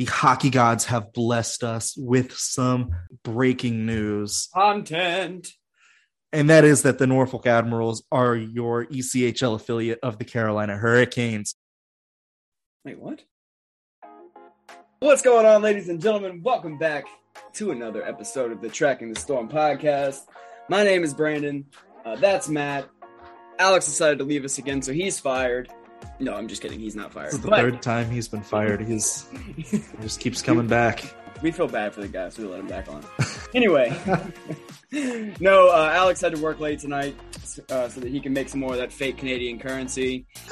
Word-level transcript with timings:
the 0.00 0.06
hockey 0.06 0.48
gods 0.48 0.86
have 0.86 1.12
blessed 1.12 1.62
us 1.62 1.94
with 1.94 2.32
some 2.32 2.90
breaking 3.22 3.84
news. 3.84 4.48
Content. 4.54 5.52
And 6.32 6.48
that 6.48 6.64
is 6.64 6.84
that 6.84 6.96
the 6.96 7.06
Norfolk 7.06 7.46
Admirals 7.46 8.02
are 8.10 8.34
your 8.34 8.86
ECHL 8.86 9.56
affiliate 9.56 9.98
of 10.02 10.16
the 10.16 10.24
Carolina 10.24 10.74
Hurricanes. 10.74 11.54
Wait, 12.82 12.98
what? 12.98 13.24
What's 15.00 15.20
going 15.20 15.44
on, 15.44 15.60
ladies 15.60 15.90
and 15.90 16.00
gentlemen? 16.00 16.40
Welcome 16.42 16.78
back 16.78 17.04
to 17.52 17.70
another 17.70 18.02
episode 18.02 18.52
of 18.52 18.62
the 18.62 18.70
Tracking 18.70 19.12
the 19.12 19.20
Storm 19.20 19.50
podcast. 19.50 20.20
My 20.70 20.82
name 20.82 21.04
is 21.04 21.12
Brandon. 21.12 21.66
Uh, 22.06 22.16
that's 22.16 22.48
Matt. 22.48 22.88
Alex 23.58 23.84
decided 23.84 24.18
to 24.20 24.24
leave 24.24 24.46
us 24.46 24.56
again, 24.56 24.80
so 24.80 24.94
he's 24.94 25.20
fired. 25.20 25.70
No, 26.18 26.34
I'm 26.34 26.48
just 26.48 26.60
kidding. 26.62 26.78
He's 26.80 26.94
not 26.96 27.12
fired. 27.12 27.28
This 27.28 27.34
is 27.34 27.40
the 27.40 27.48
But 27.48 27.60
third 27.60 27.82
time 27.82 28.10
he's 28.10 28.28
been 28.28 28.42
fired. 28.42 28.80
He's 28.82 29.26
he 29.56 29.82
just 30.02 30.20
keeps 30.20 30.42
coming 30.42 30.66
back. 30.68 31.02
we 31.42 31.50
feel 31.50 31.66
bad 31.68 31.94
for 31.94 32.00
the 32.02 32.08
guy, 32.08 32.28
so 32.28 32.42
we 32.42 32.48
let 32.48 32.60
him 32.60 32.66
back 32.68 32.88
on. 32.88 33.02
Anyway, 33.54 33.96
no, 35.40 35.68
uh, 35.70 35.90
Alex 35.94 36.20
had 36.20 36.34
to 36.34 36.40
work 36.42 36.60
late 36.60 36.78
tonight 36.80 37.16
uh, 37.70 37.88
so 37.88 38.00
that 38.00 38.10
he 38.10 38.20
can 38.20 38.32
make 38.32 38.48
some 38.48 38.60
more 38.60 38.72
of 38.72 38.78
that 38.78 38.92
fake 38.92 39.16
Canadian 39.16 39.58
currency. 39.58 40.26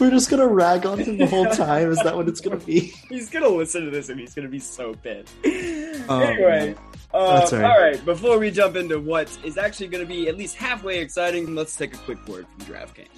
We're 0.00 0.10
just 0.10 0.30
gonna 0.30 0.46
rag 0.46 0.86
on 0.86 0.98
him 0.98 1.18
the 1.18 1.26
whole 1.26 1.46
time. 1.46 1.90
Is 1.90 1.98
that 2.02 2.16
what 2.16 2.28
it's 2.28 2.40
gonna 2.40 2.56
be? 2.56 2.92
he's 3.08 3.28
gonna 3.30 3.48
listen 3.48 3.84
to 3.84 3.90
this 3.90 4.08
and 4.08 4.18
he's 4.18 4.34
gonna 4.34 4.48
be 4.48 4.58
so 4.58 4.94
pissed. 4.94 5.32
Oh, 6.08 6.20
anyway, 6.20 6.74
uh, 7.12 7.40
That's 7.40 7.52
all 7.52 7.58
all, 7.64 7.64
right. 7.68 7.94
right. 7.96 8.04
Before 8.04 8.38
we 8.38 8.50
jump 8.50 8.76
into 8.76 8.98
what 8.98 9.28
is 9.44 9.56
actually 9.58 9.88
going 9.88 10.06
to 10.06 10.08
be 10.08 10.28
at 10.28 10.36
least 10.38 10.56
halfway 10.56 11.00
exciting, 11.00 11.54
let's 11.54 11.74
take 11.76 11.92
a 11.94 11.98
quick 11.98 12.26
word 12.28 12.46
from 12.56 12.66
DraftKings. 12.74 13.08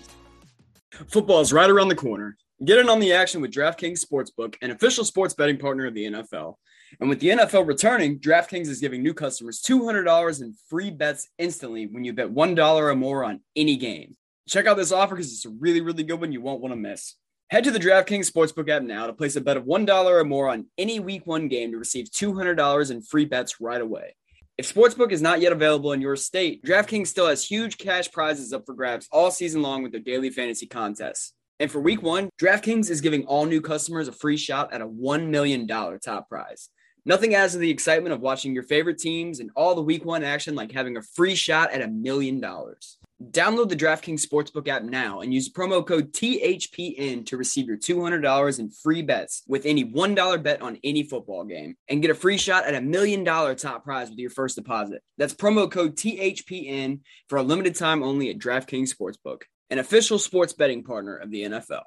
Football 1.09 1.41
is 1.41 1.53
right 1.53 1.71
around 1.71 1.89
the 1.89 1.95
corner. 1.95 2.37
Get 2.65 2.79
in 2.79 2.91
on 2.91 3.01
the 3.01 3.13
action 3.13 3.41
with 3.41 3.53
DraftKings 3.53 4.05
Sportsbook, 4.05 4.57
an 4.61 4.71
official 4.71 5.05
sports 5.05 5.33
betting 5.33 5.57
partner 5.57 5.87
of 5.87 5.95
the 5.95 6.05
NFL. 6.05 6.57
And 7.01 7.09
with 7.09 7.21
the 7.21 7.29
NFL 7.29 7.67
returning, 7.67 8.19
DraftKings 8.19 8.69
is 8.69 8.81
giving 8.81 9.03
new 9.03 9.15
customers 9.15 9.63
$200 9.63 10.43
in 10.43 10.55
free 10.69 10.91
bets 10.91 11.29
instantly 11.39 11.87
when 11.87 12.05
you 12.05 12.13
bet 12.13 12.29
$1 12.29 12.59
or 12.59 12.95
more 12.95 13.25
on 13.25 13.41
any 13.57 13.77
game. 13.77 14.17
Check 14.49 14.67
out 14.67 14.77
this 14.77 14.93
offer 14.93 15.15
because 15.15 15.33
it's 15.33 15.47
a 15.47 15.51
really, 15.51 15.81
really 15.81 16.03
good 16.03 16.21
one 16.21 16.33
you 16.33 16.43
won't 16.43 16.61
want 16.61 16.73
to 16.73 16.77
miss. 16.77 17.15
Head 17.49 17.65
to 17.65 17.71
the 17.71 17.79
DraftKings 17.79 18.31
Sportsbook 18.31 18.69
app 18.69 18.83
now 18.83 19.07
to 19.07 19.13
place 19.13 19.37
a 19.37 19.41
bet 19.41 19.57
of 19.57 19.65
$1 19.65 20.05
or 20.05 20.25
more 20.25 20.51
on 20.51 20.67
any 20.77 21.01
week 21.01 21.27
one 21.27 21.49
game 21.49 21.73
to 21.73 21.79
receive 21.79 22.11
$200 22.11 22.91
in 22.91 23.03
free 23.03 23.25
bets 23.25 23.61
right 23.61 23.81
away. 23.81 24.15
If 24.61 24.75
Sportsbook 24.75 25.11
is 25.11 25.23
not 25.23 25.41
yet 25.41 25.53
available 25.53 25.93
in 25.93 26.03
your 26.03 26.17
state, 26.17 26.63
DraftKings 26.63 27.07
still 27.07 27.29
has 27.29 27.43
huge 27.43 27.79
cash 27.79 28.13
prizes 28.13 28.53
up 28.53 28.67
for 28.67 28.75
grabs 28.75 29.09
all 29.11 29.31
season 29.31 29.63
long 29.63 29.83
with 29.83 29.91
their 29.91 30.03
daily 30.03 30.29
fantasy 30.29 30.67
contests. 30.67 31.33
And 31.59 31.71
for 31.71 31.81
week 31.81 32.03
one, 32.03 32.29
DraftKings 32.39 32.91
is 32.91 33.01
giving 33.01 33.25
all 33.25 33.47
new 33.47 33.63
customers 33.63 34.07
a 34.07 34.13
free 34.13 34.37
shot 34.37 34.71
at 34.75 34.83
a 34.83 34.87
$1 34.87 35.31
million 35.31 35.67
top 35.67 36.29
prize. 36.29 36.69
Nothing 37.07 37.35
adds 37.35 37.55
to 37.55 37.59
the 37.59 37.71
excitement 37.71 38.13
of 38.13 38.21
watching 38.21 38.53
your 38.53 38.65
favorite 38.65 38.99
teams 38.99 39.41
and 39.41 39.51
all 39.57 39.75
the 39.75 39.81
week 39.81 40.05
one 40.05 40.23
action 40.23 40.55
like 40.55 40.73
having 40.73 40.99
a 40.99 41.03
free 41.15 41.37
shot 41.37 41.73
at 41.73 41.81
a 41.81 41.89
million 41.89 42.39
dollars. 42.39 42.99
Download 43.23 43.69
the 43.69 43.77
DraftKings 43.77 44.27
Sportsbook 44.27 44.67
app 44.67 44.83
now 44.83 45.21
and 45.21 45.35
use 45.35 45.53
promo 45.53 45.87
code 45.87 46.11
THPN 46.15 47.27
to 47.27 47.37
receive 47.37 47.67
your 47.67 47.77
$200 47.77 48.59
in 48.59 48.71
free 48.71 49.03
bets 49.03 49.43
with 49.47 49.67
any 49.67 49.85
$1 49.85 50.43
bet 50.43 50.63
on 50.63 50.79
any 50.83 51.03
football 51.03 51.45
game 51.45 51.77
and 51.89 52.01
get 52.01 52.11
a 52.11 52.15
free 52.15 52.39
shot 52.39 52.65
at 52.65 52.75
a 52.75 52.81
million 52.81 53.23
dollar 53.23 53.55
top 53.55 53.85
prize 53.85 54.09
with 54.09 54.19
your 54.19 54.31
first 54.31 54.57
deposit. 54.57 55.03
That's 55.19 55.35
promo 55.35 55.71
code 55.71 55.97
THPN 55.97 57.01
for 57.29 57.37
a 57.37 57.43
limited 57.43 57.75
time 57.75 58.03
only 58.03 58.31
at 58.31 58.39
DraftKings 58.39 58.91
Sportsbook, 58.95 59.43
an 59.69 59.79
official 59.79 60.19
sports 60.19 60.55
betting 60.55 60.83
partner 60.83 61.17
of 61.17 61.31
the 61.31 61.43
NFL. 61.43 61.83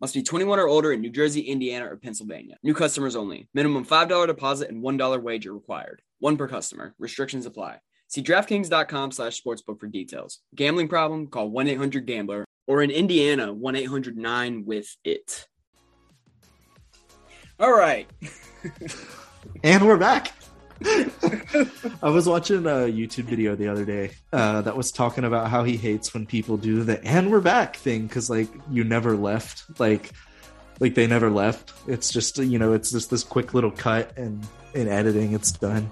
Must 0.00 0.14
be 0.14 0.22
21 0.22 0.58
or 0.58 0.66
older 0.66 0.92
in 0.92 1.02
New 1.02 1.10
Jersey, 1.10 1.42
Indiana, 1.42 1.92
or 1.92 1.96
Pennsylvania. 1.96 2.56
New 2.62 2.74
customers 2.74 3.16
only. 3.16 3.48
Minimum 3.52 3.84
$5 3.84 4.26
deposit 4.26 4.70
and 4.70 4.82
$1 4.82 5.22
wager 5.22 5.52
required. 5.52 6.00
One 6.20 6.38
per 6.38 6.48
customer. 6.48 6.94
Restrictions 6.98 7.44
apply. 7.44 7.80
See 8.08 8.22
DraftKings.com 8.22 9.12
slash 9.12 9.42
sportsbook 9.42 9.80
for 9.80 9.86
details. 9.86 10.40
Gambling 10.54 10.88
problem? 10.88 11.26
Call 11.26 11.50
1-800-GAMBLER 11.50 12.44
or 12.66 12.82
in 12.82 12.90
Indiana, 12.90 13.54
1-800-9-WITH-IT. 13.54 15.46
All 17.60 17.72
right. 17.72 18.08
And 19.62 19.86
we're 19.86 19.96
back. 19.96 20.32
I 20.84 22.10
was 22.10 22.28
watching 22.28 22.66
a 22.66 22.90
YouTube 22.90 23.24
video 23.24 23.54
the 23.54 23.68
other 23.68 23.84
day 23.84 24.10
uh, 24.32 24.62
that 24.62 24.76
was 24.76 24.90
talking 24.90 25.24
about 25.24 25.48
how 25.48 25.64
he 25.64 25.76
hates 25.76 26.12
when 26.12 26.26
people 26.26 26.56
do 26.56 26.82
the 26.82 27.02
"and 27.04 27.30
we're 27.30 27.40
back" 27.40 27.76
thing 27.76 28.06
because 28.06 28.28
like 28.28 28.48
you 28.70 28.84
never 28.84 29.16
left, 29.16 29.64
like 29.78 30.10
like 30.80 30.94
they 30.94 31.06
never 31.06 31.30
left. 31.30 31.72
It's 31.86 32.12
just 32.12 32.38
you 32.38 32.58
know 32.58 32.72
it's 32.72 32.90
just 32.90 33.10
this 33.10 33.22
quick 33.22 33.54
little 33.54 33.70
cut 33.70 34.16
and 34.18 34.46
in 34.74 34.88
editing 34.88 35.32
it's 35.32 35.52
done. 35.52 35.88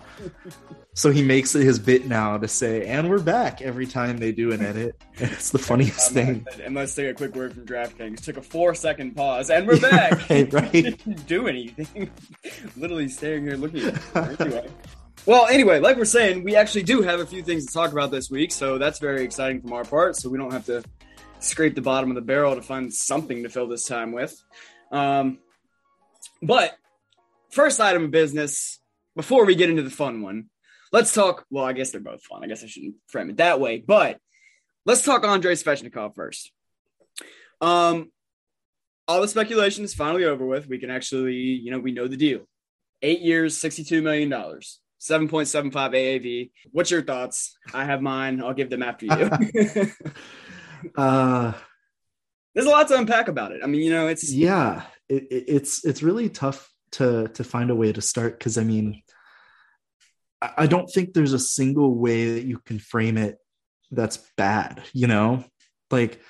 So 0.95 1.11
he 1.11 1.23
makes 1.23 1.55
it 1.55 1.63
his 1.63 1.79
bit 1.79 2.07
now 2.07 2.37
to 2.37 2.47
say 2.47 2.87
"and 2.87 3.09
we're 3.09 3.19
back" 3.19 3.63
every 3.63 3.87
time 3.87 4.19
they 4.19 4.31
do 4.33 4.53
an 4.53 4.63
edit. 4.63 4.97
It's 5.15 5.51
the 5.51 5.59
funniest 5.59 6.11
thing. 6.13 6.47
And 6.65 6.75
let's 6.75 6.95
take 6.95 7.09
a 7.09 7.15
quick 7.15 7.35
word 7.37 7.55
from 7.55 7.65
DraftKings. 7.65 8.23
Took 8.23 8.39
a 8.39 8.43
four-second 8.43 9.15
pause, 9.15 9.51
and 9.51 9.67
we're 9.67 9.81
back. 9.81 10.13
right, 10.31 10.53
right. 10.53 10.73
didn't 10.73 11.27
do 11.27 11.47
anything. 11.47 12.11
Literally 12.77 13.09
staring 13.09 13.45
here 13.45 13.57
looking 13.57 13.85
at 13.85 13.95
it. 13.95 14.41
Anyway. 14.41 14.69
Well, 15.25 15.47
anyway, 15.47 15.79
like 15.79 15.97
we're 15.97 16.05
saying, 16.05 16.43
we 16.43 16.57
actually 16.57 16.83
do 16.83 17.03
have 17.03 17.21
a 17.21 17.27
few 17.27 17.43
things 17.43 17.67
to 17.67 17.73
talk 17.73 17.93
about 17.93 18.11
this 18.11 18.29
week, 18.31 18.51
so 18.51 18.79
that's 18.79 18.99
very 18.99 19.23
exciting 19.23 19.61
from 19.61 19.73
our 19.73 19.85
part. 19.85 20.17
So 20.17 20.29
we 20.29 20.37
don't 20.37 20.53
have 20.53 20.67
to 20.67 20.83
scrape 21.39 21.75
the 21.75 21.83
bottom 21.83 22.11
of 22.11 22.17
the 22.17 22.23
barrel 22.23 22.57
to 22.57 22.63
find 22.63 22.93
something 22.93 23.45
to 23.45 23.49
fill 23.49 23.69
this 23.69 23.87
time 23.87 24.13
with. 24.13 24.35
Um, 24.91 25.39
but 26.43 26.77
first 27.51 27.81
item 27.81 28.05
of 28.05 28.11
business, 28.11 28.81
before 29.15 29.45
we 29.45 29.55
get 29.55 29.71
into 29.71 29.83
the 29.83 29.91
fun 29.91 30.23
one, 30.23 30.49
let's 30.93 31.13
talk. 31.13 31.45
Well, 31.51 31.65
I 31.65 31.73
guess 31.73 31.91
they're 31.91 32.01
both 32.01 32.23
fun. 32.25 32.45
I 32.45 32.47
guess 32.47 32.63
I 32.63 32.67
shouldn't 32.67 32.97
frame 33.09 33.31
it 33.31 33.39
that 33.39 33.61
way, 33.61 33.83
but 33.85 34.19
let's 34.87 35.05
talk 35.05 35.25
Andrei 35.25 35.55
Svechnikov 35.55 36.15
first. 36.15 36.53
Um, 37.61 38.11
all 39.09 39.21
the 39.21 39.29
speculation 39.29 39.85
is 39.85 39.95
finally 39.95 40.25
over 40.25 40.45
with. 40.45 40.69
We 40.69 40.79
can 40.79 40.91
actually, 40.91 41.35
you 41.35 41.71
know, 41.71 41.79
we 41.79 41.93
know 41.93 42.07
the 42.09 42.17
deal. 42.17 42.41
Eight 43.03 43.21
years, 43.21 43.59
$62 43.59 44.03
million, 44.03 44.31
7.75 44.31 45.73
AAV. 45.73 46.51
What's 46.71 46.91
your 46.91 47.03
thoughts? 47.03 47.57
I 47.75 47.85
have 47.85 48.01
mine. 48.01 48.43
I'll 48.43 48.55
give 48.55 48.71
them 48.71 48.83
after 48.83 49.07
you. 49.07 49.87
Uh, 50.97 51.53
There's 52.55 52.67
a 52.67 52.71
lot 52.71 52.89
to 52.89 52.99
unpack 52.99 53.29
about 53.29 53.53
it. 53.53 53.61
I 53.63 53.69
mean, 53.69 53.83
you 53.83 53.93
know, 53.93 54.09
it's 54.09 54.33
yeah 54.33 54.83
it, 55.09 55.25
it- 55.31 55.45
it's 55.47 55.85
it's 55.85 56.03
really 56.03 56.29
tough 56.29 56.69
to 56.93 57.29
to 57.29 57.45
find 57.45 57.71
a 57.71 57.75
way 57.75 57.93
to 57.93 58.03
start 58.03 58.39
because 58.39 58.59
i 58.59 58.65
mean 58.65 59.01
I, 60.57 60.67
don't 60.67 60.89
think 60.89 61.13
there's 61.13 61.33
a 61.33 61.39
single 61.39 61.95
way 61.95 62.35
that 62.35 62.45
you 62.45 62.59
can 62.59 62.79
frame 62.79 63.17
it 63.17 63.39
that's 63.91 64.19
bad 64.37 64.83
you 64.93 65.07
know? 65.07 65.45
Like 65.91 66.21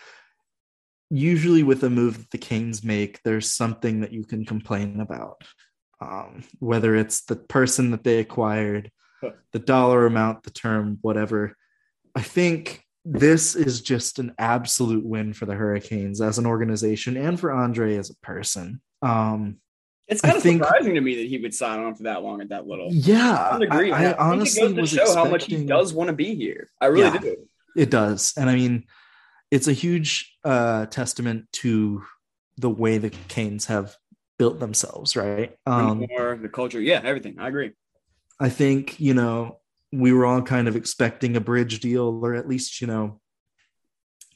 usually 1.11 1.63
with 1.63 1.85
a 1.85 1.91
move 1.91 2.19
that 2.19 2.31
the 2.31 2.39
Canes 2.39 2.83
make 2.83 3.23
there's 3.23 3.53
something 3.53 4.01
that 4.01 4.13
you 4.13 4.25
can 4.25 4.45
complain 4.45 5.01
about. 5.01 5.43
Um, 6.01 6.43
whether 6.59 6.97
it's 6.97 7.25
the 7.27 7.37
person 7.37 7.93
that 7.93 8.03
they 8.03 8.19
acquired 8.19 8.91
the 9.53 9.59
dollar 9.59 10.07
amount 10.07 10.43
the 10.43 10.51
term 10.51 10.99
whatever. 11.03 11.57
I 12.15 12.23
think 12.23 12.85
this 13.05 13.55
is 13.55 13.81
just 13.81 14.19
an 14.19 14.35
absolute 14.39 15.05
win 15.05 15.33
for 15.33 15.47
the 15.47 15.55
Hurricanes 15.55 16.21
as 16.21 16.39
an 16.39 16.47
organization 16.47 17.17
and 17.17 17.39
for 17.39 17.53
Andre 17.53 17.97
as 17.97 18.11
a 18.11 18.17
person. 18.17 18.81
Um, 19.01 19.59
It's 20.13 20.21
kind 20.21 20.35
I 20.35 20.37
of 20.37 20.43
think- 20.43 20.63
surprising 20.63 20.95
to 20.95 21.01
me 21.01 21.17
that 21.17 21.27
he 21.27 21.39
would 21.39 21.55
sign 21.55 21.81
on 21.81 21.95
for 21.95 22.05
that 22.05 22.23
long 22.23 22.41
at 22.41 22.51
that 22.51 22.67
little. 22.67 22.89
yeah, 22.93 23.33
I 23.53 23.59
agree. 23.59 23.93
I, 23.93 24.13
I 24.13 24.17
honestly 24.31 24.63
was 24.65 24.73
goes 24.75 24.91
to 24.91 24.97
show 24.97 25.15
how 25.15 25.25
much 25.25 25.47
he 25.47 25.65
does 25.65 25.93
want 25.93 26.09
to 26.09 26.15
be 26.15 26.35
here. 26.35 26.69
I 26.81 26.87
really 26.87 27.03
Yeah. 27.05 27.19
do. 27.19 27.37
It 27.77 27.91
does, 27.91 28.35
and 28.37 28.49
I 28.51 28.55
mean, 28.55 28.85
it's 29.51 29.67
a 29.69 29.73
huge 29.73 30.35
uh, 30.45 30.87
testament 30.87 31.47
to 31.53 32.03
the 32.59 32.71
way 32.71 32.99
the 32.99 33.11
Canes 33.29 33.67
have 33.67 33.97
built 34.39 34.61
themselves, 34.61 35.17
right? 35.17 35.57
Um, 35.67 36.07
More 36.11 36.37
the 36.41 36.49
culture, 36.49 36.81
yeah, 36.81 37.01
everything. 37.03 37.39
I 37.39 37.49
agree. 37.49 37.73
I 38.41 38.49
think, 38.51 38.99
you 39.01 39.15
know, 39.15 39.59
we 39.93 40.13
were 40.13 40.27
all 40.27 40.43
kind 40.43 40.69
of 40.69 40.77
expecting 40.77 41.37
a 41.37 41.41
bridge 41.41 41.81
deal 41.81 42.21
or 42.25 42.35
at 42.35 42.49
least, 42.49 42.81
you 42.81 42.87
know, 42.87 43.21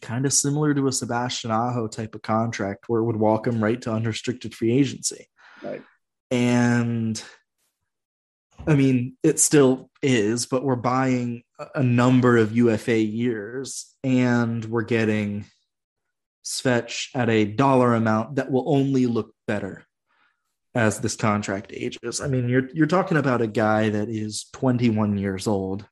kind 0.03 0.27
of 0.27 0.33
similar 0.33 0.75
to 0.75 0.87
a 0.87 0.93
Sebastian 0.93 1.51
Aho 1.51 1.89
type 1.89 2.15
of 2.15 2.23
contract 2.23 2.85
where 2.89 3.01
it 3.01 3.05
would 3.05 3.17
walk 3.17 3.47
him 3.47 3.63
right 3.63 3.81
to 3.83 3.93
unrestricted 3.93 4.55
free 4.55 4.73
agency. 4.73 5.27
Right. 5.63 5.83
And 6.31 7.23
I 8.67 8.75
mean, 8.75 9.17
it 9.23 9.39
still 9.39 9.91
is, 10.03 10.47
but 10.47 10.65
we're 10.65 10.77
buying 10.77 11.43
a- 11.75 11.83
number 11.83 12.37
of 12.37 12.57
UFA 12.57 12.99
years 12.99 13.95
and 14.03 14.65
we're 14.65 14.83
getting 14.83 15.47
Svetch 16.45 17.09
at 17.15 17.29
a 17.29 17.45
dollar 17.45 17.95
amount 17.95 18.37
that 18.37 18.51
will 18.51 18.65
only 18.67 19.07
look 19.07 19.35
better 19.47 19.85
as 20.75 21.01
this 21.01 21.17
contract 21.17 21.73
ages. 21.75 22.21
I 22.21 22.29
mean, 22.29 22.49
you're 22.49 22.69
you're 22.75 22.87
talking 22.87 23.17
about 23.17 23.41
a 23.41 23.47
guy 23.47 23.89
that 23.89 24.09
is 24.09 24.47
21 24.53 25.17
years 25.17 25.47
old, 25.47 25.87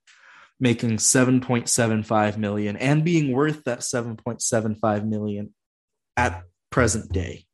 making 0.60 0.98
7.75 0.98 2.36
million 2.36 2.76
and 2.76 3.04
being 3.04 3.32
worth 3.32 3.64
that 3.64 3.80
7.75 3.80 5.06
million 5.06 5.54
at 6.16 6.44
present 6.70 7.10
day. 7.10 7.46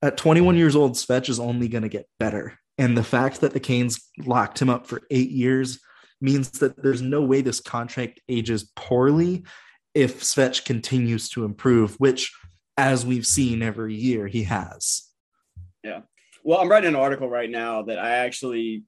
At 0.00 0.16
21 0.16 0.56
years 0.56 0.76
old, 0.76 0.92
Svetch 0.92 1.28
is 1.28 1.40
only 1.40 1.68
going 1.68 1.82
to 1.82 1.88
get 1.88 2.08
better. 2.18 2.58
And 2.76 2.96
the 2.96 3.02
fact 3.02 3.40
that 3.40 3.52
the 3.52 3.60
Canes 3.60 4.08
locked 4.24 4.62
him 4.62 4.70
up 4.70 4.86
for 4.86 5.02
eight 5.10 5.30
years 5.30 5.80
means 6.20 6.50
that 6.60 6.80
there's 6.80 7.02
no 7.02 7.22
way 7.22 7.40
this 7.40 7.60
contract 7.60 8.20
ages 8.28 8.70
poorly 8.76 9.44
if 9.94 10.20
Svetch 10.22 10.64
continues 10.64 11.28
to 11.30 11.44
improve, 11.44 11.96
which, 11.96 12.32
as 12.76 13.04
we've 13.04 13.26
seen 13.26 13.62
every 13.62 13.96
year, 13.96 14.28
he 14.28 14.44
has. 14.44 15.08
Yeah. 15.82 16.02
Well, 16.44 16.60
I'm 16.60 16.68
writing 16.68 16.90
an 16.90 16.96
article 16.96 17.28
right 17.28 17.50
now 17.50 17.82
that 17.82 17.98
I 17.98 18.10
actually, 18.18 18.84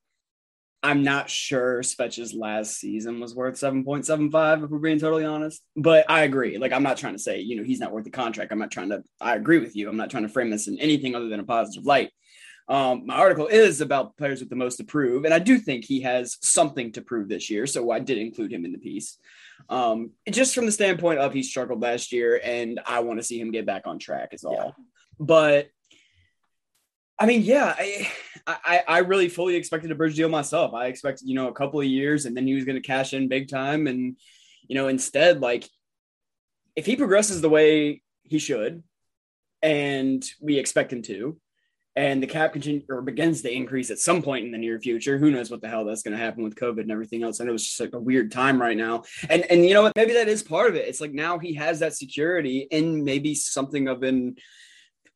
I'm 0.83 1.03
not 1.03 1.29
sure 1.29 1.83
Svetch's 1.83 2.33
last 2.33 2.79
season 2.79 3.21
was 3.21 3.35
worth 3.35 3.57
7.75, 3.57 4.65
if 4.65 4.71
we're 4.71 4.79
being 4.79 4.99
totally 4.99 5.25
honest. 5.25 5.63
But 5.77 6.07
I 6.09 6.23
agree. 6.23 6.57
Like, 6.57 6.73
I'm 6.73 6.83
not 6.83 6.97
trying 6.97 7.15
to 7.15 7.19
say, 7.19 7.41
you 7.41 7.57
know, 7.57 7.63
he's 7.63 7.81
not 7.81 7.93
worth 7.93 8.05
the 8.05 8.11
contract. 8.11 8.51
I'm 8.51 8.59
not 8.59 8.71
trying 8.71 8.89
to, 8.89 9.03
I 9.21 9.37
agree 9.37 9.59
with 9.59 9.77
you. 9.77 9.89
I'm 9.89 9.99
not 9.99 10.11
trying 10.11 10.23
to 10.23 10.31
frame 10.31 10.49
this 10.49 10.69
in 10.69 10.79
anything 10.79 11.15
other 11.15 11.29
than 11.29 11.41
a 11.41 11.45
positive 11.45 11.85
light. 11.85 12.11
Um, 12.71 13.05
my 13.05 13.17
article 13.17 13.49
is 13.49 13.81
about 13.81 14.17
players 14.17 14.41
with 14.41 14.49
the 14.49 14.57
most 14.57 14.77
to 14.77 14.85
prove, 14.85 15.25
and 15.25 15.35
I 15.35 15.41
do 15.41 15.59
think 15.59 15.85
he 15.85 16.03
has 16.03 16.39
something 16.41 16.93
to 16.93 17.03
prove 17.03 17.29
this 17.29 17.51
year. 17.51 17.67
So 17.67 17.91
I 17.91 17.99
did 17.99 18.17
include 18.17 18.53
him 18.53 18.65
in 18.65 18.71
the 18.71 18.79
piece. 18.79 19.19
Um, 19.69 20.13
just 20.31 20.55
from 20.55 20.67
the 20.67 20.73
standpoint 20.73 21.19
of 21.19 21.35
he 21.35 21.43
struggled 21.43 21.83
last 21.83 22.13
year, 22.13 22.41
and 22.43 22.81
I 22.87 23.01
want 23.01 23.19
to 23.19 23.25
see 23.25 23.41
him 23.41 23.51
get 23.51 23.67
back 23.67 23.87
on 23.87 23.99
track, 23.99 24.33
is 24.33 24.45
all. 24.45 24.55
Yeah. 24.55 24.71
But 25.19 25.71
I 27.21 27.27
mean, 27.27 27.43
yeah, 27.43 27.75
I, 27.79 28.11
I 28.47 28.83
I 28.89 28.99
really 29.01 29.29
fully 29.29 29.55
expected 29.55 29.91
a 29.91 29.95
bridge 29.95 30.17
deal 30.17 30.31
myself. 30.31 30.73
I 30.73 30.87
expected, 30.87 31.29
you 31.29 31.35
know, 31.35 31.49
a 31.49 31.53
couple 31.53 31.79
of 31.79 31.87
years 31.87 32.25
and 32.25 32.35
then 32.35 32.47
he 32.47 32.55
was 32.55 32.65
going 32.65 32.81
to 32.81 32.87
cash 32.87 33.13
in 33.13 33.29
big 33.29 33.49
time. 33.49 33.87
And, 33.87 34.17
you 34.67 34.75
know, 34.75 34.89
instead, 34.89 35.41
like, 35.41 35.69
if 36.75 36.87
he 36.87 36.97
progresses 36.97 37.43
the 37.43 37.51
way 37.51 38.03
he 38.23 38.39
should, 38.39 38.83
and 39.63 40.25
we 40.41 40.59
expect 40.59 40.93
him 40.93 41.03
to, 41.03 41.39
and 41.95 42.23
the 42.23 42.27
cap 42.27 42.55
continue 42.55 42.83
or 42.89 43.03
begins 43.03 43.43
to 43.43 43.53
increase 43.53 43.91
at 43.91 43.99
some 43.99 44.23
point 44.23 44.47
in 44.47 44.53
the 44.53 44.59
near 44.59 44.81
future, 44.81 45.19
who 45.19 45.31
knows 45.31 45.51
what 45.51 45.61
the 45.61 45.69
hell 45.69 45.85
that's 45.85 46.03
going 46.03 46.17
to 46.17 46.25
happen 46.25 46.43
with 46.43 46.55
COVID 46.55 46.81
and 46.81 46.91
everything 46.91 47.23
else. 47.23 47.41
I 47.41 47.45
know 47.45 47.53
it's 47.53 47.67
just 47.67 47.81
like 47.81 47.93
a 47.93 48.01
weird 48.01 48.33
time 48.33 48.59
right 48.59 48.77
now. 48.77 49.03
And 49.29 49.43
and 49.51 49.67
you 49.67 49.75
know 49.75 49.83
what? 49.83 49.97
Maybe 49.97 50.15
that 50.15 50.29
is 50.29 50.43
part 50.43 50.71
of 50.71 50.77
it. 50.77 50.89
It's 50.89 51.01
like 51.03 51.13
now 51.13 51.39
he 51.39 51.53
has 51.55 51.81
that 51.81 51.95
security 51.95 52.67
and 52.73 53.05
maybe 53.05 53.35
something 53.35 53.89
of 53.89 54.03
an 54.03 54.37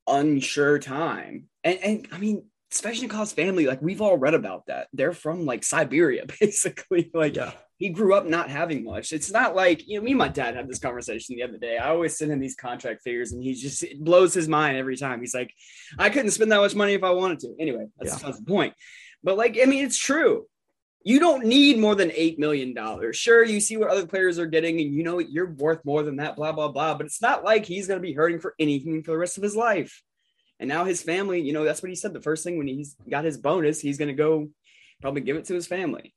unsure 0.09 0.79
time. 0.79 1.49
And 1.63 1.79
and 1.83 2.09
I 2.13 2.19
mean, 2.19 2.45
Svechnikov's 2.73 3.33
family, 3.33 3.67
like 3.67 3.81
we've 3.83 4.01
all 4.01 4.17
read 4.19 4.35
about 4.35 4.67
that. 4.67 4.89
They're 4.93 5.13
from 5.13 5.47
like 5.47 5.65
Siberia, 5.65 6.25
basically. 6.41 7.11
Like 7.15 7.37
Yeah. 7.37 7.53
he 7.79 7.91
grew 7.91 8.15
up 8.15 8.27
not 8.27 8.51
having 8.51 8.85
much. 8.85 9.13
It's 9.13 9.31
not 9.31 9.55
like 9.55 9.87
you 9.87 9.99
know, 9.99 10.05
me 10.05 10.13
and 10.13 10.19
my 10.19 10.29
dad 10.29 10.57
had 10.57 10.69
this 10.69 10.79
conversation 10.79 11.37
the 11.37 11.43
other 11.43 11.59
day. 11.59 11.79
I 11.79 11.91
always 11.91 12.17
send 12.19 12.33
him 12.33 12.41
these 12.41 12.57
contract 12.57 13.03
figures, 13.03 13.33
and 13.33 13.43
he 13.43 13.55
just 13.55 13.83
it 13.83 14.03
blows 14.03 14.35
his 14.35 14.49
mind 14.49 14.77
every 14.77 14.97
time. 14.97 15.21
He's 15.21 15.35
like, 15.35 15.53
I 15.99 16.11
couldn't 16.11 16.33
spend 16.33 16.51
that 16.53 16.59
much 16.59 16.75
money 16.75 16.95
if 16.95 17.05
I 17.05 17.11
wanted 17.11 17.41
to. 17.41 17.55
Anyway, 17.61 17.87
that's 17.99 18.13
Yeah. 18.13 18.17
besides 18.19 18.39
the 18.41 18.47
point. 18.47 18.75
But 19.23 19.39
like, 19.39 19.59
I 19.61 19.65
mean, 19.67 19.85
it's 19.85 19.99
true. 19.99 20.47
You 21.07 21.21
don't 21.21 21.45
need 21.45 21.79
more 21.79 21.95
than 21.95 22.11
eight 22.15 22.39
million 22.39 22.73
dollars. 22.73 23.17
Sure, 23.17 23.45
you 23.45 23.61
see 23.61 23.77
what 23.77 23.91
other 23.91 24.07
players 24.07 24.39
are 24.39 24.47
getting, 24.47 24.81
and 24.81 24.93
you 24.93 25.03
know 25.05 25.19
you're 25.19 25.53
worth 25.53 25.85
more 25.85 26.03
than 26.03 26.17
that. 26.17 26.35
Blah 26.35 26.53
blah 26.53 26.69
blah. 26.69 26.95
But 26.95 27.07
it's 27.07 27.21
not 27.21 27.45
like 27.45 27.67
he's 27.67 27.87
going 27.87 28.01
to 28.01 28.07
be 28.07 28.15
hurting 28.15 28.41
for 28.41 28.55
anything 28.59 29.03
for 29.03 29.11
the 29.11 29.19
rest 29.19 29.37
of 29.37 29.43
his 29.43 29.55
life. 29.55 30.03
And 30.59 30.69
now 30.69 30.85
his 30.85 31.03
family, 31.03 31.43
you 31.43 31.53
know, 31.53 31.65
that's 31.65 31.83
what 31.83 31.91
he 31.91 31.95
said. 31.95 32.15
The 32.15 32.23
first 32.23 32.43
thing 32.43 32.57
when 32.57 32.67
he's 32.67 32.97
got 33.09 33.25
his 33.25 33.37
bonus, 33.37 33.81
he's 33.81 33.99
going 33.99 34.09
to 34.09 34.15
go 34.15 34.49
probably 35.03 35.21
give 35.21 35.37
it 35.37 35.45
to 35.47 35.55
his 35.55 35.67
family. 35.67 36.15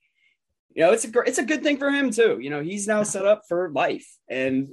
You 0.73 0.83
know, 0.83 0.93
it's 0.93 1.03
a 1.05 1.19
it's 1.21 1.39
a 1.39 1.45
good 1.45 1.63
thing 1.63 1.77
for 1.77 1.89
him 1.89 2.09
too. 2.09 2.39
You 2.39 2.49
know, 2.49 2.61
he's 2.61 2.87
now 2.87 3.03
set 3.03 3.25
up 3.25 3.41
for 3.49 3.69
life, 3.71 4.07
and 4.29 4.69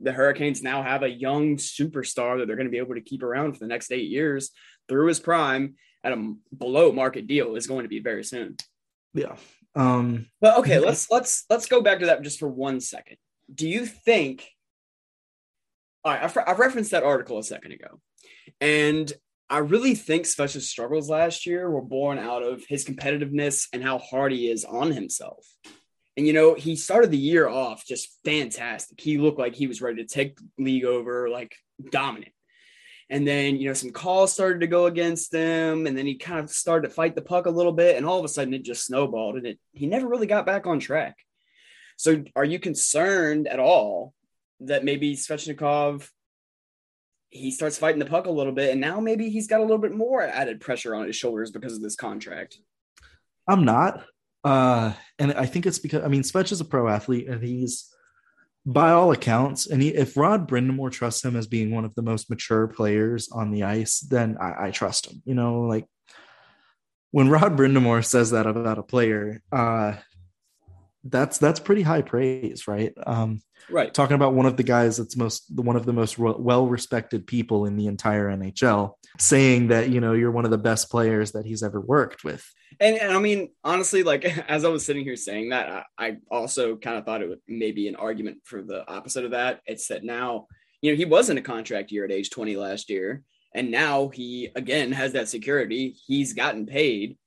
the 0.00 0.12
Hurricanes 0.12 0.62
now 0.62 0.82
have 0.82 1.02
a 1.02 1.10
young 1.10 1.56
superstar 1.56 2.38
that 2.38 2.46
they're 2.46 2.56
going 2.56 2.68
to 2.68 2.72
be 2.72 2.78
able 2.78 2.94
to 2.94 3.00
keep 3.00 3.22
around 3.22 3.52
for 3.52 3.58
the 3.58 3.66
next 3.66 3.92
eight 3.92 4.08
years 4.08 4.50
through 4.88 5.08
his 5.08 5.20
prime 5.20 5.74
at 6.04 6.12
a 6.12 6.34
below 6.56 6.92
market 6.92 7.26
deal 7.26 7.56
is 7.56 7.66
going 7.66 7.82
to 7.82 7.88
be 7.88 8.00
very 8.00 8.24
soon. 8.24 8.56
Yeah. 9.14 9.36
Um, 9.74 10.26
But 10.40 10.58
okay, 10.58 10.78
let's 10.78 11.10
let's 11.10 11.44
let's 11.50 11.66
go 11.66 11.80
back 11.80 12.00
to 12.00 12.06
that 12.06 12.22
just 12.22 12.38
for 12.38 12.48
one 12.48 12.80
second. 12.80 13.16
Do 13.52 13.68
you 13.68 13.86
think? 13.86 14.48
All 16.04 16.12
right, 16.12 16.22
I've, 16.22 16.36
I've 16.46 16.58
referenced 16.58 16.92
that 16.92 17.02
article 17.02 17.38
a 17.38 17.42
second 17.42 17.72
ago, 17.72 18.00
and 18.60 19.12
I 19.50 19.58
really 19.58 19.94
think 19.94 20.26
Svetch's 20.26 20.68
struggles 20.68 21.08
last 21.08 21.46
year 21.46 21.70
were 21.70 21.82
born 21.82 22.18
out 22.18 22.42
of 22.42 22.64
his 22.68 22.84
competitiveness 22.84 23.66
and 23.72 23.82
how 23.82 23.98
hard 23.98 24.32
he 24.32 24.50
is 24.50 24.64
on 24.64 24.92
himself. 24.92 25.46
And 26.16 26.26
you 26.26 26.32
know, 26.32 26.54
he 26.54 26.76
started 26.76 27.10
the 27.10 27.18
year 27.18 27.48
off 27.48 27.86
just 27.86 28.18
fantastic. 28.24 29.00
He 29.00 29.18
looked 29.18 29.38
like 29.38 29.54
he 29.54 29.66
was 29.66 29.80
ready 29.80 30.04
to 30.04 30.08
take 30.08 30.36
the 30.36 30.64
league 30.64 30.84
over, 30.84 31.28
like 31.28 31.54
dominant. 31.90 32.32
And 33.10 33.26
then, 33.26 33.56
you 33.56 33.68
know, 33.68 33.74
some 33.74 33.90
calls 33.90 34.32
started 34.32 34.60
to 34.60 34.66
go 34.66 34.86
against 34.86 35.32
him, 35.32 35.86
and 35.86 35.96
then 35.96 36.06
he 36.06 36.16
kind 36.16 36.40
of 36.40 36.50
started 36.50 36.88
to 36.88 36.94
fight 36.94 37.14
the 37.14 37.22
puck 37.22 37.46
a 37.46 37.50
little 37.50 37.72
bit, 37.72 37.96
and 37.96 38.04
all 38.04 38.18
of 38.18 38.24
a 38.24 38.28
sudden 38.28 38.52
it 38.52 38.64
just 38.64 38.84
snowballed, 38.84 39.36
and 39.36 39.46
it 39.46 39.58
he 39.72 39.86
never 39.86 40.06
really 40.06 40.26
got 40.26 40.44
back 40.44 40.66
on 40.66 40.78
track. 40.78 41.16
So, 41.96 42.22
are 42.36 42.44
you 42.44 42.58
concerned 42.58 43.48
at 43.48 43.60
all 43.60 44.12
that 44.60 44.84
maybe 44.84 45.16
Svechnikov 45.16 46.08
he 47.30 47.50
starts 47.50 47.76
fighting 47.76 47.98
the 47.98 48.06
puck 48.06 48.26
a 48.26 48.30
little 48.30 48.52
bit, 48.52 48.72
and 48.72 48.80
now 48.80 49.00
maybe 49.00 49.30
he's 49.30 49.46
got 49.46 49.60
a 49.60 49.64
little 49.64 49.78
bit 49.78 49.92
more 49.92 50.22
added 50.22 50.60
pressure 50.60 50.94
on 50.94 51.06
his 51.06 51.16
shoulders 51.16 51.50
because 51.50 51.74
of 51.74 51.82
this 51.82 51.96
contract? 51.96 52.58
I'm 53.48 53.64
not. 53.64 54.04
Uh, 54.44 54.92
and 55.18 55.32
I 55.32 55.46
think 55.46 55.66
it's 55.66 55.78
because 55.78 56.04
I 56.04 56.08
mean 56.08 56.22
Svetch 56.22 56.52
is 56.52 56.60
a 56.60 56.64
pro 56.64 56.88
athlete 56.88 57.28
and 57.28 57.42
he's 57.42 57.92
by 58.68 58.90
all 58.90 59.12
accounts, 59.12 59.66
and 59.66 59.80
he, 59.80 59.88
if 59.88 60.14
Rod 60.14 60.46
Brind'Amour 60.46 60.92
trusts 60.92 61.24
him 61.24 61.36
as 61.36 61.46
being 61.46 61.74
one 61.74 61.86
of 61.86 61.94
the 61.94 62.02
most 62.02 62.28
mature 62.28 62.68
players 62.68 63.30
on 63.32 63.50
the 63.50 63.62
ice, 63.62 64.00
then 64.00 64.36
I, 64.38 64.66
I 64.66 64.70
trust 64.72 65.06
him. 65.06 65.22
You 65.24 65.34
know, 65.34 65.62
like 65.62 65.86
when 67.10 67.30
Rod 67.30 67.56
Brind'Amour 67.56 68.04
says 68.04 68.32
that 68.32 68.46
about 68.46 68.76
a 68.76 68.82
player, 68.82 69.42
uh, 69.50 69.94
that's 71.02 71.38
that's 71.38 71.60
pretty 71.60 71.80
high 71.80 72.02
praise, 72.02 72.68
right? 72.68 72.92
Um, 73.06 73.40
Right. 73.70 73.92
talking 73.92 74.14
about 74.14 74.34
one 74.34 74.46
of 74.46 74.56
the 74.56 74.62
guys 74.62 74.96
that's 74.96 75.16
most 75.16 75.44
one 75.54 75.76
of 75.76 75.84
the 75.86 75.92
most 75.92 76.18
well 76.18 76.66
respected 76.66 77.26
people 77.26 77.64
in 77.64 77.76
the 77.76 77.86
entire 77.86 78.28
NHL, 78.28 78.92
saying 79.18 79.68
that 79.68 79.88
you 79.88 80.00
know 80.00 80.12
you're 80.12 80.30
one 80.30 80.44
of 80.44 80.50
the 80.50 80.58
best 80.58 80.90
players 80.90 81.32
that 81.32 81.46
he's 81.46 81.62
ever 81.62 81.80
worked 81.80 82.22
with. 82.22 82.44
And, 82.80 82.96
and 82.96 83.12
I 83.12 83.18
mean, 83.18 83.50
honestly, 83.64 84.02
like 84.02 84.24
as 84.48 84.64
I 84.64 84.68
was 84.68 84.84
sitting 84.84 85.04
here 85.04 85.16
saying 85.16 85.50
that, 85.50 85.86
I, 85.98 86.06
I 86.08 86.16
also 86.30 86.76
kind 86.76 86.96
of 86.96 87.04
thought 87.04 87.22
it 87.22 87.28
would 87.28 87.40
maybe 87.48 87.88
an 87.88 87.96
argument 87.96 88.38
for 88.44 88.62
the 88.62 88.88
opposite 88.88 89.24
of 89.24 89.32
that. 89.32 89.60
It's 89.66 89.88
that 89.88 90.04
now, 90.04 90.46
you 90.82 90.92
know, 90.92 90.96
he 90.96 91.04
was 91.04 91.30
in 91.30 91.38
a 91.38 91.42
contract 91.42 91.90
year 91.90 92.04
at 92.04 92.12
age 92.12 92.30
20 92.30 92.56
last 92.56 92.88
year, 92.90 93.22
and 93.54 93.70
now 93.70 94.08
he 94.08 94.50
again 94.54 94.92
has 94.92 95.12
that 95.12 95.28
security. 95.28 95.96
He's 96.06 96.32
gotten 96.34 96.66
paid. 96.66 97.18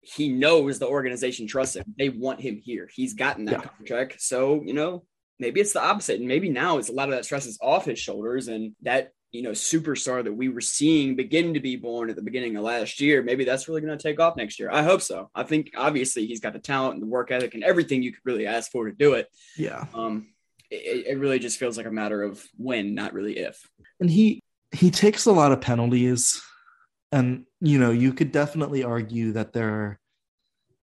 He 0.00 0.28
knows 0.30 0.78
the 0.78 0.88
organization 0.88 1.46
trusts 1.46 1.76
him. 1.76 1.84
They 1.98 2.08
want 2.08 2.40
him 2.40 2.56
here. 2.56 2.88
He's 2.92 3.14
gotten 3.14 3.44
that 3.44 3.60
Yeah. 3.60 3.68
contract. 3.76 4.22
So, 4.22 4.62
you 4.64 4.72
know, 4.72 5.04
maybe 5.38 5.60
it's 5.60 5.74
the 5.74 5.82
opposite. 5.82 6.18
And 6.18 6.28
maybe 6.28 6.48
now 6.48 6.78
it's 6.78 6.88
a 6.88 6.92
lot 6.92 7.08
of 7.08 7.14
that 7.14 7.24
stress 7.26 7.46
is 7.46 7.58
off 7.60 7.84
his 7.84 7.98
shoulders 7.98 8.48
and 8.48 8.74
that, 8.82 9.12
you 9.32 9.42
know, 9.42 9.50
superstar 9.50 10.24
that 10.24 10.32
we 10.32 10.48
were 10.48 10.60
seeing 10.60 11.14
begin 11.14 11.54
to 11.54 11.60
be 11.60 11.76
born 11.76 12.10
at 12.10 12.16
the 12.16 12.22
beginning 12.22 12.56
of 12.56 12.64
last 12.64 13.00
year, 13.00 13.22
maybe 13.22 13.44
that's 13.44 13.68
really 13.68 13.80
going 13.80 13.96
to 13.96 14.02
take 14.02 14.18
off 14.18 14.36
next 14.36 14.58
year. 14.58 14.70
I 14.70 14.82
hope 14.82 15.02
so. 15.02 15.30
I 15.34 15.44
think 15.44 15.70
obviously 15.76 16.26
he's 16.26 16.40
got 16.40 16.52
the 16.52 16.58
talent 16.58 16.94
and 16.94 17.02
the 17.02 17.06
work 17.06 17.30
ethic 17.30 17.54
and 17.54 17.62
everything 17.62 18.02
you 18.02 18.12
could 18.12 18.24
really 18.24 18.46
ask 18.46 18.70
for 18.70 18.86
to 18.86 18.92
do 18.92 19.14
it. 19.14 19.28
Yeah, 19.56 19.84
Um, 19.94 20.28
it, 20.70 21.06
it 21.06 21.18
really 21.18 21.38
just 21.38 21.58
feels 21.58 21.76
like 21.76 21.86
a 21.86 21.90
matter 21.90 22.22
of 22.22 22.44
when, 22.56 22.94
not 22.94 23.12
really 23.12 23.38
if. 23.38 23.68
and 24.00 24.10
he 24.10 24.40
he 24.72 24.90
takes 24.90 25.26
a 25.26 25.32
lot 25.32 25.50
of 25.52 25.60
penalties 25.60 26.40
and 27.12 27.44
you 27.60 27.78
know 27.78 27.90
you 27.90 28.12
could 28.12 28.30
definitely 28.32 28.84
argue 28.84 29.32
that 29.32 29.52
there 29.52 29.68
are 29.68 30.00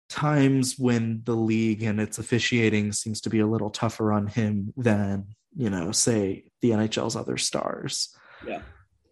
times 0.08 0.78
when 0.78 1.22
the 1.24 1.34
league 1.34 1.82
and 1.82 2.00
its 2.00 2.18
officiating 2.18 2.92
seems 2.92 3.20
to 3.22 3.30
be 3.30 3.40
a 3.40 3.46
little 3.46 3.70
tougher 3.70 4.12
on 4.12 4.26
him 4.26 4.72
than 4.76 5.26
you 5.56 5.70
know 5.70 5.90
say 5.92 6.44
the 6.62 6.70
NHL's 6.70 7.16
other 7.16 7.36
stars 7.36 8.14
Yeah. 8.46 8.62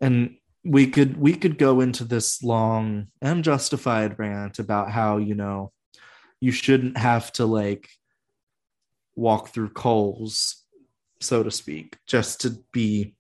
and 0.01 0.37
we 0.65 0.87
could 0.87 1.17
we 1.17 1.35
could 1.35 1.59
go 1.59 1.81
into 1.81 2.05
this 2.05 2.43
long 2.43 3.09
and 3.21 3.43
justified 3.43 4.19
rant 4.19 4.59
about 4.59 4.91
how 4.91 5.17
you 5.19 5.35
know 5.35 5.73
you 6.41 6.53
shouldn't 6.53 6.97
have 6.97 7.33
to 7.33 7.47
like 7.47 7.89
walk 9.17 9.49
through 9.49 9.71
coals 9.71 10.65
so 11.21 11.43
to 11.43 11.51
speak 11.51 11.97
just 12.07 12.41
to 12.43 12.59
be 12.73 13.15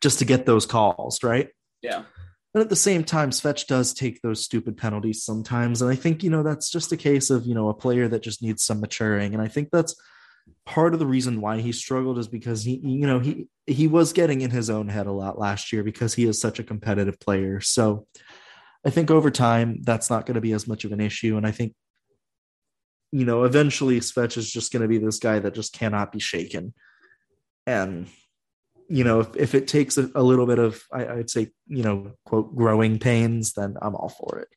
just 0.00 0.18
to 0.18 0.24
get 0.24 0.46
those 0.46 0.66
calls 0.66 1.22
right 1.22 1.48
Yeah. 1.82 2.02
but 2.52 2.60
at 2.60 2.68
the 2.68 2.76
same 2.76 3.02
time 3.04 3.30
Svetch 3.30 3.66
does 3.66 3.94
take 3.94 4.20
those 4.22 4.44
stupid 4.44 4.76
penalties 4.76 5.24
sometimes 5.24 5.80
and 5.82 5.90
i 5.90 5.94
think 5.94 6.22
you 6.22 6.30
know 6.30 6.42
that's 6.42 6.70
just 6.70 6.92
a 6.92 6.96
case 6.96 7.30
of 7.30 7.46
you 7.46 7.54
know 7.54 7.68
a 7.68 7.74
player 7.74 8.08
that 8.08 8.22
just 8.22 8.42
needs 8.42 8.62
some 8.62 8.80
maturing 8.80 9.32
and 9.34 9.42
i 9.42 9.48
think 9.48 9.68
that's 9.72 9.94
part 10.64 10.92
of 10.94 11.00
the 11.00 11.06
reason 11.06 11.40
why 11.40 11.60
he 11.60 11.72
struggled 11.72 12.18
is 12.18 12.28
because 12.28 12.64
he 12.64 12.76
you 12.82 13.06
know 13.06 13.18
he 13.18 13.48
he 13.66 13.88
was 13.88 14.12
getting 14.12 14.40
in 14.40 14.50
his 14.50 14.70
own 14.70 14.88
head 14.88 15.06
a 15.06 15.12
lot 15.12 15.38
last 15.38 15.72
year 15.72 15.82
because 15.82 16.14
he 16.14 16.24
is 16.24 16.40
such 16.40 16.58
a 16.58 16.64
competitive 16.64 17.18
player. 17.20 17.60
So 17.60 18.06
i 18.84 18.90
think 18.90 19.12
over 19.12 19.30
time 19.30 19.80
that's 19.82 20.10
not 20.10 20.26
going 20.26 20.34
to 20.34 20.40
be 20.40 20.52
as 20.52 20.66
much 20.66 20.84
of 20.84 20.92
an 20.92 21.00
issue. 21.00 21.36
And 21.36 21.46
i 21.46 21.50
think 21.50 21.74
you 23.10 23.24
know 23.24 23.44
eventually 23.44 24.00
Svetch 24.00 24.36
is 24.36 24.50
just 24.50 24.72
going 24.72 24.82
to 24.82 24.88
be 24.88 24.98
this 24.98 25.18
guy 25.18 25.38
that 25.38 25.54
just 25.54 25.72
cannot 25.72 26.12
be 26.12 26.20
shaken. 26.20 26.74
And 27.66 28.08
you 28.88 29.04
know 29.04 29.20
if, 29.20 29.36
if 29.36 29.54
it 29.54 29.68
takes 29.68 29.98
a, 29.98 30.10
a 30.14 30.22
little 30.22 30.46
bit 30.46 30.58
of 30.58 30.82
I, 30.92 31.06
i'd 31.06 31.30
say 31.30 31.48
you 31.66 31.82
know 31.82 32.12
quote 32.24 32.54
growing 32.54 32.98
pains 32.98 33.54
then 33.54 33.76
i'm 33.80 33.94
all 33.96 34.08
for 34.08 34.38
it. 34.38 34.48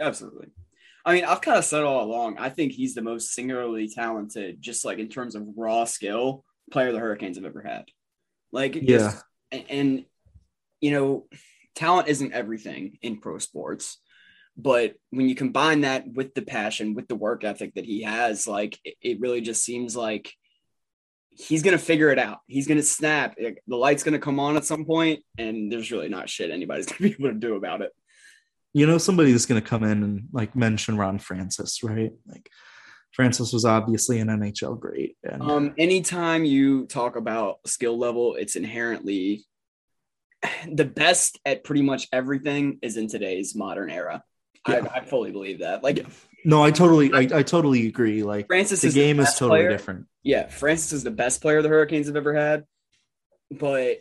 Absolutely. 0.00 0.48
I 1.04 1.14
mean, 1.14 1.24
I've 1.24 1.40
kind 1.40 1.58
of 1.58 1.64
said 1.64 1.82
all 1.82 2.04
along, 2.04 2.38
I 2.38 2.50
think 2.50 2.72
he's 2.72 2.94
the 2.94 3.02
most 3.02 3.32
singularly 3.32 3.88
talented, 3.88 4.60
just 4.60 4.84
like 4.84 4.98
in 4.98 5.08
terms 5.08 5.34
of 5.34 5.46
raw 5.56 5.84
skill, 5.84 6.44
player 6.70 6.92
the 6.92 6.98
Hurricanes 6.98 7.36
have 7.36 7.46
ever 7.46 7.62
had. 7.62 7.84
Like, 8.52 8.74
Yeah. 8.74 8.82
just- 8.98 9.24
and, 9.52 9.64
and, 9.70 10.04
you 10.80 10.92
know, 10.92 11.26
talent 11.74 12.08
isn't 12.08 12.32
everything 12.32 12.98
in 13.02 13.18
pro 13.18 13.38
sports. 13.38 13.98
But 14.56 14.94
when 15.10 15.28
you 15.28 15.34
combine 15.34 15.82
that 15.82 16.06
with 16.06 16.34
the 16.34 16.42
passion, 16.42 16.94
with 16.94 17.08
the 17.08 17.14
work 17.16 17.44
ethic 17.44 17.74
that 17.74 17.84
he 17.86 18.02
has, 18.02 18.46
like, 18.46 18.78
it, 18.84 18.94
it 19.00 19.20
really 19.20 19.40
just 19.40 19.64
seems 19.64 19.96
like 19.96 20.32
he's 21.30 21.62
going 21.62 21.76
to 21.76 21.82
figure 21.82 22.10
it 22.10 22.18
out. 22.18 22.40
He's 22.46 22.66
going 22.66 22.76
to 22.78 22.82
snap. 22.84 23.36
The 23.38 23.76
light's 23.76 24.02
going 24.02 24.12
to 24.12 24.18
come 24.18 24.38
on 24.38 24.56
at 24.56 24.64
some 24.66 24.84
point, 24.84 25.20
and 25.38 25.72
there's 25.72 25.90
really 25.90 26.08
not 26.08 26.28
shit 26.28 26.50
anybody's 26.50 26.86
going 26.92 26.98
to 26.98 27.16
be 27.18 27.24
able 27.24 27.32
to 27.34 27.40
do 27.40 27.54
about 27.56 27.80
it. 27.80 27.92
You 28.72 28.86
know 28.86 28.98
somebody 28.98 29.32
that's 29.32 29.46
going 29.46 29.60
to 29.60 29.68
come 29.68 29.84
in 29.84 30.02
and 30.02 30.28
like 30.32 30.54
mention 30.54 30.96
ron 30.96 31.18
francis 31.18 31.82
right 31.82 32.12
like 32.26 32.48
francis 33.12 33.52
was 33.52 33.64
obviously 33.64 34.20
an 34.20 34.28
nhl 34.28 34.78
great 34.78 35.16
and 35.24 35.42
Um, 35.42 35.74
anytime 35.78 36.44
you 36.44 36.86
talk 36.86 37.16
about 37.16 37.58
skill 37.66 37.98
level, 37.98 38.36
it's 38.36 38.56
inherently 38.56 39.44
the 40.72 40.84
best 40.84 41.38
at 41.44 41.64
pretty 41.64 41.82
much 41.82 42.08
everything 42.12 42.78
is 42.82 42.96
in 42.96 43.08
today's 43.08 43.54
modern 43.54 43.90
era. 43.90 44.22
Yeah. 44.68 44.86
I, 44.92 44.98
I 44.98 45.04
fully 45.04 45.32
believe 45.32 45.60
that. 45.60 45.82
Like 45.82 46.06
no 46.42 46.62
i 46.62 46.70
totally 46.70 47.12
I, 47.12 47.38
I 47.40 47.42
totally 47.42 47.86
agree 47.86 48.22
like 48.22 48.46
Francis 48.46 48.80
the 48.80 48.88
is 48.88 48.94
game 48.94 49.18
the 49.18 49.24
is 49.24 49.34
totally 49.34 49.60
player. 49.60 49.68
different 49.68 50.06
Yeah, 50.22 50.48
Francis 50.48 50.92
is 50.92 51.04
the 51.04 51.10
best 51.10 51.42
player 51.42 51.60
the 51.62 51.68
Hurricanes 51.68 52.06
have 52.06 52.16
ever 52.16 52.34
had, 52.34 52.64
but 53.50 53.98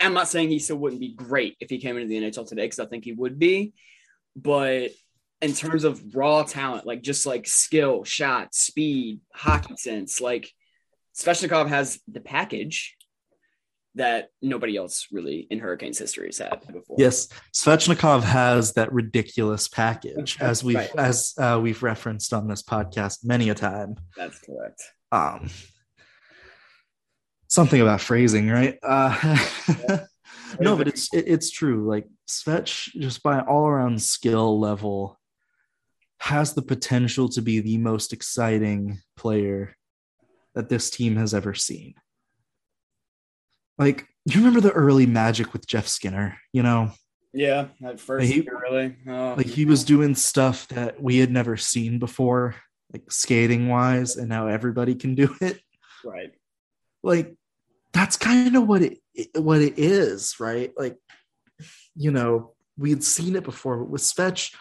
I'm 0.00 0.14
not 0.14 0.28
saying 0.28 0.48
he 0.48 0.58
still 0.58 0.76
wouldn't 0.76 1.00
be 1.00 1.12
great 1.14 1.56
if 1.60 1.68
he 1.70 1.78
came 1.78 1.96
into 1.96 2.08
the 2.08 2.16
NHL 2.20 2.46
today 2.48 2.62
because 2.64 2.78
I 2.78 2.86
think 2.86 3.04
he 3.04 3.12
would 3.12 3.38
be. 3.38 3.72
But 4.36 4.90
in 5.40 5.52
terms 5.52 5.84
of 5.84 6.14
raw 6.14 6.44
talent, 6.44 6.86
like 6.86 7.02
just 7.02 7.26
like 7.26 7.46
skill, 7.48 8.04
shot, 8.04 8.54
speed, 8.54 9.20
hockey 9.34 9.76
sense, 9.76 10.20
like 10.20 10.50
Svechnikov 11.16 11.68
has 11.68 12.00
the 12.08 12.20
package 12.20 12.96
that 13.96 14.28
nobody 14.40 14.76
else 14.76 15.08
really 15.12 15.46
in 15.50 15.58
Hurricanes 15.58 15.98
history 15.98 16.28
has 16.28 16.38
had 16.38 16.60
before. 16.72 16.96
yes 16.98 17.28
svechnikov 17.54 18.22
has 18.22 18.72
that 18.72 18.90
ridiculous 18.90 19.68
package 19.68 20.38
as 20.40 20.64
we've 20.64 20.76
Right. 20.76 20.96
as 20.96 21.34
uh, 21.36 21.60
we've 21.62 21.82
referenced 21.82 22.32
on 22.32 22.48
this 22.48 22.62
podcast 22.62 23.18
many 23.22 23.50
a 23.50 23.54
time 23.54 23.96
that's 24.16 24.38
correct. 24.38 24.80
um 25.12 25.50
something 27.52 27.80
about 27.82 28.00
phrasing 28.00 28.48
right? 28.48 28.78
Uh 28.82 29.38
no 30.60 30.76
but 30.76 30.88
it's 30.88 31.12
it, 31.12 31.24
it's 31.26 31.50
true. 31.50 31.86
Like 31.88 32.06
Svetch 32.26 32.90
just 32.98 33.22
by 33.22 33.40
all 33.40 33.66
around 33.66 34.00
skill 34.00 34.58
level 34.58 35.18
has 36.18 36.54
the 36.54 36.62
potential 36.62 37.28
to 37.28 37.42
be 37.42 37.60
the 37.60 37.78
most 37.78 38.12
exciting 38.12 39.00
player 39.16 39.74
that 40.54 40.68
this 40.68 40.88
team 40.88 41.16
has 41.16 41.34
ever 41.34 41.52
seen. 41.52 41.94
Like 43.78 44.06
you 44.24 44.36
remember 44.38 44.60
the 44.60 44.70
early 44.72 45.06
magic 45.06 45.52
with 45.52 45.66
jeff 45.66 45.86
skinner 45.88 46.38
you 46.52 46.62
know? 46.62 46.90
Yeah, 47.34 47.68
at 47.84 47.98
first 47.98 48.30
He- 48.30 48.46
really. 48.48 48.96
Oh, 49.08 49.34
like 49.36 49.46
he 49.46 49.64
was 49.64 49.84
doing 49.84 50.14
stuff 50.14 50.68
that 50.68 51.02
we 51.02 51.18
had 51.18 51.30
never 51.30 51.56
seen 51.56 51.98
before 51.98 52.54
like 52.92 53.10
skating 53.10 53.68
wise 53.68 54.16
and 54.16 54.28
now 54.28 54.46
everybody 54.48 54.94
can 54.94 55.14
do 55.14 55.34
it. 55.40 55.60
Right. 56.04 56.32
like 57.02 57.34
that's 57.92 58.16
kind 58.16 58.56
of 58.56 58.66
what 58.66 58.82
it 58.82 58.98
what 59.34 59.60
it 59.60 59.78
is, 59.78 60.36
right? 60.40 60.72
Like, 60.76 60.96
you 61.94 62.10
know, 62.10 62.54
we 62.78 62.90
had 62.90 63.04
seen 63.04 63.36
it 63.36 63.44
before, 63.44 63.78
but 63.78 63.90
with 63.90 64.02
Svetch, 64.02 64.54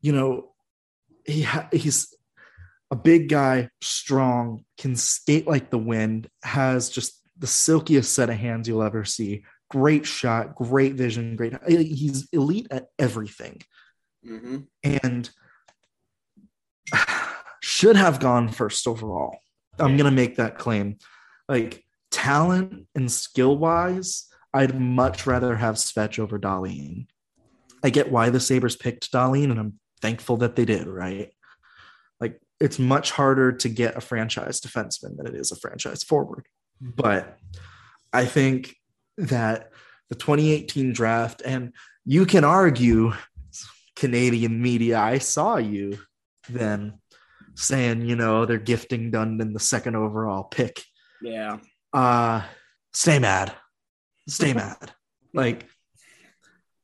you 0.00 0.12
know, 0.12 0.52
he 1.24 1.42
ha- 1.42 1.68
he's 1.72 2.14
a 2.90 2.96
big 2.96 3.28
guy, 3.28 3.70
strong, 3.80 4.64
can 4.78 4.96
skate 4.96 5.46
like 5.46 5.70
the 5.70 5.78
wind, 5.78 6.28
has 6.42 6.90
just 6.90 7.20
the 7.38 7.46
silkiest 7.46 8.12
set 8.14 8.30
of 8.30 8.36
hands 8.36 8.68
you'll 8.68 8.82
ever 8.82 9.04
see. 9.04 9.44
Great 9.70 10.06
shot, 10.06 10.54
great 10.54 10.94
vision, 10.94 11.36
great. 11.36 11.54
He's 11.68 12.28
elite 12.32 12.68
at 12.70 12.86
everything, 12.98 13.60
hmm 14.24 14.58
and 14.82 15.30
should 17.62 17.96
have 17.96 18.20
gone 18.20 18.48
first 18.48 18.86
overall. 18.86 19.38
I'm 19.78 19.96
gonna 19.96 20.10
make 20.10 20.36
that 20.36 20.58
claim. 20.58 20.98
Like 21.48 21.85
talent 22.10 22.86
and 22.94 23.10
skill 23.10 23.56
wise, 23.56 24.28
I'd 24.52 24.78
much 24.78 25.26
rather 25.26 25.56
have 25.56 25.76
Svetch 25.76 26.18
over 26.18 26.38
Dahlin. 26.38 27.06
I 27.82 27.90
get 27.90 28.10
why 28.10 28.30
the 28.30 28.40
Sabres 28.40 28.76
picked 28.76 29.12
Dahlin, 29.12 29.50
and 29.50 29.60
I'm 29.60 29.78
thankful 30.00 30.38
that 30.38 30.56
they 30.56 30.64
did, 30.64 30.86
right? 30.86 31.30
Like 32.20 32.40
it's 32.60 32.78
much 32.78 33.10
harder 33.10 33.52
to 33.52 33.68
get 33.68 33.96
a 33.96 34.00
franchise 34.00 34.60
defenseman 34.60 35.16
than 35.16 35.26
it 35.26 35.34
is 35.34 35.52
a 35.52 35.56
franchise 35.56 36.02
forward. 36.02 36.46
But 36.80 37.38
I 38.12 38.24
think 38.24 38.76
that 39.18 39.72
the 40.08 40.14
2018 40.14 40.92
draft, 40.92 41.42
and 41.44 41.72
you 42.04 42.26
can 42.26 42.44
argue 42.44 43.12
Canadian 43.96 44.60
media, 44.62 44.98
I 44.98 45.18
saw 45.18 45.56
you 45.56 45.98
then 46.48 47.00
saying, 47.54 48.02
you 48.02 48.16
know, 48.16 48.44
they're 48.46 48.58
gifting 48.58 49.10
Dundon 49.10 49.52
the 49.52 49.60
second 49.60 49.96
overall 49.96 50.44
pick. 50.44 50.82
Yeah. 51.22 51.58
Uh 51.96 52.42
stay 52.92 53.18
mad. 53.18 53.54
Stay 54.28 54.52
mad. 54.64 54.92
Like 55.32 55.66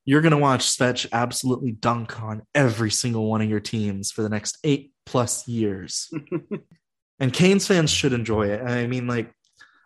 you're 0.04 0.22
gonna 0.22 0.38
watch 0.38 0.66
Svetch 0.66 1.06
absolutely 1.12 1.72
dunk 1.72 2.20
on 2.22 2.42
every 2.54 2.90
single 2.90 3.28
one 3.28 3.42
of 3.42 3.48
your 3.48 3.60
teams 3.60 4.10
for 4.10 4.22
the 4.22 4.28
next 4.30 4.58
eight 4.64 4.92
plus 5.04 5.46
years. 5.46 6.10
and 7.20 7.32
Canes 7.32 7.66
fans 7.66 7.90
should 7.90 8.12
enjoy 8.12 8.48
it. 8.48 8.62
I 8.62 8.86
mean, 8.86 9.06
like, 9.06 9.30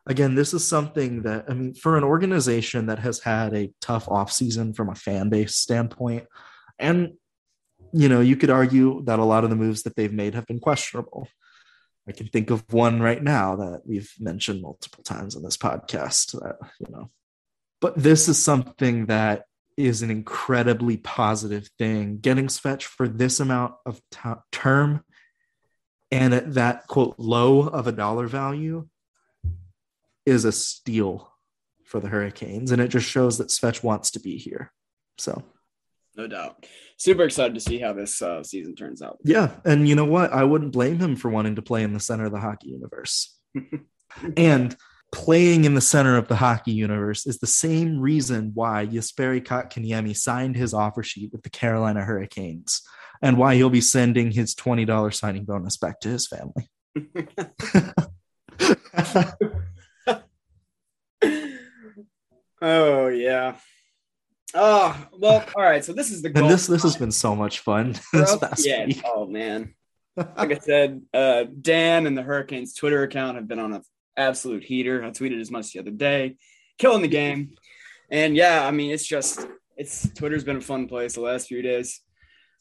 again, 0.06 0.34
this 0.34 0.54
is 0.54 0.66
something 0.66 1.22
that 1.22 1.46
I 1.48 1.54
mean, 1.54 1.74
for 1.74 1.96
an 1.96 2.04
organization 2.04 2.86
that 2.86 3.00
has 3.00 3.20
had 3.20 3.54
a 3.54 3.72
tough 3.80 4.06
offseason 4.06 4.76
from 4.76 4.90
a 4.90 4.94
fan 4.94 5.28
base 5.28 5.56
standpoint, 5.56 6.26
and 6.78 7.14
you 7.92 8.08
know, 8.08 8.20
you 8.20 8.36
could 8.36 8.50
argue 8.50 9.02
that 9.04 9.18
a 9.18 9.24
lot 9.24 9.44
of 9.44 9.50
the 9.50 9.56
moves 9.56 9.82
that 9.82 9.96
they've 9.96 10.12
made 10.12 10.34
have 10.34 10.46
been 10.46 10.60
questionable. 10.60 11.28
I 12.08 12.12
can 12.12 12.28
think 12.28 12.50
of 12.50 12.64
one 12.72 13.00
right 13.00 13.22
now 13.22 13.56
that 13.56 13.82
we've 13.84 14.12
mentioned 14.20 14.62
multiple 14.62 15.02
times 15.02 15.34
on 15.34 15.42
this 15.42 15.56
podcast 15.56 16.32
that, 16.40 16.56
you 16.78 16.86
know, 16.90 17.08
but 17.80 17.96
this 17.96 18.28
is 18.28 18.42
something 18.42 19.06
that 19.06 19.44
is 19.76 20.02
an 20.02 20.10
incredibly 20.10 20.96
positive 20.96 21.68
thing. 21.78 22.18
Getting 22.18 22.46
Svetch 22.46 22.84
for 22.84 23.08
this 23.08 23.40
amount 23.40 23.74
of 23.84 24.00
t- 24.10 24.20
term 24.52 25.04
and 26.10 26.32
at 26.32 26.54
that 26.54 26.86
quote 26.86 27.16
low 27.18 27.62
of 27.62 27.86
a 27.86 27.92
dollar 27.92 28.26
value 28.26 28.88
is 30.24 30.44
a 30.44 30.52
steal 30.52 31.32
for 31.84 32.00
the 32.00 32.08
Hurricanes. 32.08 32.70
And 32.70 32.80
it 32.80 32.88
just 32.88 33.08
shows 33.08 33.38
that 33.38 33.48
Svetch 33.48 33.82
wants 33.82 34.12
to 34.12 34.20
be 34.20 34.38
here. 34.38 34.72
So 35.18 35.42
No 36.16 36.26
doubt. 36.26 36.66
Super 36.96 37.24
excited 37.24 37.54
to 37.54 37.60
see 37.60 37.78
how 37.78 37.92
this 37.92 38.22
uh, 38.22 38.42
season 38.42 38.74
turns 38.74 39.02
out. 39.02 39.18
Yeah, 39.22 39.50
and 39.64 39.88
you 39.88 39.94
know 39.94 40.06
what? 40.06 40.32
I 40.32 40.44
wouldn't 40.44 40.72
blame 40.72 40.98
him 40.98 41.14
for 41.14 41.30
wanting 41.30 41.56
to 41.56 41.62
play 41.62 41.82
in 41.82 41.92
the 41.92 42.00
center 42.00 42.24
of 42.24 42.32
the 42.32 42.40
hockey 42.40 42.68
universe. 42.68 43.36
And 44.36 44.76
playing 45.12 45.64
in 45.64 45.74
the 45.74 45.80
center 45.80 46.16
of 46.16 46.28
the 46.28 46.36
hockey 46.36 46.72
universe 46.72 47.26
is 47.26 47.38
the 47.38 47.46
same 47.46 48.00
reason 48.00 48.52
why 48.54 48.86
Jesperi 48.86 49.42
Kotkaniemi 49.42 50.16
signed 50.16 50.56
his 50.56 50.72
offer 50.72 51.02
sheet 51.02 51.32
with 51.32 51.42
the 51.42 51.50
Carolina 51.50 52.02
Hurricanes 52.02 52.82
and 53.22 53.36
why 53.36 53.56
he'll 53.56 53.70
be 53.70 53.80
sending 53.80 54.30
his 54.30 54.54
$20 54.54 55.14
signing 55.14 55.44
bonus 55.44 55.76
back 55.76 56.00
to 56.00 56.08
his 56.08 56.26
family. 56.26 56.68
oh 62.62 63.08
yeah. 63.08 63.56
Oh 64.58 65.06
well, 65.12 65.44
all 65.54 65.62
right. 65.62 65.84
So 65.84 65.92
this 65.92 66.10
is 66.10 66.22
the 66.22 66.28
and 66.28 66.36
goal. 66.36 66.48
this 66.48 66.66
this 66.66 66.82
has 66.82 66.96
been 66.96 67.12
so 67.12 67.36
much 67.36 67.60
fun 67.60 67.94
this 68.12 68.36
past 68.36 68.66
yeah. 68.66 68.86
week. 68.86 69.02
Oh 69.04 69.26
man. 69.26 69.74
Like 70.16 70.50
I 70.50 70.58
said, 70.58 71.02
uh, 71.12 71.44
Dan 71.60 72.06
and 72.06 72.16
the 72.16 72.22
Hurricanes 72.22 72.72
Twitter 72.72 73.02
account 73.02 73.36
have 73.36 73.46
been 73.46 73.58
on 73.58 73.74
an 73.74 73.82
absolute 74.16 74.64
heater. 74.64 75.04
I 75.04 75.10
tweeted 75.10 75.38
as 75.42 75.50
much 75.50 75.74
the 75.74 75.80
other 75.80 75.90
day, 75.90 76.36
killing 76.78 77.02
the 77.02 77.08
game. 77.08 77.50
And 78.10 78.34
yeah, 78.34 78.66
I 78.66 78.70
mean, 78.70 78.92
it's 78.92 79.06
just 79.06 79.46
it's 79.76 80.08
Twitter's 80.14 80.42
been 80.42 80.56
a 80.56 80.62
fun 80.62 80.88
place 80.88 81.16
the 81.16 81.20
last 81.20 81.48
few 81.48 81.60
days. 81.60 82.00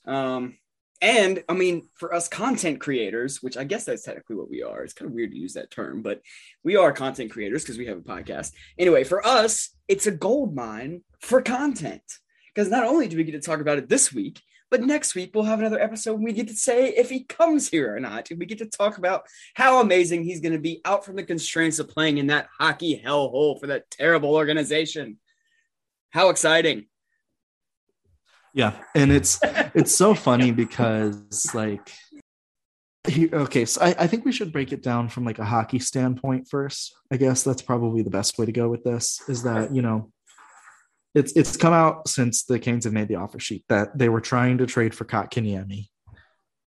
Um, 0.05 0.57
and 1.01 1.43
I 1.49 1.53
mean, 1.53 1.87
for 1.95 2.13
us 2.13 2.27
content 2.27 2.79
creators, 2.79 3.41
which 3.43 3.57
I 3.57 3.63
guess 3.63 3.83
that's 3.85 4.03
technically 4.03 4.37
what 4.37 4.49
we 4.49 4.63
are. 4.63 4.83
It's 4.83 4.93
kind 4.93 5.09
of 5.09 5.15
weird 5.15 5.31
to 5.31 5.37
use 5.37 5.53
that 5.53 5.71
term, 5.71 6.01
but 6.01 6.21
we 6.63 6.77
are 6.77 6.91
content 6.91 7.31
creators 7.31 7.63
because 7.63 7.77
we 7.77 7.87
have 7.87 7.97
a 7.97 8.01
podcast. 8.01 8.53
Anyway, 8.77 9.03
for 9.03 9.25
us, 9.25 9.75
it's 9.87 10.07
a 10.07 10.11
gold 10.11 10.55
mine 10.55 11.01
for 11.19 11.41
content 11.41 12.01
because 12.53 12.69
not 12.69 12.85
only 12.85 13.07
do 13.07 13.17
we 13.17 13.23
get 13.23 13.33
to 13.33 13.41
talk 13.41 13.59
about 13.59 13.77
it 13.77 13.89
this 13.89 14.13
week, 14.13 14.41
but 14.71 14.81
next 14.81 15.15
week 15.15 15.31
we'll 15.33 15.43
have 15.43 15.59
another 15.59 15.79
episode 15.79 16.15
and 16.15 16.23
we 16.23 16.33
get 16.33 16.47
to 16.47 16.55
say 16.55 16.89
if 16.89 17.09
he 17.09 17.23
comes 17.23 17.69
here 17.69 17.95
or 17.95 17.99
not. 17.99 18.31
And 18.31 18.39
we 18.39 18.45
get 18.45 18.57
to 18.59 18.65
talk 18.65 18.97
about 18.97 19.25
how 19.53 19.81
amazing 19.81 20.23
he's 20.23 20.41
going 20.41 20.53
to 20.53 20.59
be 20.59 20.81
out 20.85 21.05
from 21.05 21.17
the 21.17 21.23
constraints 21.23 21.79
of 21.79 21.89
playing 21.89 22.17
in 22.17 22.27
that 22.27 22.47
hockey 22.57 23.01
hellhole 23.05 23.59
for 23.59 23.67
that 23.67 23.91
terrible 23.91 24.33
organization. 24.33 25.17
How 26.09 26.29
exciting! 26.29 26.87
Yeah, 28.55 28.71
and 28.95 29.12
it's 29.12 29.38
it's 29.43 29.93
so 29.93 30.15
funny 30.27 30.51
because 30.51 31.53
like 31.53 31.91
he, 33.05 33.29
okay, 33.31 33.65
so 33.65 33.81
I, 33.81 33.95
I 34.00 34.07
think 34.07 34.24
we 34.24 34.31
should 34.31 34.53
break 34.53 34.71
it 34.71 34.81
down 34.81 35.09
from 35.09 35.25
like 35.25 35.39
a 35.39 35.45
hockey 35.45 35.77
standpoint 35.77 36.47
first. 36.50 36.95
I 37.12 37.17
guess 37.17 37.43
that's 37.43 37.62
probably 37.62 38.01
the 38.01 38.09
best 38.09 38.39
way 38.39 38.45
to 38.45 38.53
go 38.53 38.69
with 38.69 38.85
this. 38.85 39.21
Is 39.27 39.43
that 39.43 39.75
you 39.75 39.81
know 39.81 40.09
it's 41.13 41.33
it's 41.33 41.57
come 41.57 41.74
out 41.74 42.07
since 42.07 42.45
the 42.45 42.57
Canes 42.57 42.85
have 42.85 42.93
made 42.93 43.09
the 43.09 43.17
offer 43.17 43.39
sheet 43.39 43.65
that 43.67 43.97
they 43.97 44.07
were 44.07 44.21
trying 44.21 44.57
to 44.59 44.65
trade 44.65 44.95
for 44.95 45.03
Kotkaniemi, 45.03 45.89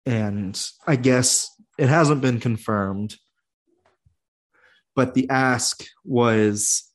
and 0.05 0.63
I 0.87 0.97
guess 0.97 1.49
it 1.79 1.89
hasn't 1.89 2.21
been 2.21 2.41
confirmed, 2.41 3.17
but 4.95 5.15
the 5.15 5.31
ask 5.31 5.83
was 6.05 6.90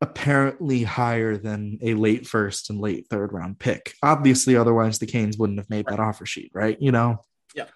apparently 0.00 0.82
higher 0.82 1.36
than 1.36 1.78
a 1.82 1.94
late 1.94 2.26
first 2.26 2.68
and 2.68 2.80
late 2.80 3.06
third 3.08 3.32
round 3.32 3.58
pick. 3.58 3.94
Obviously, 4.02 4.56
otherwise 4.56 4.98
the 4.98 5.06
Canes 5.06 5.38
wouldn't 5.38 5.58
have 5.58 5.70
made 5.70 5.86
that 5.86 6.00
offer 6.00 6.26
sheet, 6.26 6.50
right? 6.54 6.76
You 6.80 6.92
know? 6.92 7.22
Yeah. 7.54 7.66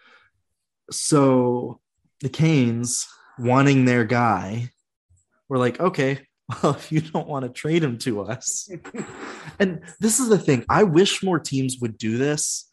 So 0.90 1.80
the 2.20 2.28
Canes 2.28 3.06
wanting 3.38 3.84
their 3.86 4.04
guy 4.04 4.70
were 5.48 5.58
like, 5.58 5.80
okay, 5.80 6.26
well, 6.62 6.74
if 6.74 6.92
you 6.92 7.00
don't 7.00 7.28
want 7.28 7.44
to 7.44 7.48
trade 7.48 7.82
him 7.82 7.96
to 7.98 8.22
us. 8.22 8.70
and 9.58 9.80
this 9.98 10.20
is 10.20 10.28
the 10.28 10.38
thing. 10.38 10.64
I 10.68 10.82
wish 10.82 11.22
more 11.22 11.38
teams 11.38 11.78
would 11.80 11.96
do 11.96 12.18
this 12.18 12.68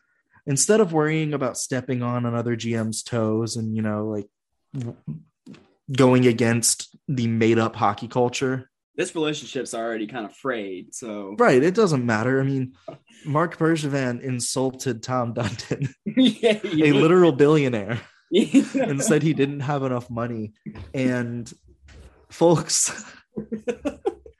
instead 0.45 0.81
of 0.81 0.93
worrying 0.93 1.33
about 1.33 1.57
stepping 1.57 2.01
on 2.03 2.25
another 2.25 2.55
GM's 2.57 3.01
toes 3.03 3.55
and, 3.55 3.75
you 3.75 3.81
know, 3.81 4.07
like 4.07 4.27
going 5.91 6.27
against 6.27 6.95
the 7.07 7.27
made 7.27 7.59
up 7.59 7.77
hockey 7.77 8.09
culture 8.09 8.69
this 8.97 9.13
relationship's 9.13 9.73
already 9.73 10.07
kind 10.07 10.25
of 10.25 10.35
frayed. 10.35 10.93
So 10.93 11.35
right, 11.37 11.61
it 11.61 11.75
doesn't 11.75 12.05
matter. 12.05 12.41
I 12.41 12.43
mean, 12.43 12.73
Mark 13.25 13.57
Bergevin 13.57 14.21
insulted 14.21 15.03
Tom 15.03 15.33
Dundon, 15.33 15.89
yeah, 16.05 16.59
a 16.63 16.91
literal 16.91 17.31
billionaire, 17.31 18.01
yeah. 18.31 18.63
and 18.81 19.01
said 19.01 19.21
he 19.21 19.33
didn't 19.33 19.61
have 19.61 19.83
enough 19.83 20.09
money. 20.09 20.53
And 20.93 21.51
folks, 22.29 23.05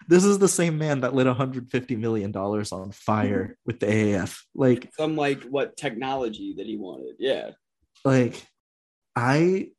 this 0.07 0.25
is 0.25 0.39
the 0.39 0.47
same 0.47 0.79
man 0.79 1.01
that 1.01 1.13
lit 1.13 1.27
150 1.27 1.95
million 1.95 2.31
dollars 2.31 2.71
on 2.71 2.91
fire 2.91 3.43
mm-hmm. 3.43 3.53
with 3.65 3.79
the 3.79 3.85
AAF. 3.85 4.41
Like 4.55 4.89
some 4.97 5.15
like 5.15 5.43
what 5.43 5.77
technology 5.77 6.55
that 6.57 6.65
he 6.65 6.77
wanted. 6.77 7.15
Yeah. 7.19 7.51
Like 8.03 8.43
I 9.15 9.69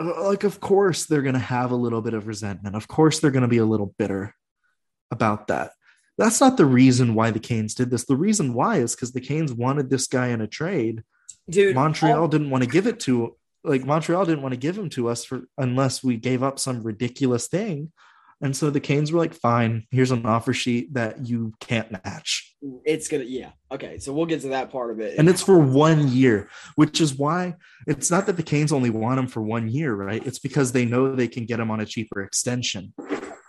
like 0.00 0.44
of 0.44 0.60
course 0.60 1.06
they're 1.06 1.22
going 1.22 1.34
to 1.34 1.40
have 1.40 1.70
a 1.70 1.76
little 1.76 2.02
bit 2.02 2.14
of 2.14 2.26
resentment. 2.26 2.76
Of 2.76 2.88
course 2.88 3.20
they're 3.20 3.30
going 3.30 3.42
to 3.42 3.48
be 3.48 3.58
a 3.58 3.64
little 3.64 3.94
bitter 3.98 4.34
about 5.10 5.48
that. 5.48 5.72
That's 6.16 6.40
not 6.40 6.56
the 6.56 6.66
reason 6.66 7.14
why 7.14 7.30
the 7.30 7.38
canes 7.38 7.74
did 7.74 7.90
this. 7.90 8.04
The 8.04 8.16
reason 8.16 8.54
why 8.54 8.76
is 8.76 8.94
because 8.94 9.12
the 9.12 9.20
canes 9.20 9.52
wanted 9.52 9.88
this 9.88 10.06
guy 10.06 10.28
in 10.28 10.40
a 10.40 10.46
trade. 10.46 11.04
Dude 11.48 11.74
montreal 11.74 12.22
all- 12.22 12.28
didn't 12.28 12.50
want 12.50 12.64
to 12.64 12.70
give 12.70 12.86
it 12.86 13.00
to 13.00 13.36
like 13.64 13.84
montreal 13.84 14.24
didn't 14.24 14.42
want 14.42 14.52
to 14.52 14.60
give 14.60 14.78
him 14.78 14.88
to 14.90 15.08
us 15.08 15.24
for 15.24 15.42
unless 15.56 16.02
we 16.02 16.16
gave 16.16 16.42
up 16.42 16.58
some 16.58 16.82
ridiculous 16.82 17.48
thing 17.48 17.92
and 18.40 18.56
so 18.56 18.70
the 18.70 18.80
Canes 18.80 19.10
were 19.10 19.18
like, 19.18 19.34
fine, 19.34 19.86
here's 19.90 20.12
an 20.12 20.24
offer 20.24 20.52
sheet 20.52 20.94
that 20.94 21.26
you 21.26 21.52
can't 21.60 21.90
match. 21.90 22.54
It's 22.84 23.08
going 23.08 23.24
to, 23.24 23.28
yeah. 23.28 23.50
Okay. 23.72 23.98
So 23.98 24.12
we'll 24.12 24.26
get 24.26 24.42
to 24.42 24.48
that 24.48 24.70
part 24.70 24.90
of 24.90 25.00
it. 25.00 25.18
And 25.18 25.28
it's 25.28 25.42
for 25.42 25.58
one 25.58 26.08
year, 26.08 26.48
which 26.76 27.00
is 27.00 27.14
why 27.14 27.56
it's 27.86 28.10
not 28.10 28.26
that 28.26 28.36
the 28.36 28.42
Canes 28.42 28.72
only 28.72 28.90
want 28.90 29.18
him 29.18 29.26
for 29.26 29.42
one 29.42 29.68
year, 29.68 29.94
right? 29.94 30.24
It's 30.24 30.38
because 30.38 30.70
they 30.70 30.84
know 30.84 31.14
they 31.14 31.28
can 31.28 31.46
get 31.46 31.58
him 31.58 31.70
on 31.70 31.80
a 31.80 31.86
cheaper 31.86 32.22
extension. 32.22 32.92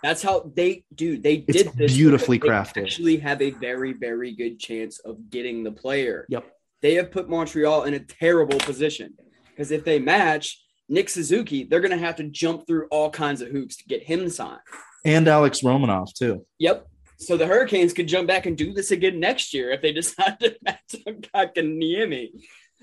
That's 0.02 0.22
how 0.22 0.50
they 0.56 0.84
do. 0.94 1.18
They 1.18 1.38
did 1.38 1.66
it's 1.66 1.76
this 1.76 1.96
beautifully 1.96 2.38
crafted. 2.38 2.84
Actually, 2.84 3.18
have 3.18 3.40
a 3.42 3.50
very, 3.50 3.92
very 3.92 4.34
good 4.34 4.58
chance 4.58 4.98
of 5.00 5.30
getting 5.30 5.62
the 5.62 5.72
player. 5.72 6.26
Yep. 6.30 6.50
They 6.82 6.94
have 6.94 7.10
put 7.10 7.28
Montreal 7.28 7.84
in 7.84 7.94
a 7.94 8.00
terrible 8.00 8.58
position 8.58 9.14
because 9.50 9.70
if 9.70 9.84
they 9.84 9.98
match, 9.98 10.58
Nick 10.90 11.08
Suzuki, 11.08 11.64
they're 11.64 11.80
going 11.80 11.90
to 11.92 12.04
have 12.04 12.16
to 12.16 12.24
jump 12.24 12.66
through 12.66 12.86
all 12.90 13.10
kinds 13.10 13.40
of 13.40 13.48
hoops 13.48 13.76
to 13.76 13.84
get 13.84 14.02
him 14.02 14.28
signed. 14.28 14.60
And 15.04 15.28
Alex 15.28 15.60
Romanov, 15.62 16.12
too. 16.12 16.44
Yep. 16.58 16.86
So 17.16 17.36
the 17.36 17.46
Hurricanes 17.46 17.92
could 17.92 18.08
jump 18.08 18.26
back 18.26 18.46
and 18.46 18.56
do 18.56 18.72
this 18.72 18.90
again 18.90 19.20
next 19.20 19.54
year 19.54 19.70
if 19.70 19.82
they 19.82 19.92
decide 19.94 20.40
to 20.40 20.56
match 20.62 20.80
Kotkaniemi. 20.94 22.30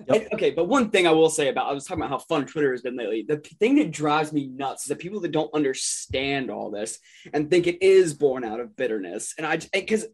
Yep. 0.08 0.28
Okay, 0.34 0.52
but 0.52 0.66
one 0.66 0.92
thing 0.92 1.08
I 1.08 1.12
will 1.12 1.30
say 1.30 1.50
about 1.50 1.70
I 1.70 1.74
was 1.74 1.86
talking 1.86 2.04
about 2.04 2.12
how 2.12 2.26
fun 2.26 2.46
Twitter 2.46 2.72
has 2.72 2.84
been 2.84 2.96
lately. 2.96 3.26
The 3.28 3.38
thing 3.60 3.76
that 3.76 3.92
drives 3.92 4.32
me 4.32 4.48
nuts 4.48 4.84
is 4.84 4.90
the 4.90 4.96
people 4.96 5.20
that 5.22 5.32
don't 5.32 5.54
understand 5.56 6.52
all 6.52 6.70
this 6.70 7.00
and 7.34 7.50
think 7.50 7.66
it 7.66 7.84
is 7.84 8.14
born 8.14 8.44
out 8.44 8.60
of 8.60 8.76
bitterness. 8.76 9.34
And 9.40 9.48
I 9.48 9.60
because 9.74 10.06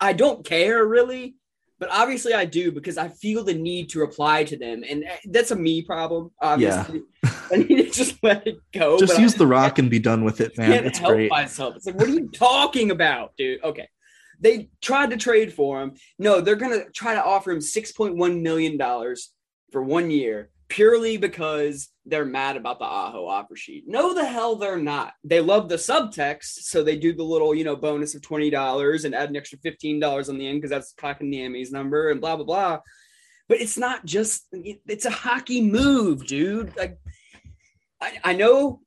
I 0.00 0.12
don't 0.12 0.44
care 0.44 0.84
really, 0.84 1.36
but 1.78 1.90
obviously 1.90 2.32
I 2.32 2.44
do 2.44 2.72
because 2.72 2.96
I 2.96 3.08
feel 3.08 3.44
the 3.44 3.54
need 3.54 3.90
to 3.90 4.00
reply 4.00 4.44
to 4.44 4.56
them, 4.56 4.82
and 4.88 5.04
eh, 5.04 5.16
that's 5.26 5.50
a 5.50 5.56
me 5.56 5.82
problem. 5.82 6.30
Obviously, 6.40 7.02
yeah. 7.22 7.30
I 7.52 7.56
need 7.56 7.76
to 7.76 7.90
just 7.90 8.22
let 8.22 8.46
it 8.46 8.58
go. 8.72 8.98
Just 8.98 9.18
use 9.18 9.34
I, 9.34 9.38
the 9.38 9.46
rock 9.46 9.78
and 9.78 9.90
be 9.90 9.98
done 9.98 10.24
with 10.24 10.40
it, 10.40 10.56
man. 10.56 10.72
Can't 10.72 10.86
it's 10.86 10.98
help 10.98 11.14
great. 11.14 11.30
myself. 11.30 11.76
It's 11.76 11.86
like, 11.86 11.96
what 11.96 12.08
are 12.08 12.12
you 12.12 12.28
talking 12.28 12.90
about, 12.90 13.36
dude? 13.36 13.62
Okay. 13.62 13.88
They 14.38 14.68
tried 14.82 15.10
to 15.10 15.16
trade 15.16 15.52
for 15.52 15.82
him. 15.82 15.94
No, 16.18 16.40
they're 16.40 16.56
gonna 16.56 16.84
try 16.94 17.14
to 17.14 17.24
offer 17.24 17.50
him 17.50 17.60
six 17.60 17.92
point 17.92 18.16
one 18.16 18.42
million 18.42 18.76
dollars 18.76 19.32
for 19.72 19.82
one 19.82 20.10
year 20.10 20.50
purely 20.68 21.16
because 21.16 21.88
they're 22.04 22.24
mad 22.24 22.56
about 22.56 22.78
the 22.78 22.84
Aho 22.84 23.26
offer 23.26 23.56
sheet. 23.56 23.84
No, 23.86 24.14
the 24.14 24.24
hell 24.24 24.56
they're 24.56 24.78
not. 24.78 25.14
They 25.24 25.40
love 25.40 25.68
the 25.68 25.76
subtext, 25.76 26.62
so 26.62 26.82
they 26.82 26.96
do 26.96 27.12
the 27.12 27.22
little, 27.22 27.54
you 27.54 27.64
know, 27.64 27.76
bonus 27.76 28.14
of 28.14 28.22
twenty 28.22 28.50
dollars 28.50 29.04
and 29.04 29.14
add 29.14 29.30
an 29.30 29.36
extra 29.36 29.58
fifteen 29.58 30.00
dollars 30.00 30.28
on 30.28 30.38
the 30.38 30.46
end 30.46 30.58
because 30.58 30.70
that's 30.70 30.94
Kotkaniemi's 30.94 31.72
number 31.72 32.10
and 32.10 32.20
blah 32.20 32.36
blah 32.36 32.44
blah. 32.44 32.78
But 33.48 33.60
it's 33.60 33.78
not 33.78 34.04
just 34.04 34.46
it's 34.52 35.04
a 35.04 35.10
hockey 35.10 35.62
move, 35.62 36.26
dude. 36.26 36.76
Like 36.76 36.98
I, 38.00 38.18
I 38.24 38.32
know 38.34 38.80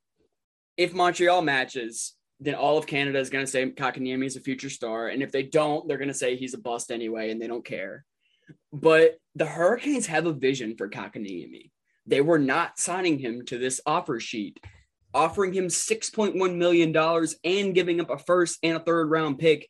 if 0.78 0.94
Montreal 0.94 1.42
matches, 1.42 2.16
then 2.40 2.56
all 2.56 2.78
of 2.78 2.88
Canada 2.88 3.20
is 3.20 3.30
going 3.30 3.46
to 3.46 3.52
say 3.52 3.70
Kotkaniemi 3.70 4.26
is 4.26 4.38
a 4.38 4.42
future 4.42 4.70
star, 4.70 5.08
and 5.10 5.22
if 5.22 5.32
they 5.32 5.44
don't, 5.44 5.88
they're 5.88 5.98
going 5.98 6.08
to 6.10 6.14
say 6.14 6.36
he's 6.36 6.54
a 6.54 6.60
bust 6.60 6.92
anyway, 6.92 7.32
and 7.32 7.42
they 7.42 7.48
don't 7.48 7.66
care. 7.66 8.06
But 8.72 9.18
the 9.36 9.46
Hurricanes 9.46 10.08
have 10.08 10.26
a 10.26 10.34
vision 10.34 10.76
for 10.78 10.90
Kotkaniemi. 10.90 11.72
They 12.06 12.22
were 12.22 12.40
not 12.40 12.80
signing 12.80 13.20
him 13.20 13.46
to 13.46 13.58
this 13.58 13.80
offer 13.86 14.20
sheet, 14.20 14.60
offering 15.14 15.54
him 15.54 15.68
$6.1 15.68 16.56
million 16.56 16.96
and 17.44 17.76
giving 17.76 18.02
up 18.02 18.10
a 18.10 18.18
first 18.18 18.60
and 18.64 18.78
a 18.78 18.80
third 18.80 19.10
round 19.10 19.40
pick 19.40 19.70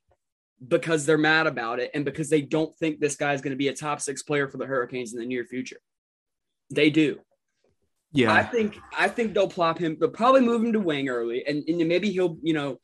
because 0.66 1.06
they're 1.06 1.18
mad 1.18 1.48
about 1.48 1.80
it 1.80 1.92
and 1.94 2.04
because 2.04 2.30
they 2.30 2.42
don't 2.42 2.76
think 2.78 3.00
this 3.00 3.16
guy 3.16 3.34
is 3.34 3.42
going 3.42 3.52
to 3.52 3.58
be 3.58 3.70
a 3.70 3.76
top 3.76 4.02
six 4.02 4.24
player 4.24 4.48
for 4.48 4.58
the 4.58 4.66
Hurricanes 4.66 5.14
in 5.14 5.20
the 5.20 5.26
near 5.26 5.46
future. 5.46 5.80
They 6.70 6.90
do. 6.90 7.20
Yeah. 8.12 8.34
I 8.34 8.44
think 8.44 8.78
I 8.98 9.08
think 9.08 9.34
they'll 9.34 9.48
plop 9.48 9.78
him, 9.78 9.98
they'll 10.00 10.10
probably 10.10 10.42
move 10.42 10.64
him 10.64 10.74
to 10.74 10.80
wing 10.80 11.10
early 11.10 11.46
and, 11.46 11.64
and 11.68 11.88
maybe 11.88 12.12
he'll, 12.12 12.38
you 12.42 12.54
know, 12.54 12.80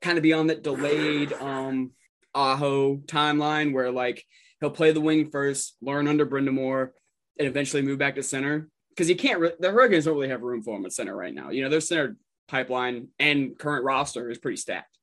kind 0.00 0.18
of 0.18 0.22
be 0.22 0.32
on 0.32 0.48
that 0.48 0.62
delayed 0.62 1.32
um 1.34 1.92
Aho 2.34 2.96
timeline 3.06 3.72
where 3.72 3.90
like 3.90 4.24
he'll 4.62 4.70
play 4.70 4.92
the 4.92 5.00
wing 5.00 5.28
first, 5.28 5.76
learn 5.82 6.06
under 6.06 6.24
Brind'Amour, 6.24 6.90
and 7.38 7.48
eventually 7.48 7.82
move 7.82 7.98
back 7.98 8.14
to 8.14 8.22
center. 8.22 8.68
Because 8.90 9.08
you 9.08 9.16
can't, 9.16 9.40
re- 9.40 9.52
the 9.58 9.72
Hurricanes 9.72 10.04
don't 10.04 10.14
really 10.14 10.28
have 10.28 10.42
room 10.42 10.62
for 10.62 10.76
him 10.76 10.86
at 10.86 10.92
center 10.92 11.16
right 11.16 11.34
now. 11.34 11.50
You 11.50 11.64
know, 11.64 11.68
their 11.68 11.80
center 11.80 12.16
pipeline 12.46 13.08
and 13.18 13.58
current 13.58 13.84
roster 13.84 14.30
is 14.30 14.38
pretty 14.38 14.58
stacked. 14.58 14.96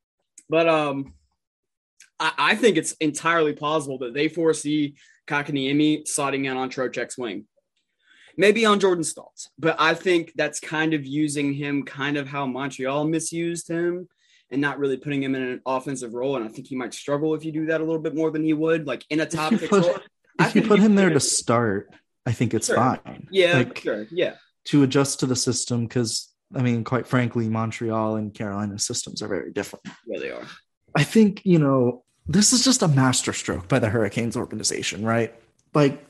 But 0.48 0.70
um, 0.70 1.14
I, 2.20 2.32
I 2.38 2.56
think 2.56 2.78
it's 2.78 2.94
entirely 2.94 3.52
plausible 3.52 3.98
that 4.00 4.14
they 4.14 4.30
foresee 4.30 4.96
Kotkaniemi 5.28 6.04
slotting 6.04 6.46
in 6.46 6.56
on 6.56 6.70
Trocheck's 6.70 7.18
wing. 7.18 7.46
Maybe 8.38 8.66
on 8.66 8.80
Jordan 8.80 9.04
Staal's, 9.04 9.50
but 9.58 9.76
I 9.80 9.94
think 9.94 10.32
that's 10.38 10.62
kind 10.62 10.94
of 10.94 11.06
using 11.06 11.52
him 11.52 11.84
kind 11.84 12.16
of 12.16 12.26
how 12.26 12.46
Montreal 12.46 13.04
misused 13.04 13.68
him 13.68 14.08
and 14.52 14.62
not 14.62 14.80
really 14.80 14.98
putting 14.98 15.22
him 15.24 15.36
in 15.36 15.42
an 15.44 15.62
offensive 15.66 16.14
role. 16.14 16.36
And 16.36 16.46
I 16.46 16.48
think 16.48 16.68
he 16.68 16.76
might 16.76 16.94
struggle 16.94 17.36
if 17.36 17.46
you 17.46 17.52
do 17.52 17.68
that 17.68 17.82
a 17.82 17.84
little 17.84 18.02
bit 18.02 18.16
more 18.16 18.32
than 18.32 18.44
he 18.44 18.54
would, 18.54 18.88
like 18.88 19.06
in 19.10 19.20
a 19.20 19.26
top 19.26 19.54
If 19.54 19.62
you 19.62 19.68
six 19.68 19.70
put, 19.70 19.86
role. 19.86 19.98
I 20.40 20.48
if 20.48 20.56
you 20.56 20.62
put 20.64 20.80
him 20.80 20.96
there 20.96 21.10
to 21.10 21.20
start, 21.20 21.94
I 22.26 22.32
think 22.32 22.54
it's 22.54 22.68
Sure. 22.68 22.76
fine. 22.78 23.28
Yeah, 23.32 23.58
Like, 23.58 23.78
sure. 23.80 24.08
Yeah. 24.12 24.36
to 24.66 24.84
adjust 24.84 25.20
to 25.22 25.26
the 25.26 25.36
system 25.36 25.86
because 25.86 26.34
I 26.56 26.64
mean, 26.64 26.84
quite 26.84 27.06
frankly, 27.06 27.48
Montreal 27.48 28.16
and 28.16 28.34
Carolina 28.34 28.80
systems 28.80 29.22
are 29.22 29.28
very 29.28 29.52
different. 29.52 29.86
Yeah, 30.08 30.20
they 30.20 30.32
are. 30.32 30.42
I 30.96 31.04
think, 31.04 31.42
you 31.46 31.60
know, 31.60 32.04
this 32.26 32.54
is 32.54 32.64
just 32.64 32.82
a 32.82 32.88
masterstroke 32.88 33.68
by 33.68 33.78
the 33.78 33.90
Hurricanes 33.90 34.36
organization, 34.36 35.06
right? 35.06 35.32
Like 35.76 36.04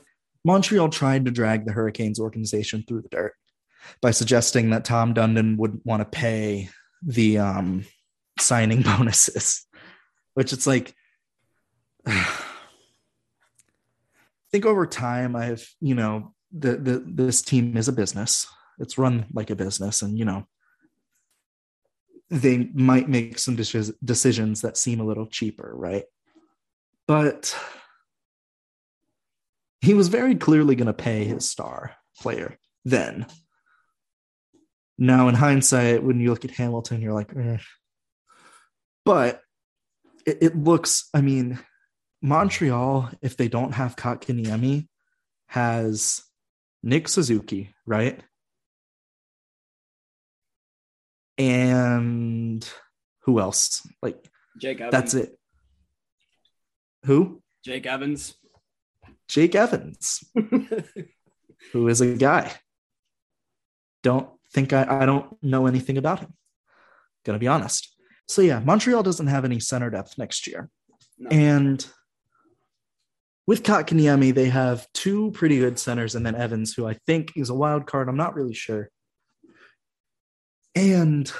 Montreal 0.46 0.88
tried 0.88 1.26
to 1.26 1.30
drag 1.30 1.66
the 1.66 1.72
Hurricanes 1.72 2.18
organization 2.18 2.84
through 2.88 3.02
the 3.02 3.10
dirt 3.10 3.34
by 4.00 4.12
suggesting 4.12 4.70
that 4.70 4.86
Tom 4.86 5.12
Dundon 5.12 5.58
would 5.58 5.80
want 5.84 6.00
to 6.00 6.06
pay 6.06 6.70
the 7.02 7.36
um, 7.38 7.84
signing 8.40 8.82
bonuses, 8.82 9.66
which 10.34 10.52
it's 10.52 10.66
like, 10.66 10.94
I 12.06 12.26
think 14.52 14.66
over 14.66 14.86
time 14.86 15.36
I've, 15.36 15.68
you 15.80 15.94
know, 15.94 16.34
the, 16.52 16.76
the 16.76 17.04
this 17.06 17.42
team 17.42 17.76
is 17.76 17.86
a 17.86 17.92
business. 17.92 18.48
It's 18.80 18.98
run 18.98 19.26
like 19.32 19.50
a 19.50 19.56
business, 19.56 20.02
and 20.02 20.18
you 20.18 20.24
know, 20.24 20.46
they 22.30 22.70
might 22.74 23.08
make 23.08 23.38
some 23.38 23.54
decisions 23.54 24.60
that 24.62 24.76
seem 24.76 25.00
a 25.00 25.04
little 25.04 25.26
cheaper, 25.26 25.72
right? 25.74 26.04
But 27.06 27.56
he 29.80 29.94
was 29.94 30.08
very 30.08 30.34
clearly 30.34 30.74
going 30.74 30.86
to 30.86 30.92
pay 30.92 31.24
his 31.24 31.48
star 31.48 31.96
player 32.18 32.58
then. 32.84 33.26
Now, 34.98 35.28
in 35.28 35.34
hindsight, 35.34 36.02
when 36.02 36.20
you 36.20 36.30
look 36.30 36.44
at 36.44 36.50
Hamilton, 36.50 37.00
you're 37.00 37.14
like, 37.14 37.34
eh. 37.34 37.56
But 39.04 39.42
it, 40.26 40.38
it 40.40 40.56
looks, 40.56 41.08
I 41.14 41.20
mean, 41.20 41.58
Montreal, 42.22 43.10
if 43.22 43.36
they 43.36 43.48
don't 43.48 43.72
have 43.72 43.96
Kotkaniemi, 43.96 44.88
has 45.46 46.22
Nick 46.82 47.08
Suzuki, 47.08 47.74
right? 47.86 48.20
And 51.38 52.68
who 53.22 53.40
else? 53.40 53.86
Like, 54.02 54.22
Jake 54.60 54.80
Evans. 54.80 54.92
that's 54.92 55.14
it. 55.14 55.38
Who? 57.06 57.42
Jake 57.64 57.86
Evans. 57.86 58.34
Jake 59.28 59.54
Evans, 59.54 60.24
who 61.72 61.88
is 61.88 62.00
a 62.00 62.14
guy. 62.16 62.52
Don't 64.02 64.28
think 64.52 64.72
I, 64.72 65.02
I 65.02 65.06
don't 65.06 65.40
know 65.42 65.66
anything 65.66 65.98
about 65.98 66.18
him. 66.18 66.34
Gonna 67.24 67.38
be 67.38 67.46
honest. 67.46 67.94
So 68.30 68.42
yeah, 68.42 68.60
Montreal 68.60 69.02
doesn't 69.02 69.26
have 69.26 69.44
any 69.44 69.58
center 69.58 69.90
depth 69.90 70.16
next 70.16 70.46
year. 70.46 70.70
No. 71.18 71.30
And 71.30 71.84
with 73.46 73.64
Kotkaniemi, 73.64 74.32
they 74.32 74.48
have 74.48 74.86
two 74.94 75.32
pretty 75.32 75.58
good 75.58 75.80
centers, 75.80 76.14
and 76.14 76.24
then 76.24 76.36
Evans, 76.36 76.72
who 76.72 76.86
I 76.86 76.94
think 77.06 77.32
is 77.34 77.50
a 77.50 77.54
wild 77.54 77.86
card. 77.86 78.08
I'm 78.08 78.16
not 78.16 78.36
really 78.36 78.54
sure. 78.54 78.88
And 80.76 81.30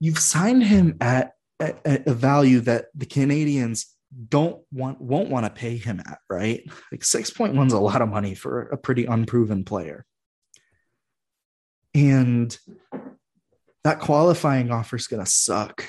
you've 0.00 0.18
signed 0.18 0.64
him 0.64 0.96
at, 1.00 1.34
at, 1.60 1.78
at 1.86 2.08
a 2.08 2.14
value 2.14 2.58
that 2.60 2.86
the 2.96 3.06
Canadiens 3.06 3.84
don't 4.28 4.60
want 4.72 5.00
won't 5.00 5.28
want 5.28 5.46
to 5.46 5.50
pay 5.50 5.76
him 5.76 6.00
at, 6.00 6.18
right? 6.28 6.62
Like 6.90 7.02
6.1 7.02 7.66
is 7.66 7.72
a 7.72 7.78
lot 7.78 8.02
of 8.02 8.08
money 8.08 8.34
for 8.34 8.62
a 8.62 8.76
pretty 8.76 9.04
unproven 9.04 9.64
player. 9.64 10.04
And 11.94 12.56
that 13.88 14.00
qualifying 14.00 14.70
offer 14.70 14.96
is 14.96 15.06
going 15.06 15.24
to 15.24 15.30
suck 15.30 15.84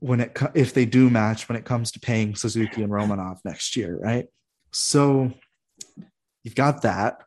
when 0.00 0.20
it 0.20 0.36
if 0.54 0.72
they 0.72 0.86
do 0.86 1.10
match 1.10 1.48
when 1.48 1.56
it 1.56 1.64
comes 1.64 1.92
to 1.92 2.00
paying 2.00 2.34
Suzuki 2.34 2.82
and 2.82 2.90
Romanov 2.90 3.38
next 3.44 3.76
year, 3.76 3.98
right? 4.00 4.26
So 4.72 5.32
you've 6.42 6.54
got 6.54 6.82
that. 6.82 7.22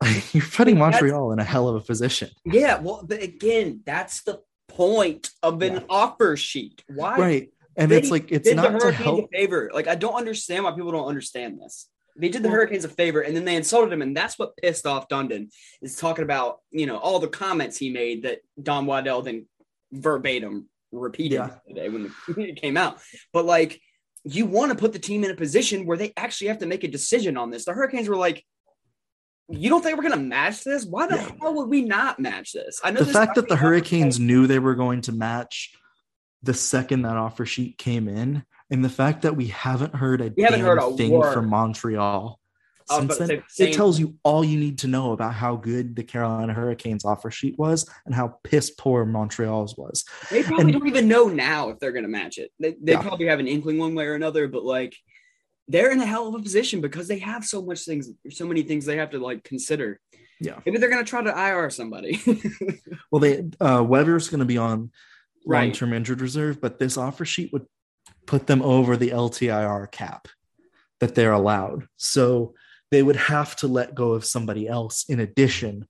You're 0.32 0.44
putting 0.46 0.76
That's- 0.76 1.00
Montreal 1.00 1.32
in 1.32 1.38
a 1.40 1.44
hell 1.44 1.68
of 1.68 1.76
a 1.76 1.80
position. 1.80 2.30
Yeah, 2.44 2.78
well, 2.78 3.04
but 3.06 3.22
again, 3.22 3.80
that's 3.84 4.22
the 4.22 4.40
point 4.68 5.30
of 5.42 5.60
an 5.62 5.74
Yeah. 5.74 5.80
offer 5.90 6.36
sheet. 6.36 6.82
Why? 6.88 7.18
Right. 7.18 7.48
And 7.76 7.90
it's 7.90 8.10
like 8.10 8.30
it's 8.30 8.52
not 8.52 8.78
to 8.80 8.92
help 8.92 9.30
favor. 9.32 9.70
Like, 9.72 9.88
I 9.88 9.94
don't 9.94 10.14
understand 10.14 10.64
why 10.64 10.72
people 10.72 10.92
don't 10.92 11.06
understand 11.06 11.58
this. 11.58 11.88
They 12.16 12.28
did 12.28 12.42
the 12.42 12.50
Hurricanes 12.50 12.84
a 12.84 12.88
favor, 12.88 13.20
and 13.20 13.34
then 13.34 13.44
they 13.44 13.56
insulted 13.56 13.92
him, 13.92 14.02
and 14.02 14.16
that's 14.16 14.38
what 14.38 14.56
pissed 14.56 14.86
off 14.86 15.08
Dundon. 15.08 15.48
Is 15.80 15.96
talking 15.96 16.24
about 16.24 16.58
you 16.70 16.86
know 16.86 16.98
all 16.98 17.18
the 17.18 17.28
comments 17.28 17.76
he 17.78 17.90
made 17.90 18.24
that 18.24 18.40
Don 18.62 18.86
Waddell 18.86 19.22
then 19.22 19.46
verbatim 19.92 20.68
repeated 20.90 21.36
Yeah. 21.36 21.50
today 21.66 21.88
when, 21.88 22.12
it 22.36 22.60
came 22.60 22.76
out. 22.76 22.98
But 23.32 23.46
like, 23.46 23.80
you 24.24 24.46
want 24.46 24.72
to 24.72 24.78
put 24.78 24.92
the 24.92 24.98
team 24.98 25.24
in 25.24 25.30
a 25.30 25.34
position 25.36 25.86
where 25.86 25.96
they 25.96 26.12
actually 26.16 26.48
have 26.48 26.58
to 26.58 26.66
make 26.66 26.84
a 26.84 26.88
decision 26.88 27.36
on 27.36 27.50
this. 27.50 27.64
The 27.64 27.72
Hurricanes 27.72 28.08
were 28.08 28.16
like. 28.16 28.44
You 29.48 29.68
don't 29.68 29.82
think 29.82 29.98
we're 29.98 30.08
gonna 30.08 30.16
match 30.22 30.64
this? 30.64 30.86
Why 30.86 31.06
the 31.08 31.16
Yeah. 31.16 31.30
hell 31.40 31.54
would 31.54 31.68
we 31.68 31.82
not 31.82 32.18
match 32.18 32.52
this? 32.52 32.80
I 32.82 32.90
know 32.90 33.00
the 33.02 33.12
fact 33.12 33.34
that 33.34 33.48
the 33.48 33.56
Hurricanes 33.56 34.18
knew 34.18 34.46
they 34.46 34.60
were 34.60 34.76
going 34.76 35.02
to 35.02 35.12
match 35.12 35.74
the 36.42 36.54
second 36.54 37.02
that 37.02 37.16
offer 37.18 37.44
sheet 37.44 37.76
came 37.76 38.08
in, 38.08 38.44
and 38.72 38.84
the 38.84 38.88
fact 38.88 39.22
that 39.22 39.36
we 39.36 39.46
haven't 39.48 39.94
heard 39.94 40.20
a 40.20 40.32
We 40.36 40.42
damn 40.44 40.58
heard 40.60 40.78
a 40.78 40.96
thing 40.96 41.12
word. 41.12 41.32
from 41.34 41.48
Montreal 41.48 42.38
since 42.90 43.16
then, 43.16 43.42
say, 43.48 43.70
it 43.70 43.74
tells 43.74 44.00
you 44.00 44.16
all 44.24 44.44
you 44.44 44.58
need 44.58 44.78
to 44.80 44.88
know 44.88 45.12
about 45.12 45.34
how 45.34 45.54
good 45.54 45.94
the 45.94 46.02
Carolina 46.02 46.52
Hurricanes 46.52 47.04
offer 47.04 47.30
sheet 47.30 47.56
was 47.56 47.88
and 48.04 48.14
how 48.14 48.38
piss 48.42 48.70
poor 48.70 49.04
Montreal's 49.04 49.76
was. 49.76 50.04
They 50.30 50.42
probably 50.42 50.64
And- 50.64 50.72
don't 50.80 50.88
even 50.88 51.06
know 51.06 51.28
now 51.28 51.68
if 51.70 51.78
they're 51.78 51.92
going 51.92 52.02
to 52.04 52.08
match 52.10 52.38
it. 52.38 52.50
They, 52.58 52.74
they 52.82 52.92
Yeah. 52.92 53.00
probably 53.02 53.26
have 53.26 53.38
an 53.38 53.46
inkling 53.46 53.78
one 53.78 53.94
way 53.94 54.06
or 54.06 54.14
another, 54.14 54.48
but 54.48 54.64
like 54.64 54.96
they're 55.68 55.92
in 55.92 56.00
a 56.00 56.04
hell 56.06 56.26
of 56.28 56.34
a 56.34 56.40
position 56.42 56.80
because 56.80 57.06
they 57.06 57.18
have 57.20 57.44
so 57.44 57.62
much 57.62 57.84
things, 57.84 58.10
so 58.30 58.46
many 58.46 58.62
things 58.62 58.84
they 58.84 58.96
have 58.96 59.10
to 59.10 59.18
like 59.20 59.44
consider. 59.44 60.00
Yeah. 60.40 60.58
Maybe 60.66 60.78
they're 60.78 60.90
going 60.90 61.04
to 61.04 61.08
try 61.08 61.22
to 61.22 61.30
IR 61.30 61.70
somebody. 61.70 62.20
Well, 63.12 63.20
they 63.20 63.44
uh, 63.60 63.84
Weber's 63.86 64.28
going 64.30 64.40
to 64.40 64.46
be 64.46 64.58
on 64.58 64.90
Right. 65.46 65.64
long-term 65.66 65.92
injured 65.92 66.20
reserve, 66.20 66.60
but 66.60 66.78
this 66.78 66.96
offer 66.96 67.24
sheet 67.24 67.52
would 67.52 67.66
put 68.26 68.46
them 68.46 68.62
over 68.62 68.96
the 68.96 69.10
LTIR 69.10 69.90
cap 69.90 70.28
that 71.00 71.14
they're 71.14 71.32
allowed. 71.32 71.86
So 71.96 72.54
they 72.90 73.02
would 73.02 73.16
have 73.16 73.56
to 73.56 73.66
let 73.66 73.94
go 73.94 74.12
of 74.12 74.24
somebody 74.24 74.68
else 74.68 75.04
in 75.08 75.20
addition, 75.20 75.88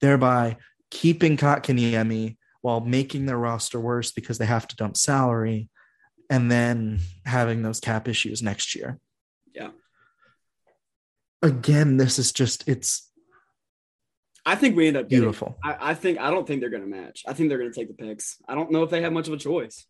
thereby 0.00 0.56
keeping 0.90 1.36
Kotkaniemi 1.36 2.36
while 2.62 2.80
making 2.80 3.26
their 3.26 3.38
roster 3.38 3.80
worse 3.80 4.12
because 4.12 4.38
they 4.38 4.46
have 4.46 4.66
to 4.68 4.76
dump 4.76 4.96
salary 4.96 5.68
and 6.28 6.50
then 6.50 7.00
having 7.24 7.62
those 7.62 7.80
cap 7.80 8.06
issues 8.06 8.42
next 8.42 8.74
year. 8.74 8.98
Yeah. 9.54 9.70
Again, 11.42 11.96
this 11.96 12.18
is 12.18 12.32
just 12.32 12.68
it's 12.68 13.10
I 14.46 14.54
think 14.54 14.76
we 14.76 14.88
end 14.88 14.96
up 14.96 15.08
getting. 15.08 15.22
beautiful. 15.22 15.58
I, 15.62 15.90
I 15.90 15.94
think 15.94 16.18
I 16.18 16.30
don't 16.30 16.46
think 16.46 16.60
they're 16.60 16.70
going 16.70 16.82
to 16.82 16.88
match. 16.88 17.24
I 17.26 17.32
think 17.32 17.48
they're 17.48 17.58
going 17.58 17.72
to 17.72 17.78
take 17.78 17.88
the 17.88 17.94
picks. 17.94 18.36
I 18.48 18.54
don't 18.54 18.70
know 18.70 18.82
if 18.82 18.90
they 18.90 19.02
have 19.02 19.12
much 19.12 19.28
of 19.28 19.34
a 19.34 19.36
choice. 19.36 19.86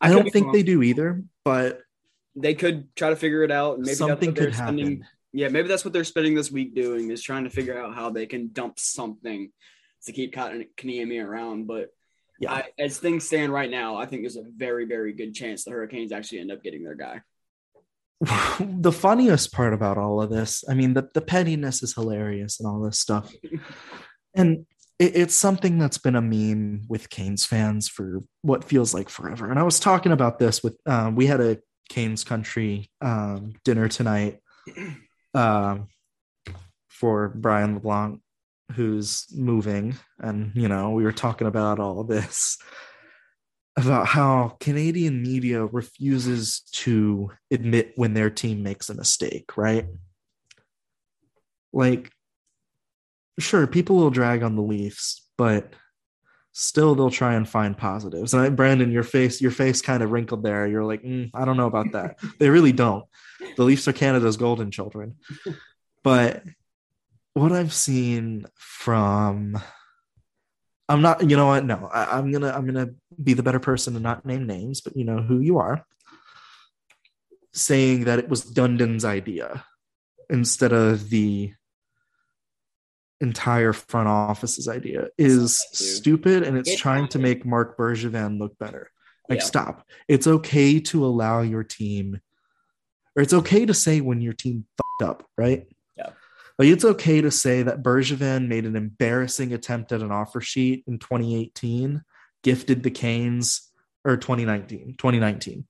I, 0.00 0.10
don't 0.10 0.30
think 0.30 0.52
they 0.52 0.62
do 0.62 0.82
either, 0.82 1.22
but 1.44 1.80
They 2.36 2.54
could 2.54 2.94
try 2.96 3.10
to 3.10 3.16
figure 3.16 3.42
it 3.42 3.50
out. 3.50 3.78
Maybe 3.78 3.94
something 3.94 4.16
that's 4.16 4.26
what 4.26 4.34
they're 4.36 4.46
could 4.46 4.54
spending. 4.54 4.86
happen. 4.86 5.06
Yeah, 5.32 5.48
maybe 5.48 5.68
that's 5.68 5.84
what 5.84 5.92
they're 5.92 6.04
spending 6.04 6.34
this 6.34 6.50
week 6.50 6.74
doing 6.74 7.10
is 7.10 7.22
trying 7.22 7.44
to 7.44 7.50
figure 7.50 7.78
out 7.78 7.94
how 7.94 8.10
they 8.10 8.26
can 8.26 8.50
dump 8.52 8.78
something 8.78 9.52
to 10.06 10.12
keep 10.12 10.32
Cotton 10.32 10.66
Kaniemi 10.76 11.24
around. 11.24 11.66
But 11.66 11.90
Yeah. 12.40 12.52
I, 12.52 12.64
as 12.78 12.98
things 12.98 13.26
stand 13.26 13.52
right 13.52 13.70
now, 13.70 13.96
I 13.96 14.06
think 14.06 14.22
there's 14.22 14.36
a 14.36 14.44
very, 14.56 14.86
very 14.86 15.12
good 15.12 15.34
chance 15.34 15.64
the 15.64 15.70
Hurricanes 15.70 16.12
actually 16.12 16.40
end 16.40 16.50
up 16.50 16.62
getting 16.62 16.82
their 16.82 16.94
guy. 16.94 17.20
the 18.60 18.92
funniest 18.92 19.52
part 19.52 19.72
about 19.72 19.98
all 19.98 20.20
of 20.20 20.30
this, 20.30 20.64
I 20.68 20.74
mean, 20.74 20.94
the, 20.94 21.08
the 21.14 21.20
pettiness 21.20 21.82
is 21.82 21.94
hilarious 21.94 22.58
and 22.60 22.68
all 22.68 22.80
this 22.80 22.98
stuff. 22.98 23.32
and 24.34 24.66
it, 25.00 25.16
it's 25.16 25.34
something 25.34 25.78
that's 25.78 25.98
been 25.98 26.14
a 26.14 26.20
meme 26.20 26.82
with 26.88 27.10
Canes 27.10 27.44
fans 27.44 27.88
for 27.88 28.20
what 28.42 28.62
feels 28.62 28.94
like 28.94 29.08
forever. 29.08 29.50
And 29.50 29.58
I 29.58 29.64
was 29.64 29.80
talking 29.80 30.12
about 30.12 30.38
this 30.38 30.62
with, 30.62 30.76
um, 30.86 31.16
we 31.16 31.26
had 31.26 31.40
a 31.40 31.58
Canes 31.88 32.22
country 32.22 32.90
um, 33.00 33.54
dinner 33.64 33.88
tonight 33.88 34.38
um, 35.34 35.88
for 36.88 37.30
Brian 37.30 37.74
LeBlanc, 37.74 38.20
who's 38.74 39.26
moving. 39.34 39.96
And, 40.20 40.52
you 40.54 40.68
know, 40.68 40.90
we 40.90 41.02
were 41.02 41.12
talking 41.12 41.48
about 41.48 41.80
all 41.80 42.04
this 42.04 42.58
about 43.76 44.06
how 44.06 44.56
Canadian 44.60 45.22
media 45.22 45.64
refuses 45.64 46.60
to 46.72 47.30
admit 47.50 47.92
when 47.96 48.12
their 48.12 48.28
team 48.28 48.62
makes 48.62 48.90
a 48.90 48.94
mistake, 48.94 49.56
right? 49.56 49.86
Like, 51.72 52.10
sure, 53.40 53.66
people 53.66 53.96
will 53.96 54.10
drag 54.10 54.42
on 54.42 54.56
the 54.56 54.62
Leafs, 54.62 55.26
but 55.36 55.72
still 56.52 56.94
they'll 56.94 57.10
try 57.10 57.34
and 57.34 57.48
find 57.48 57.76
positives. 57.76 58.34
And 58.34 58.42
I, 58.42 58.48
Brandon, 58.50 58.90
your 58.90 59.02
face, 59.02 59.40
your 59.40 59.50
face 59.50 59.82
kind 59.82 60.02
of 60.02 60.10
wrinkled 60.10 60.42
there. 60.42 60.66
You're 60.66 60.84
like, 60.84 61.02
mm, 61.02 61.30
I 61.34 61.44
don't 61.44 61.56
know 61.56 61.66
about 61.66 61.92
that. 61.92 62.18
they 62.38 62.50
really 62.50 62.72
don't. 62.72 63.04
The 63.56 63.64
Leafs 63.64 63.88
are 63.88 63.92
Canada's 63.92 64.36
golden 64.36 64.70
children. 64.70 65.16
But 66.02 66.42
what 67.34 67.52
I've 67.52 67.72
seen 67.72 68.46
from 68.56 69.60
I'm 70.90 71.02
not, 71.02 71.30
you 71.30 71.36
know 71.36 71.46
what? 71.46 71.64
No, 71.64 71.88
I, 71.92 72.18
I'm 72.18 72.32
gonna 72.32 72.50
I'm 72.50 72.66
gonna 72.66 72.90
be 73.22 73.34
the 73.34 73.44
better 73.44 73.60
person 73.60 73.94
and 73.94 74.02
not 74.02 74.26
name 74.26 74.44
names, 74.44 74.80
but 74.80 74.96
you 74.96 75.04
know 75.04 75.22
who 75.22 75.38
you 75.38 75.58
are. 75.58 75.86
Saying 77.52 78.04
that 78.04 78.18
it 78.18 78.28
was 78.28 78.44
Dundon's 78.44 79.04
idea 79.04 79.64
instead 80.28 80.72
of 80.72 81.08
the 81.08 81.52
entire 83.20 83.72
front 83.72 84.08
office's 84.08 84.66
idea 84.68 85.08
is 85.18 85.58
stupid 85.72 86.42
and 86.42 86.56
it's 86.56 86.70
It 86.70 86.78
trying 86.78 87.08
to 87.08 87.18
make 87.18 87.44
Mark 87.44 87.76
Bergevin 87.76 88.38
look 88.38 88.58
better. 88.58 88.90
Like, 89.28 89.40
Yeah. 89.40 89.44
stop. 89.44 89.86
It's 90.08 90.26
okay 90.26 90.80
to 90.80 91.04
allow 91.04 91.42
your 91.42 91.62
team, 91.62 92.20
or 93.14 93.22
it's 93.22 93.32
okay 93.34 93.66
to 93.66 93.74
say 93.74 94.00
when 94.00 94.20
your 94.20 94.32
team 94.32 94.66
fucked 94.76 95.08
up, 95.08 95.28
right? 95.36 95.68
Yeah. 95.96 96.10
Like, 96.58 96.68
it's 96.68 96.84
okay 96.84 97.20
to 97.20 97.30
say 97.30 97.62
that 97.62 97.82
Bergevin 97.82 98.48
made 98.48 98.66
an 98.66 98.74
embarrassing 98.76 99.52
attempt 99.52 99.92
at 99.92 100.02
an 100.02 100.10
offer 100.10 100.40
sheet 100.40 100.84
in 100.86 100.98
2018, 100.98 102.02
gifted 102.42 102.82
the 102.82 102.90
Canes, 102.90 103.70
or 104.04 104.16
2019, 104.16 104.96
2019, 104.96 105.66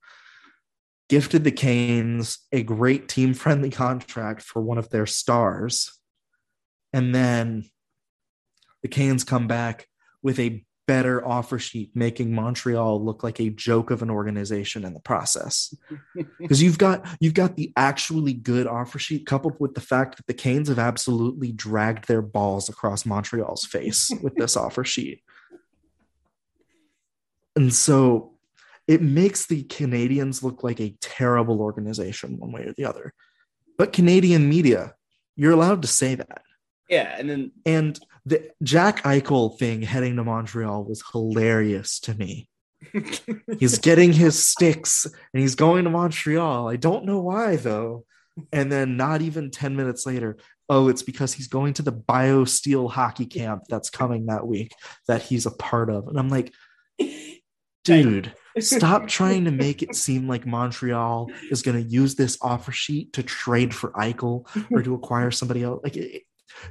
gifted 1.09 1.43
the 1.43 1.51
Canes 1.51 2.39
a 2.53 2.63
great 2.63 3.09
team 3.09 3.33
friendly 3.33 3.69
contract 3.69 4.41
for 4.41 4.61
one 4.61 4.77
of 4.77 4.89
their 4.89 5.05
stars. 5.05 5.99
And 6.93 7.15
then 7.15 7.69
the 8.81 8.87
Canes 8.87 9.23
come 9.23 9.47
back 9.47 9.87
with 10.21 10.39
a 10.39 10.65
better 10.87 11.25
offer 11.25 11.57
sheet, 11.57 11.91
making 11.95 12.33
Montreal 12.33 13.03
look 13.03 13.23
like 13.23 13.39
a 13.39 13.49
joke 13.49 13.91
of 13.91 14.01
an 14.01 14.09
organization 14.09 14.83
in 14.83 14.93
the 14.93 14.99
process. 14.99 15.73
Because 16.39 16.61
you've 16.61 16.77
got 16.77 17.05
you've 17.21 17.33
got 17.33 17.55
the 17.55 17.71
actually 17.77 18.33
good 18.33 18.67
offer 18.67 18.99
sheet 18.99 19.25
coupled 19.25 19.55
with 19.59 19.75
the 19.75 19.81
fact 19.81 20.17
that 20.17 20.27
the 20.27 20.33
Canes 20.33 20.67
have 20.67 20.79
absolutely 20.79 21.51
dragged 21.51 22.07
their 22.07 22.21
balls 22.21 22.67
across 22.67 23.05
Montreal's 23.05 23.63
face 23.63 24.11
with 24.21 24.35
this 24.35 24.57
offer 24.65 24.83
sheet. 24.83 25.23
And 27.55 27.73
so 27.73 28.33
it 28.87 29.01
makes 29.01 29.45
the 29.45 29.63
Canadiens 29.63 30.43
look 30.43 30.63
like 30.63 30.81
a 30.81 30.97
terrible 30.99 31.61
organization 31.61 32.37
one 32.39 32.51
way 32.51 32.63
or 32.63 32.73
the 32.73 32.85
other. 32.85 33.13
But 33.77 33.93
Canadian 33.93 34.49
media, 34.49 34.95
you're 35.37 35.53
allowed 35.53 35.83
to 35.83 35.87
say 35.87 36.15
that. 36.15 36.41
Yeah, 36.89 37.15
and 37.17 37.29
then 37.29 37.51
And 37.65 37.99
the 38.25 38.49
Jack 38.61 39.03
Eichel 39.03 39.57
thing 39.57 39.81
heading 39.81 40.17
to 40.17 40.23
Montreal 40.23 40.83
was 40.83 41.03
hilarious 41.11 41.99
to 42.01 42.13
me. 42.13 42.47
he's 43.59 43.77
getting 43.79 44.11
his 44.11 44.43
sticks 44.43 45.05
and 45.05 45.41
he's 45.41 45.55
going 45.55 45.83
to 45.85 45.89
Montreal. 45.89 46.69
I 46.69 46.75
don't 46.75 47.05
know 47.05 47.19
why 47.19 47.55
though. 47.55 48.05
And 48.51 48.71
then 48.71 48.97
not 48.97 49.21
even 49.21 49.51
10 49.51 49.75
minutes 49.75 50.05
later, 50.05 50.37
oh, 50.69 50.87
it's 50.87 51.03
because 51.03 51.33
he's 51.33 51.47
going 51.47 51.73
to 51.73 51.81
the 51.81 51.91
BioSteel 51.91 52.89
hockey 52.89 53.25
camp 53.25 53.63
that's 53.69 53.89
coming 53.89 54.27
that 54.27 54.47
week 54.47 54.73
that 55.07 55.21
he's 55.21 55.45
a 55.45 55.51
part 55.51 55.89
of. 55.89 56.07
And 56.07 56.17
I'm 56.17 56.29
like, 56.29 56.53
dude, 57.83 58.33
stop 58.59 59.07
trying 59.07 59.45
to 59.45 59.51
make 59.51 59.83
it 59.83 59.95
seem 59.95 60.27
like 60.27 60.45
Montreal 60.45 61.29
is 61.49 61.61
going 61.61 61.81
to 61.81 61.89
use 61.89 62.15
this 62.15 62.37
offer 62.41 62.71
sheet 62.71 63.13
to 63.13 63.23
trade 63.23 63.75
for 63.75 63.91
Eichel 63.91 64.47
or 64.71 64.81
to 64.81 64.95
acquire 64.95 65.31
somebody 65.31 65.61
else. 65.61 65.81
Like, 65.83 65.97
it, 65.97 66.23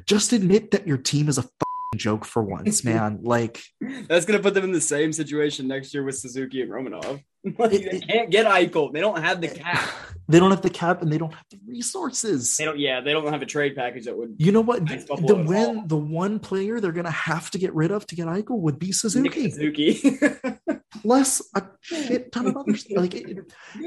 just 0.06 0.32
admit 0.32 0.70
that 0.72 0.86
your 0.86 0.98
team 0.98 1.28
is 1.28 1.38
a 1.38 1.42
fucking 1.42 1.98
joke 1.98 2.24
for 2.24 2.42
once, 2.42 2.84
man. 2.84 3.20
Like, 3.22 3.62
that's 4.08 4.24
gonna 4.24 4.40
put 4.40 4.54
them 4.54 4.64
in 4.64 4.72
the 4.72 4.80
same 4.80 5.12
situation 5.12 5.66
next 5.68 5.92
year 5.92 6.02
with 6.02 6.18
Suzuki 6.18 6.62
and 6.62 6.70
Romanov. 6.70 7.22
Like, 7.58 7.72
It- 7.72 7.90
they 7.90 8.00
can't 8.00 8.30
get 8.30 8.44
Eichel. 8.44 8.92
They 8.92 9.00
don't 9.00 9.18
have 9.18 9.40
the 9.40 9.48
eh, 9.48 9.54
cap. 9.54 9.88
they 10.28 10.38
don't 10.38 10.50
have 10.50 10.60
the 10.60 10.68
cap 10.68 11.00
and 11.00 11.10
they 11.10 11.16
don't 11.16 11.32
have 11.32 11.46
the 11.50 11.58
resources. 11.66 12.54
They 12.58 12.66
don't. 12.66 12.78
Yeah, 12.78 13.00
they 13.00 13.12
don't 13.12 13.26
have 13.32 13.40
a 13.40 13.46
trade 13.46 13.74
package 13.74 14.04
that 14.04 14.14
would. 14.16 14.34
You 14.36 14.52
know 14.52 14.60
what? 14.60 14.86
The, 14.86 14.96
Buffalo 15.08 15.26
the 15.26 15.48
when 15.48 15.88
the 15.88 15.96
one 15.96 16.38
player 16.38 16.80
they're 16.80 16.92
gonna 16.92 17.10
have 17.10 17.50
to 17.52 17.58
get 17.58 17.74
rid 17.74 17.92
of 17.92 18.06
to 18.08 18.14
get 18.14 18.26
Eichel 18.26 18.58
would 18.60 18.78
be 18.78 18.88
Nick 18.88 18.94
Suzuki, 18.96 19.50
Suzuki. 19.50 20.18
plus 21.00 21.40
a 21.56 21.62
shit 21.80 22.30
ton 22.30 22.48
of 22.48 22.58
others. 22.58 22.86
Like 22.90 23.14
it, 23.14 23.38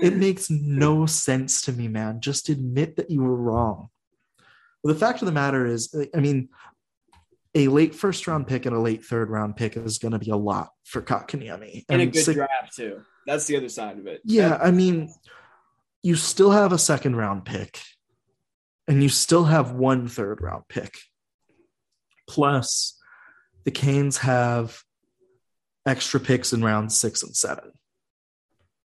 it 0.02 0.16
makes 0.16 0.50
no 0.50 1.06
sense 1.06 1.62
to 1.64 1.74
me, 1.74 1.88
man. 1.88 2.22
Just 2.22 2.50
admit 2.50 2.96
that 2.96 3.12
you 3.12 3.22
were 3.22 3.36
wrong. 3.36 3.90
Well, 4.84 4.94
the 4.94 5.00
fact 5.00 5.22
of 5.22 5.26
the 5.26 5.32
matter 5.32 5.66
is, 5.66 5.94
uh, 5.94 6.06
I 6.16 6.20
mean, 6.20 6.50
a 7.56 7.68
late 7.68 7.96
first 7.96 8.28
round 8.28 8.48
pick 8.48 8.66
and 8.66 8.76
a 8.76 8.80
late 8.80 9.06
third 9.06 9.30
round 9.30 9.56
pick 9.56 9.78
is 9.78 9.98
going 9.98 10.12
to 10.12 10.20
be 10.20 10.32
a 10.32 10.36
lot 10.36 10.70
for 10.84 11.02
Kotkaniemi. 11.02 11.86
and 11.90 12.02
a 12.02 12.06
good 12.08 12.24
six- 12.24 12.36
draft 12.36 12.76
too. 12.76 13.02
That's 13.26 13.46
the 13.46 13.56
other 13.56 13.70
side 13.70 13.98
of 14.00 14.08
it. 14.08 14.22
Yeah, 14.26 14.58
I 14.62 14.72
mean, 14.72 15.14
you 16.02 16.16
still 16.16 16.52
have 16.52 16.74
a 16.74 16.78
second 16.78 17.16
round 17.16 17.46
pick, 17.46 17.80
and 18.88 19.02
you 19.02 19.08
still 19.08 19.46
have 19.46 19.72
one 19.72 20.08
third 20.10 20.42
round 20.42 20.64
pick. 20.68 20.98
Plus, 22.28 23.00
the 23.64 23.72
Canes 23.72 24.18
have 24.18 24.82
extra 25.86 26.20
picks 26.20 26.52
in 26.52 26.64
round 26.64 26.92
six 26.92 27.24
and 27.24 27.34
seven, 27.34 27.72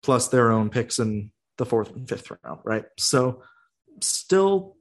plus 0.03 0.27
their 0.27 0.51
own 0.51 0.69
picks 0.69 0.99
in 0.99 1.31
the 1.57 1.65
fourth 1.65 1.95
and 1.95 2.09
fifth 2.09 2.29
round, 2.43 2.59
right? 2.65 2.85
So, 2.97 3.43
still 4.01 4.76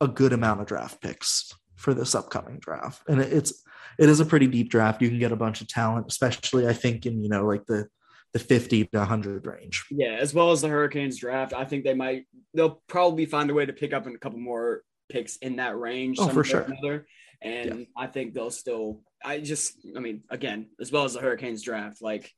a 0.00 0.08
good 0.08 0.32
amount 0.32 0.60
of 0.60 0.66
draft 0.66 1.00
picks 1.00 1.52
for 1.76 1.94
this 1.94 2.14
upcoming 2.14 2.58
draft, 2.58 3.02
and 3.08 3.20
it- 3.20 3.32
it's 3.32 3.62
it 3.98 4.08
is 4.08 4.20
a 4.20 4.24
pretty 4.24 4.46
deep 4.46 4.70
draft. 4.70 5.02
You 5.02 5.08
can 5.08 5.18
get 5.18 5.32
a 5.32 5.36
bunch 5.36 5.60
of 5.60 5.68
talent, 5.68 6.06
especially 6.08 6.66
I 6.66 6.72
think 6.72 7.06
in 7.06 7.22
you 7.22 7.28
know 7.28 7.44
like 7.46 7.66
the 7.66 7.88
the 8.32 8.38
50 8.38 8.84
to 8.86 8.98
100 8.98 9.44
range. 9.46 9.84
Yeah, 9.90 10.12
as 10.20 10.32
well 10.32 10.52
as 10.52 10.60
the 10.60 10.68
Hurricanes 10.68 11.18
draft, 11.18 11.52
I 11.52 11.64
think 11.64 11.84
they 11.84 11.94
might. 11.94 12.26
They'll 12.54 12.80
probably 12.86 13.26
find 13.26 13.50
a 13.50 13.54
way 13.54 13.66
to 13.66 13.72
pick 13.72 13.92
up 13.92 14.06
a 14.06 14.16
couple 14.18 14.38
more 14.38 14.82
picks 15.08 15.36
in 15.38 15.56
that 15.56 15.76
range. 15.76 16.18
Oh, 16.20 16.28
for 16.28 16.44
sure. 16.44 16.60
Another, 16.62 17.06
and 17.42 17.88
I 17.96 18.06
think 18.06 18.34
they'll 18.34 18.50
still. 18.52 19.00
I 19.24 19.40
just, 19.40 19.74
I 19.96 20.00
mean, 20.00 20.22
again, 20.30 20.68
as 20.80 20.92
well 20.92 21.04
as 21.04 21.14
the 21.14 21.20
Hurricanes 21.20 21.62
draft, 21.62 22.00
like 22.00 22.30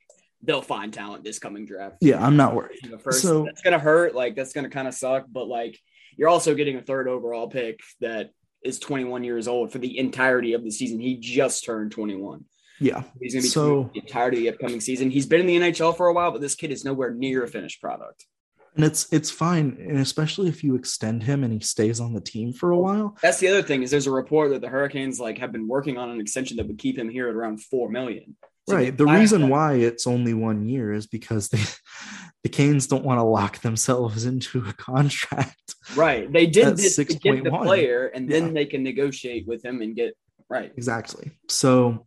they'll 0.43 0.63
find 0.63 0.93
talent 0.95 1.23
this 1.25 1.39
coming 1.39 1.67
draft. 1.67 1.99
Yeah, 2.01 2.25
I'm 2.25 2.37
not 2.37 2.55
worried. 2.57 2.79
You 2.83 2.91
know, 2.93 2.99
first, 2.99 3.21
So- 3.23 3.45
that's 3.45 3.61
gonna 3.63 3.79
hurt. 3.79 4.15
Like 4.15 4.35
that's 4.35 4.53
gonna 4.55 4.71
kind 4.71 4.89
of 4.89 4.95
suck. 4.95 5.27
But 5.31 5.47
like, 5.47 5.79
you're 6.17 6.29
also 6.29 6.55
getting 6.55 6.77
a 6.77 6.83
third 6.83 7.09
overall 7.09 7.49
pick 7.49 7.81
that 8.01 8.31
is 8.63 8.79
21 8.79 9.25
years 9.25 9.49
old 9.49 9.73
for 9.73 9.79
the 9.79 9.99
entirety 9.99 10.53
of 10.53 10.63
the 10.65 10.71
season. 10.71 11.01
He 11.01 11.17
just 11.17 11.65
turned 11.65 11.93
21. 11.93 12.45
Yeah. 12.81 13.03
He's 13.21 13.35
gonna 13.35 13.43
be 13.43 13.49
So- 13.49 13.91
the 13.95 14.01
entirety 14.01 14.39
of 14.39 14.43
the 14.43 14.49
upcoming 14.57 14.81
season. 14.81 15.11
He's 15.11 15.27
been 15.27 15.41
in 15.41 15.47
the 15.47 15.57
NHL 15.57 15.93
for 15.97 16.07
a 16.09 16.13
while, 16.13 16.31
but 16.31 16.41
this 16.41 16.55
kid 16.55 16.71
is 16.73 16.85
nowhere 16.85 17.13
near 17.13 17.45
a 17.45 17.49
finished 17.49 17.81
product. 17.81 18.27
And 18.75 18.85
it's 18.85 19.13
it's 19.13 19.31
fine. 19.31 19.77
And 19.81 19.99
especially 19.99 20.49
if 20.49 20.65
you 20.65 20.75
extend 20.77 21.25
him 21.25 21.45
and 21.45 21.53
he 21.53 21.61
stays 21.61 22.01
on 22.01 22.15
the 22.15 22.21
team 22.23 22.53
for 22.55 22.71
a 22.71 22.79
while. 22.79 23.17
That's 23.21 23.39
the 23.39 23.49
other 23.49 23.63
thing 23.63 23.83
is 23.83 23.91
there's 23.91 24.07
a 24.07 24.11
report 24.13 24.51
that 24.51 24.63
the 24.63 24.69
Hurricanes 24.69 25.21
like 25.21 25.37
have 25.39 25.53
been 25.53 25.69
working 25.69 25.99
on 25.99 26.09
an 26.09 26.21
extension 26.21 26.57
that 26.57 26.67
would 26.67 26.79
keep 26.79 26.97
him 26.99 27.11
here 27.11 27.29
at 27.29 27.35
around 27.35 27.63
four 27.63 27.91
million. 27.91 28.37
Right. 28.73 28.97
The 28.97 29.07
reason 29.07 29.49
why 29.49 29.75
it's 29.75 30.07
only 30.07 30.35
one 30.35 30.67
year 30.67 30.93
is 30.93 31.07
because 31.07 31.49
they 31.49 31.63
the 32.43 32.49
Canes 32.49 32.87
don't 32.87 33.05
want 33.05 33.19
to 33.19 33.23
lock 33.25 33.61
themselves 33.61 34.25
into 34.33 34.65
a 34.67 34.73
contract. 34.73 35.75
right 35.95 36.31
they 36.33 36.47
did 36.47 36.77
this 36.77 36.97
to 36.97 37.05
get 37.05 37.45
the 37.45 37.51
6.1. 37.51 37.63
player, 37.65 38.07
and 38.15 38.29
then 38.29 38.47
Yeah. 38.49 38.53
they 38.53 38.67
can 38.67 38.83
negotiate 38.83 39.47
with 39.47 39.65
him 39.65 39.83
and 39.83 39.95
get 39.95 40.15
right. 40.49 40.73
Exactly. 40.77 41.33
So 41.49 42.07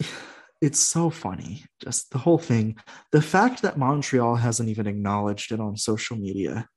it's 0.60 0.80
so 0.80 1.10
funny. 1.10 1.64
Just 1.82 2.10
the 2.10 2.18
whole 2.18 2.38
thing. 2.38 2.76
The 3.12 3.22
fact 3.22 3.62
that 3.62 3.76
Montreal 3.78 4.36
hasn't 4.36 4.68
even 4.68 4.86
acknowledged 4.86 5.52
it 5.52 5.60
on 5.60 5.76
social 5.76 6.16
media 6.16 6.68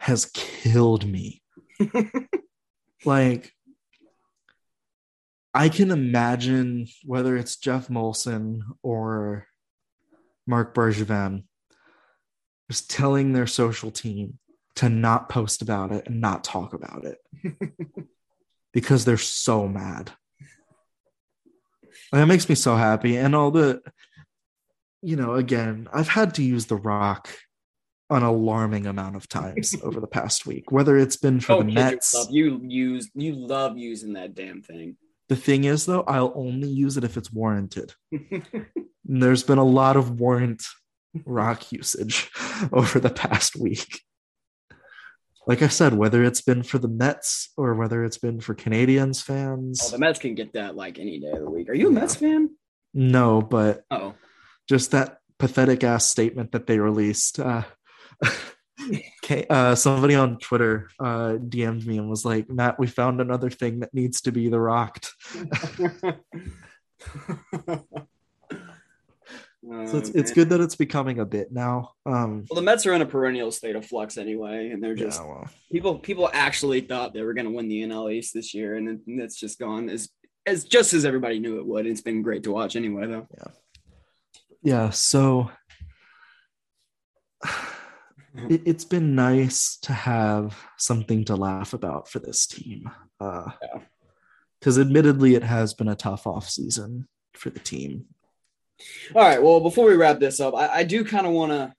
has 0.00 0.26
killed 0.34 1.06
me. 1.06 1.42
like, 3.04 3.52
I 5.56 5.70
can 5.70 5.90
imagine 5.90 6.86
whether 7.04 7.34
it's 7.36 7.56
Geoff 7.56 7.88
Molson 7.88 8.60
or 8.82 9.46
Mark 10.46 10.74
Bergevin 10.74 11.44
just 12.70 12.90
telling 12.90 13.32
their 13.32 13.46
social 13.46 13.90
team 13.90 14.38
to 14.76 14.88
not 14.90 15.28
post 15.30 15.62
about 15.62 15.92
it 15.92 16.06
and 16.06 16.20
not 16.20 16.44
talk 16.44 16.74
about 16.74 17.04
it 17.06 17.18
because 18.74 19.04
they're 19.06 19.16
so 19.16 19.66
mad. 19.66 20.12
That 22.12 22.26
makes 22.26 22.48
me 22.48 22.54
so 22.54 22.76
happy. 22.76 23.16
And 23.16 23.34
all 23.34 23.50
the, 23.50 23.80
you 25.00 25.16
know, 25.16 25.34
again, 25.34 25.88
I've 25.92 26.08
had 26.08 26.34
to 26.34 26.42
use 26.42 26.66
The 26.66 26.76
Rock 26.76 27.30
an 28.10 28.22
alarming 28.22 28.86
amount 28.86 29.16
of 29.16 29.26
times 29.28 29.74
over 29.82 30.00
the 30.00 30.06
past 30.06 30.44
week, 30.46 30.70
whether 30.70 30.98
it's 30.98 31.16
been 31.16 31.40
for 31.40 31.54
Oh, 31.54 31.58
the 31.62 31.72
Mets. 31.72 32.12
yourself. 32.12 32.28
you 32.30 32.60
use 32.62 33.10
you 33.14 33.32
love 33.32 33.78
using 33.78 34.12
that 34.12 34.34
damn 34.34 34.60
thing. 34.62 34.96
The 35.28 35.36
thing 35.36 35.64
is, 35.64 35.86
though, 35.86 36.02
I'll 36.02 36.32
only 36.36 36.68
use 36.68 36.96
it 36.96 37.04
if 37.04 37.16
it's 37.16 37.32
warranted. 37.32 37.94
And 39.08 39.22
there's 39.22 39.44
been 39.44 39.58
a 39.58 39.64
lot 39.64 39.96
of 39.96 40.18
warrant 40.18 40.64
rock 41.24 41.70
usage 41.70 42.28
over 42.72 42.98
the 42.98 43.08
past 43.10 43.54
week. 43.54 44.00
like 45.46 45.62
I 45.62 45.68
said, 45.68 45.94
whether 45.94 46.24
it's 46.24 46.40
been 46.40 46.64
for 46.64 46.78
the 46.78 46.88
Mets 46.88 47.52
or 47.56 47.74
whether 47.74 48.04
it's 48.04 48.18
been 48.18 48.40
for 48.40 48.52
Canadiens 48.56 49.22
fans, 49.22 49.80
Oh, 49.84 49.90
the 49.92 49.98
Mets 49.98 50.18
can 50.18 50.34
get 50.34 50.54
that 50.54 50.74
like 50.74 50.98
any 50.98 51.20
day 51.20 51.30
of 51.30 51.38
the 51.38 51.48
week. 51.50 51.68
Are 51.68 51.74
you 51.74 51.86
a 51.86 51.90
Mets 51.92 52.16
fan? 52.16 52.50
no, 52.94 53.40
but 53.42 53.84
Oh, 53.92 54.14
just 54.68 54.90
that 54.90 55.18
pathetic 55.38 55.84
ass 55.84 56.04
statement 56.06 56.50
that 56.50 56.66
they 56.66 56.80
released. 56.80 57.38
Uh, 57.38 57.62
okay, 59.24 59.46
uh, 59.48 59.74
somebody 59.74 60.14
on 60.14 60.38
Twitter 60.38 60.88
uh, 61.00 61.36
DM'd 61.38 61.86
me 61.86 61.98
and 61.98 62.08
was 62.10 62.24
like, 62.24 62.48
"Matt, 62.50 62.78
we 62.78 62.86
found 62.86 63.20
another 63.20 63.50
thing 63.50 63.80
that 63.80 63.92
needs 63.94 64.20
to 64.22 64.32
be 64.32 64.48
the 64.48 64.60
rocked." 64.60 65.12
So 69.88 69.98
it's 69.98 70.10
it's 70.10 70.30
good 70.30 70.50
that 70.50 70.60
it's 70.60 70.76
becoming 70.76 71.18
a 71.18 71.24
bit 71.24 71.50
now. 71.50 71.92
Um, 72.04 72.44
Well, 72.48 72.54
the 72.54 72.62
Mets 72.62 72.86
are 72.86 72.92
in 72.92 73.02
a 73.02 73.06
perennial 73.06 73.50
state 73.50 73.74
of 73.74 73.84
flux 73.84 74.16
anyway, 74.16 74.70
and 74.70 74.80
they're 74.82 74.94
just 74.94 75.20
yeah, 75.20 75.26
well, 75.26 75.48
people. 75.72 75.98
People 75.98 76.30
actually 76.32 76.82
thought 76.82 77.12
they 77.14 77.22
were 77.22 77.34
going 77.34 77.46
to 77.46 77.50
win 77.52 77.66
the 77.66 77.82
NL 77.82 78.12
East 78.12 78.32
this 78.32 78.54
year, 78.54 78.76
and 78.76 78.88
it- 78.88 79.00
it's 79.06 79.34
just 79.40 79.58
gone 79.58 79.88
as 79.88 80.08
as 80.46 80.64
just 80.64 80.92
as 80.94 81.04
everybody 81.04 81.40
knew 81.40 81.58
it 81.58 81.66
would. 81.66 81.84
It's 81.86 82.00
been 82.00 82.22
great 82.22 82.44
to 82.44 82.52
watch 82.52 82.76
anyway, 82.76 83.08
though. 83.08 83.26
Yeah. 83.36 83.52
Yeah. 84.62 84.90
So 84.90 85.50
it, 88.50 88.62
it's 88.64 88.84
been 88.84 89.14
nice 89.14 89.76
to 89.82 89.92
have 89.92 90.56
something 90.76 91.24
to 91.26 91.36
laugh 91.36 91.72
about 91.72 92.08
for 92.08 92.18
this 92.18 92.46
team. 92.46 92.90
Uh, 93.20 93.50
Yeah. 93.62 93.80
Because 94.58 94.78
admittedly, 94.78 95.34
it 95.34 95.42
has 95.42 95.74
been 95.74 95.88
a 95.88 95.94
tough 95.94 96.26
off 96.26 96.48
season 96.48 97.06
for 97.34 97.50
the 97.50 97.60
team. 97.60 98.06
All 99.14 99.22
right. 99.22 99.42
Well, 99.42 99.60
before 99.60 99.86
we 99.86 99.96
wrap 99.96 100.18
this 100.18 100.40
up, 100.40 100.54
I, 100.54 100.68
I 100.68 100.82
do 100.84 101.04
kind 101.04 101.26
of 101.26 101.32
want 101.32 101.52
to 101.52 101.72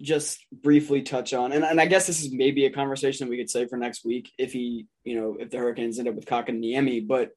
just 0.00 0.44
briefly 0.52 1.02
touch 1.02 1.32
on, 1.32 1.52
and, 1.52 1.64
and 1.64 1.80
I 1.80 1.86
guess 1.86 2.06
this 2.06 2.22
is 2.22 2.32
maybe 2.32 2.66
a 2.66 2.70
conversation 2.70 3.26
that 3.26 3.30
we 3.30 3.36
could 3.38 3.50
save 3.50 3.68
for 3.68 3.76
next 3.76 4.04
week 4.04 4.30
if 4.38 4.52
he, 4.52 4.86
you 5.04 5.20
know, 5.20 5.36
if 5.40 5.50
the 5.50 5.58
Hurricanes 5.58 5.98
end 5.98 6.06
up 6.06 6.14
with 6.14 6.26
Kotkaniemi, 6.26 7.06
but 7.08 7.32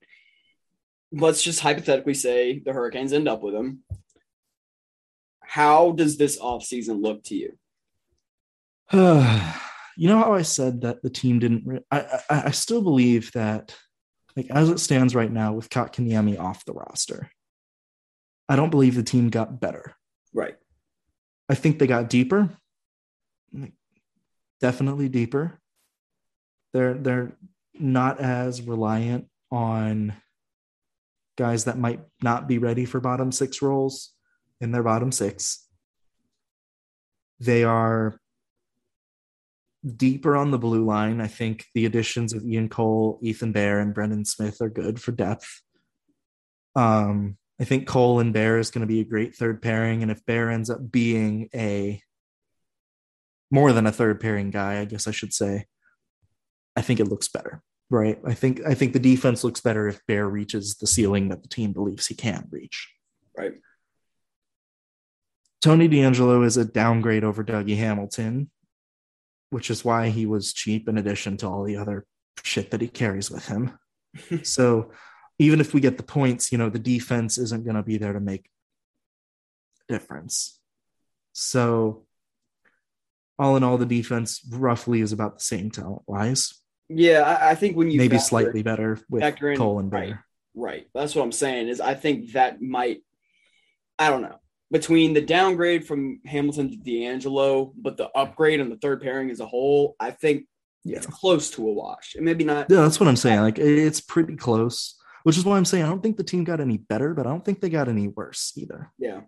let's 1.12 1.42
just 1.42 1.60
hypothetically 1.60 2.14
say 2.14 2.60
the 2.60 2.74
Hurricanes 2.74 3.14
end 3.14 3.28
up 3.28 3.42
with 3.42 3.56
him. 3.56 3.80
How 5.42 5.92
does 5.92 6.18
this 6.18 6.40
offseason 6.40 7.02
look 7.02 7.24
to 7.26 7.36
you? 7.36 7.58
you 9.98 10.08
know 10.10 10.18
how 10.18 10.34
I 10.34 10.42
said 10.42 10.82
that 10.82 11.02
the 11.02 11.10
team 11.10 11.40
didn't. 11.40 11.64
Re- 11.66 11.86
I, 11.90 12.00
I 12.30 12.42
I 12.46 12.52
still 12.52 12.82
believe 12.82 13.32
that, 13.34 13.76
like 14.36 14.48
as 14.50 14.70
it 14.70 14.80
stands 14.80 15.16
right 15.16 15.32
now, 15.32 15.54
with 15.54 15.70
Kotkaniemi 15.70 16.40
off 16.40 16.66
the 16.66 16.74
roster, 16.74 17.30
I 18.50 18.56
don't 18.56 18.70
believe 18.70 18.96
the 18.96 19.04
team 19.04 19.30
got 19.30 19.62
better. 19.62 19.94
Right. 20.34 20.56
I 21.50 21.56
think 21.56 21.80
they 21.80 21.88
got 21.88 22.10
deeper. 22.10 22.50
Like, 23.54 23.74
Definitely 24.60 25.10
deeper. 25.10 25.60
They're 26.74 26.94
they're 26.94 27.34
not 27.74 28.20
as 28.20 28.62
reliant 28.62 29.28
on 29.52 30.14
guys 31.38 31.64
that 31.66 31.80
might 31.80 32.02
not 32.22 32.48
be 32.48 32.58
ready 32.58 32.86
for 32.86 33.00
bottom 33.00 33.32
six 33.32 33.62
roles 33.62 34.14
in 34.60 34.72
their 34.72 34.84
bottom 34.84 35.12
six. 35.12 35.68
They 37.40 37.64
are 37.64 38.21
deeper 39.96 40.36
on 40.36 40.52
the 40.52 40.60
blue 40.60 40.86
line. 40.86 41.22
I 41.22 41.28
think 41.28 41.66
the 41.74 41.86
additions 41.86 42.34
of 42.34 42.46
Ian 42.46 42.70
Cole, 42.70 43.20
Ethan 43.22 43.52
Bear, 43.52 43.80
and 43.80 43.94
Brendan 43.94 44.26
Smith 44.26 44.62
are 44.62 44.70
good 44.70 45.02
for 45.02 45.12
depth. 45.12 45.62
Um, 46.76 47.38
I 47.60 47.64
think 47.64 47.88
Cole 47.88 48.20
and 48.20 48.34
Bear 48.34 48.58
is 48.58 48.72
going 48.72 48.82
to 48.82 48.88
be 48.88 49.02
a 49.02 49.06
great 49.06 49.36
third 49.36 49.62
pairing, 49.62 50.02
and 50.02 50.12
if 50.12 50.26
Bear 50.26 50.50
ends 50.50 50.70
up 50.70 50.92
being 50.92 51.50
a 51.54 52.02
more 53.52 53.74
than 53.74 53.86
a 53.86 53.92
third 53.92 54.20
pairing 54.20 54.50
guy, 54.50 54.80
I 54.80 54.86
guess 54.86 55.08
I 55.08 55.12
should 55.12 55.34
say, 55.34 55.66
I 56.76 56.82
think 56.82 57.00
it 57.00 57.10
looks 57.10 57.28
better. 57.28 57.62
Right. 57.90 58.18
I 58.26 58.34
think 58.34 58.62
I 58.66 58.74
think 58.74 58.94
the 58.94 59.00
defense 59.00 59.44
looks 59.44 59.60
better 59.60 59.88
if 59.90 60.00
Bear 60.08 60.28
reaches 60.28 60.76
the 60.76 60.88
ceiling 60.88 61.28
that 61.28 61.44
the 61.44 61.50
team 61.50 61.74
believes 61.74 62.08
he 62.08 62.16
can 62.16 62.48
reach. 62.50 62.90
Right. 63.38 63.52
Tony 65.62 65.90
DeAngelo 65.90 66.46
is 66.46 66.56
a 66.56 66.66
downgrade 66.66 67.26
over 67.26 67.44
Dougie 67.44 67.78
Hamilton, 67.78 68.50
which 69.52 69.70
is 69.70 69.86
why 69.86 70.10
he 70.10 70.26
was 70.26 70.54
cheap 70.54 70.90
in 70.90 70.98
addition 70.98 71.38
to 71.38 71.48
all 71.48 71.64
the 71.64 71.78
other 71.78 72.06
shit 72.44 72.72
that 72.72 72.82
he 72.82 72.88
carries 72.88 73.30
with 73.30 73.48
him. 73.48 73.78
so 74.44 74.92
even 75.38 75.62
if 75.62 75.74
we 75.74 75.80
get 75.82 75.98
the 75.98 76.04
points, 76.04 76.52
you 76.52 76.58
know, 76.58 76.70
the 76.70 76.80
defense 76.80 77.38
isn't 77.38 77.64
going 77.64 77.76
to 77.76 77.84
be 77.84 77.98
there 77.98 78.14
to 78.14 78.20
make 78.20 78.50
a 79.88 79.94
difference. 79.94 80.60
So 81.34 82.06
all 83.40 83.56
in 83.56 83.64
all, 83.64 83.78
the 83.78 83.86
defense 83.86 84.42
roughly 84.52 85.02
is 85.02 85.12
about 85.14 85.38
the 85.38 85.44
same 85.44 85.72
talent 85.72 86.02
wise. 86.08 86.54
Yeah, 86.90 87.22
I, 87.22 87.52
I 87.52 87.56
think 87.56 87.78
when 87.78 87.90
you 87.90 87.98
Maybe 87.98 88.18
factor- 88.18 88.28
slightly 88.28 88.64
better 88.64 89.00
with 89.10 89.24
in- 89.24 89.58
Cole 89.58 89.80
and 89.80 89.90
Bear. 89.90 90.00
right. 90.00 90.16
Right. 90.54 90.88
That's 90.94 91.16
what 91.16 91.24
I'm 91.24 91.32
saying. 91.32 91.70
Is 91.70 91.80
I 91.80 91.94
think 91.94 92.34
that 92.34 92.62
might, 92.62 93.04
I 93.98 94.10
don't 94.10 94.22
know, 94.22 94.41
between 94.72 95.14
the 95.14 95.22
downgrade 95.22 95.86
from 95.86 96.20
Hamilton 96.26 96.72
to 96.72 96.78
DeAngelo, 96.78 97.74
but 97.76 97.98
the 97.98 98.10
upgrade 98.12 98.60
and 98.60 98.72
the 98.72 98.78
third 98.78 99.02
pairing 99.02 99.30
as 99.30 99.40
a 99.40 99.46
whole, 99.46 99.96
I 100.00 100.12
think 100.12 100.46
Yeah. 100.86 100.98
it's 100.98 101.06
close 101.08 101.50
to 101.52 101.68
a 101.68 101.74
wash. 101.74 102.16
And 102.16 102.24
maybe 102.26 102.44
not. 102.44 102.70
Yeah, 102.70 102.82
that's 102.82 103.00
what 103.00 103.10
I'm 103.10 103.16
saying. 103.18 103.42
Like 103.42 103.60
it's 103.60 104.00
pretty 104.02 104.36
close, 104.36 104.98
which 105.24 105.38
is 105.38 105.44
why 105.46 105.58
I'm 105.58 105.66
saying 105.66 105.84
I 105.84 105.90
don't 105.90 106.02
think 106.02 106.18
the 106.18 106.24
team 106.24 106.44
got 106.44 106.60
any 106.62 106.78
better, 106.78 107.14
but 107.14 107.28
I 107.28 107.30
don't 107.30 107.44
think 107.44 107.60
they 107.60 107.70
got 107.70 107.90
any 107.90 108.08
worse 108.08 108.54
either. 108.56 108.92
Yeah. 108.98 109.22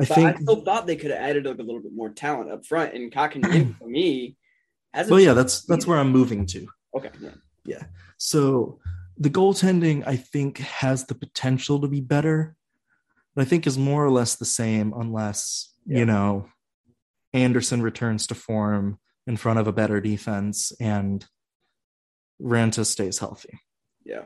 I 0.00 0.04
But 0.06 0.10
I 0.10 0.14
think. 0.14 0.40
still 0.42 0.60
thought 0.64 0.86
they 0.86 0.96
could 0.96 1.10
have 1.10 1.20
added 1.20 1.44
like 1.46 1.58
a 1.58 1.62
little 1.62 1.80
bit 1.82 1.92
more 1.94 2.10
talent 2.10 2.50
up 2.50 2.66
front. 2.66 2.94
And 2.94 3.12
Kakan 3.12 3.76
for 3.78 3.88
me, 3.88 4.36
as 4.94 5.08
well, 5.08 5.20
yeah, 5.20 5.32
that's 5.34 5.64
that's 5.66 5.86
where 5.86 5.98
I'm 5.98 6.10
moving 6.10 6.44
to. 6.46 6.66
okay. 6.96 7.10
Yeah. 7.20 7.30
Yeah. 7.64 7.82
So 8.18 8.80
the 9.18 9.30
goaltending, 9.30 10.02
I 10.06 10.16
think, 10.16 10.58
has 10.58 11.04
the 11.06 11.14
potential 11.14 11.80
to 11.80 11.88
be 11.88 12.00
better, 12.00 12.56
but 13.34 13.42
I 13.42 13.44
think 13.44 13.66
is 13.66 13.78
more 13.78 14.04
or 14.04 14.10
less 14.10 14.36
the 14.36 14.44
same 14.44 14.92
unless 14.96 15.72
Yeah. 15.86 15.98
you 15.98 16.06
know 16.06 16.48
Andersen 17.32 17.80
returns 17.82 18.26
to 18.28 18.34
form 18.34 18.98
in 19.26 19.36
front 19.36 19.58
of 19.58 19.66
a 19.66 19.72
better 19.72 20.00
defense 20.00 20.72
and 20.80 21.24
Raanta 22.40 22.84
stays 22.84 23.18
healthy. 23.18 23.58
Yeah. 24.04 24.24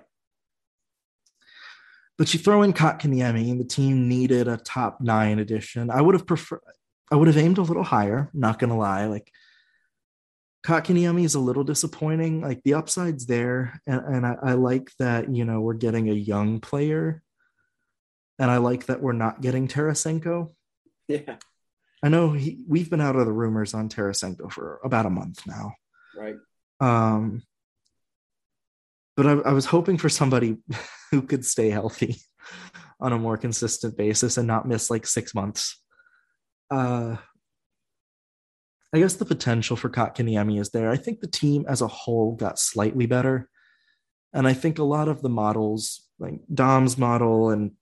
But 2.18 2.32
you 2.32 2.40
throw 2.40 2.62
in 2.62 2.72
Kotkaniemi, 2.72 3.50
and 3.50 3.60
the 3.60 3.64
team 3.64 4.08
needed 4.08 4.48
a 4.48 4.56
top 4.56 5.00
nine 5.02 5.38
addition. 5.38 5.90
I 5.90 6.00
would 6.00 6.14
have 6.14 6.26
preferred. 6.26 6.62
I 7.12 7.16
would 7.16 7.28
have 7.28 7.36
aimed 7.36 7.58
a 7.58 7.62
little 7.62 7.84
higher. 7.84 8.30
Not 8.32 8.58
gonna 8.58 8.76
lie, 8.78 9.04
like 9.06 9.30
Kotkaniemi 10.66 11.24
is 11.24 11.34
a 11.34 11.40
little 11.40 11.62
disappointing. 11.62 12.40
Like 12.40 12.62
the 12.64 12.74
upside's 12.74 13.26
there, 13.26 13.80
and, 13.86 14.00
and 14.00 14.26
I, 14.26 14.36
I 14.42 14.52
like 14.54 14.90
that 14.98 15.32
you 15.32 15.44
know 15.44 15.60
we're 15.60 15.74
getting 15.74 16.08
a 16.08 16.14
young 16.14 16.58
player, 16.60 17.22
and 18.38 18.50
I 18.50 18.58
like 18.58 18.86
that 18.86 19.00
we're 19.00 19.12
not 19.12 19.40
getting 19.40 19.68
Tarasenko. 19.68 20.52
Yeah. 21.08 21.36
I 22.02 22.08
know 22.08 22.32
he, 22.32 22.64
we've 22.68 22.90
been 22.90 23.00
out 23.00 23.16
of 23.16 23.26
the 23.26 23.32
rumors 23.32 23.74
on 23.74 23.88
Tarasenko 23.88 24.52
for 24.52 24.80
about 24.84 25.06
a 25.06 25.10
month 25.10 25.46
now. 25.46 25.72
Right. 26.16 26.36
Um, 26.80 27.42
but 29.16 29.26
I, 29.26 29.32
I 29.32 29.52
was 29.52 29.66
hoping 29.66 29.96
for 29.96 30.08
somebody 30.08 30.58
who 31.10 31.22
could 31.22 31.44
stay 31.44 31.70
healthy 31.70 32.16
on 33.00 33.12
a 33.12 33.18
more 33.18 33.36
consistent 33.36 33.96
basis 33.96 34.36
and 34.36 34.46
not 34.46 34.68
miss 34.68 34.90
like 34.90 35.06
six 35.06 35.34
months. 35.34 35.80
Uh, 36.70 37.16
I 38.92 38.98
guess 38.98 39.14
the 39.14 39.24
potential 39.24 39.76
for 39.76 39.90
Kotkaniemi 39.90 40.60
is 40.60 40.70
there. 40.70 40.90
I 40.90 40.96
think 40.96 41.20
the 41.20 41.26
team 41.26 41.64
as 41.68 41.82
a 41.82 41.88
whole 41.88 42.34
got 42.34 42.58
slightly 42.58 43.06
better. 43.06 43.48
And 44.32 44.46
I 44.46 44.52
think 44.52 44.78
a 44.78 44.84
lot 44.84 45.08
of 45.08 45.22
the 45.22 45.28
models, 45.28 46.02
like 46.18 46.40
Dom's 46.52 46.98
model, 46.98 47.50
and 47.50 47.72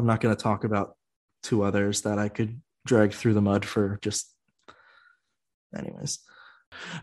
I'm 0.00 0.06
not 0.06 0.20
going 0.20 0.34
to 0.34 0.42
talk 0.42 0.64
about 0.64 0.96
two 1.42 1.62
others 1.62 2.02
that 2.02 2.18
I 2.18 2.30
could 2.30 2.62
drag 2.86 3.12
through 3.12 3.34
the 3.34 3.42
mud 3.42 3.66
for 3.66 3.98
just, 4.00 4.34
anyways. 5.76 6.20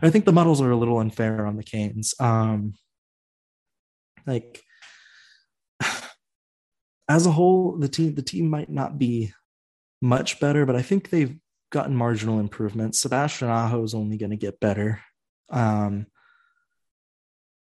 I 0.02 0.10
think 0.10 0.24
the 0.24 0.32
models 0.32 0.60
are 0.60 0.70
a 0.72 0.76
little 0.76 0.98
unfair 0.98 1.46
on 1.46 1.56
the 1.56 1.62
Canes. 1.62 2.14
Um, 2.18 2.74
like 4.26 4.64
as 7.08 7.24
a 7.24 7.30
whole, 7.30 7.76
the 7.76 7.88
team 7.88 8.14
the 8.16 8.22
team 8.22 8.50
might 8.50 8.68
not 8.68 8.98
be 8.98 9.32
much 10.02 10.40
better, 10.40 10.66
but 10.66 10.74
I 10.74 10.82
think 10.82 11.10
they've 11.10 11.36
gotten 11.70 11.94
marginal 11.94 12.40
improvements. 12.40 12.98
Sebastian 12.98 13.48
Aho 13.48 13.84
is 13.84 13.94
only 13.94 14.16
going 14.16 14.30
to 14.30 14.36
get 14.36 14.58
better. 14.58 15.02
Um, 15.50 16.06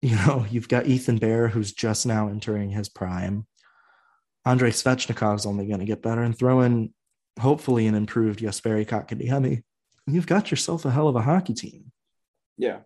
you 0.03 0.15
know, 0.17 0.47
you've 0.49 0.69
got 0.69 0.87
Ethan 0.87 1.19
Bear, 1.19 1.49
who's 1.49 1.73
just 1.73 2.07
now 2.07 2.29
entering 2.29 2.71
his 2.71 2.89
prime. 2.89 3.47
Andrei 4.47 4.71
Svechnikov 4.71 5.37
is 5.37 5.47
only 5.47 5.67
going 5.67 5.81
to 5.81 5.87
get 5.87 6.03
better, 6.03 6.23
and 6.23 6.37
throw 6.37 6.61
in 6.61 6.93
hopefully 7.41 7.87
an 7.87 7.95
improved 7.95 8.41
Jesperi 8.41 8.87
Kotkaniemi. 8.87 9.63
You've 10.07 10.27
got 10.27 10.51
yourself 10.51 10.85
a 10.85 10.91
hell 10.91 11.09
of 11.09 11.17
a 11.17 11.23
hockey 11.23 11.55
team. 11.55 11.91
Yeah. 12.59 12.81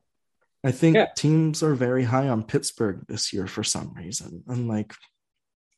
I 0.64 0.70
think 0.72 0.96
Yeah. 0.96 1.06
teams 1.16 1.62
are 1.62 1.74
very 1.74 2.04
high 2.04 2.28
on 2.28 2.42
Pittsburgh 2.44 3.04
this 3.08 3.32
year 3.32 3.46
for 3.46 3.62
some 3.64 3.92
reason. 3.94 4.44
And 4.48 4.68
like, 4.68 4.92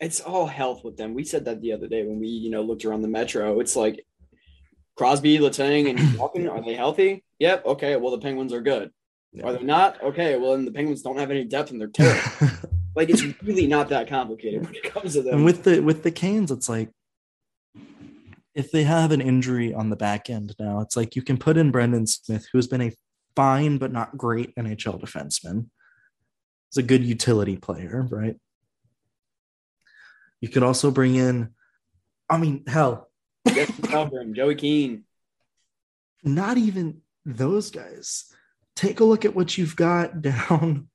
It's 0.00 0.20
all 0.20 0.46
health 0.46 0.84
with 0.84 0.96
them. 0.96 1.14
We 1.14 1.24
said 1.24 1.44
that 1.46 1.60
the 1.60 1.72
other 1.72 1.88
day 1.88 2.04
when 2.06 2.20
we, 2.20 2.28
you 2.28 2.50
know, 2.50 2.62
looked 2.62 2.84
around 2.84 3.02
the 3.02 3.08
metro. 3.08 3.60
It's 3.60 3.76
like 3.76 4.04
Crosby, 4.96 5.38
Letang, 5.38 5.88
and 5.90 5.98
Malkin, 6.18 6.48
are 6.48 6.62
they 6.62 6.74
healthy? 6.74 7.24
Yep. 7.38 7.66
Okay. 7.66 7.96
Well, 7.96 8.10
the 8.12 8.18
Penguins 8.20 8.52
are 8.52 8.60
good. 8.62 8.90
Yeah. 9.32 9.46
Are 9.46 9.52
they 9.54 9.62
not? 9.62 10.02
Okay. 10.02 10.36
Well, 10.38 10.52
then 10.52 10.64
the 10.64 10.72
Penguins 10.72 11.02
don't 11.02 11.18
have 11.18 11.30
any 11.30 11.44
depth 11.44 11.70
and 11.70 11.80
they're 11.80 11.88
terrible. 11.88 12.20
like 12.94 13.08
it's 13.10 13.22
really 13.42 13.66
not 13.66 13.88
that 13.88 14.08
complicated 14.08 14.64
when 14.64 14.74
it 14.74 14.82
comes 14.82 15.14
to 15.14 15.22
them. 15.22 15.34
and 15.34 15.44
with 15.44 15.64
the 15.64 15.80
with 15.80 16.02
the 16.02 16.10
Canes, 16.10 16.50
it's 16.50 16.68
like 16.68 16.90
if 18.54 18.70
they 18.70 18.82
have 18.82 19.12
an 19.12 19.20
injury 19.20 19.72
on 19.72 19.90
the 19.90 19.96
back 19.96 20.28
end 20.28 20.54
now, 20.58 20.80
it's 20.80 20.96
like 20.96 21.16
you 21.16 21.22
can 21.22 21.38
put 21.38 21.56
in 21.56 21.70
Brendan 21.70 22.06
Smith, 22.06 22.46
who 22.52 22.58
has 22.58 22.66
been 22.66 22.82
a 22.82 22.92
fine 23.36 23.78
but 23.78 23.92
not 23.92 24.18
great 24.18 24.54
NHL 24.56 25.00
defenseman. 25.00 25.66
He's 26.68 26.84
a 26.84 26.86
good 26.86 27.04
utility 27.04 27.56
player, 27.56 28.06
right? 28.10 28.36
You 30.40 30.48
could 30.48 30.62
also 30.62 30.90
bring 30.90 31.14
in, 31.14 31.54
I 32.28 32.38
mean, 32.38 32.64
hell, 32.66 33.08
Joey 34.34 34.54
Keane. 34.56 35.04
not 36.22 36.58
even 36.58 37.02
those 37.24 37.70
guys. 37.70 38.32
Take 38.76 39.00
a 39.00 39.04
look 39.04 39.24
at 39.24 39.34
what 39.34 39.56
you've 39.56 39.76
got 39.76 40.20
down. 40.30 40.89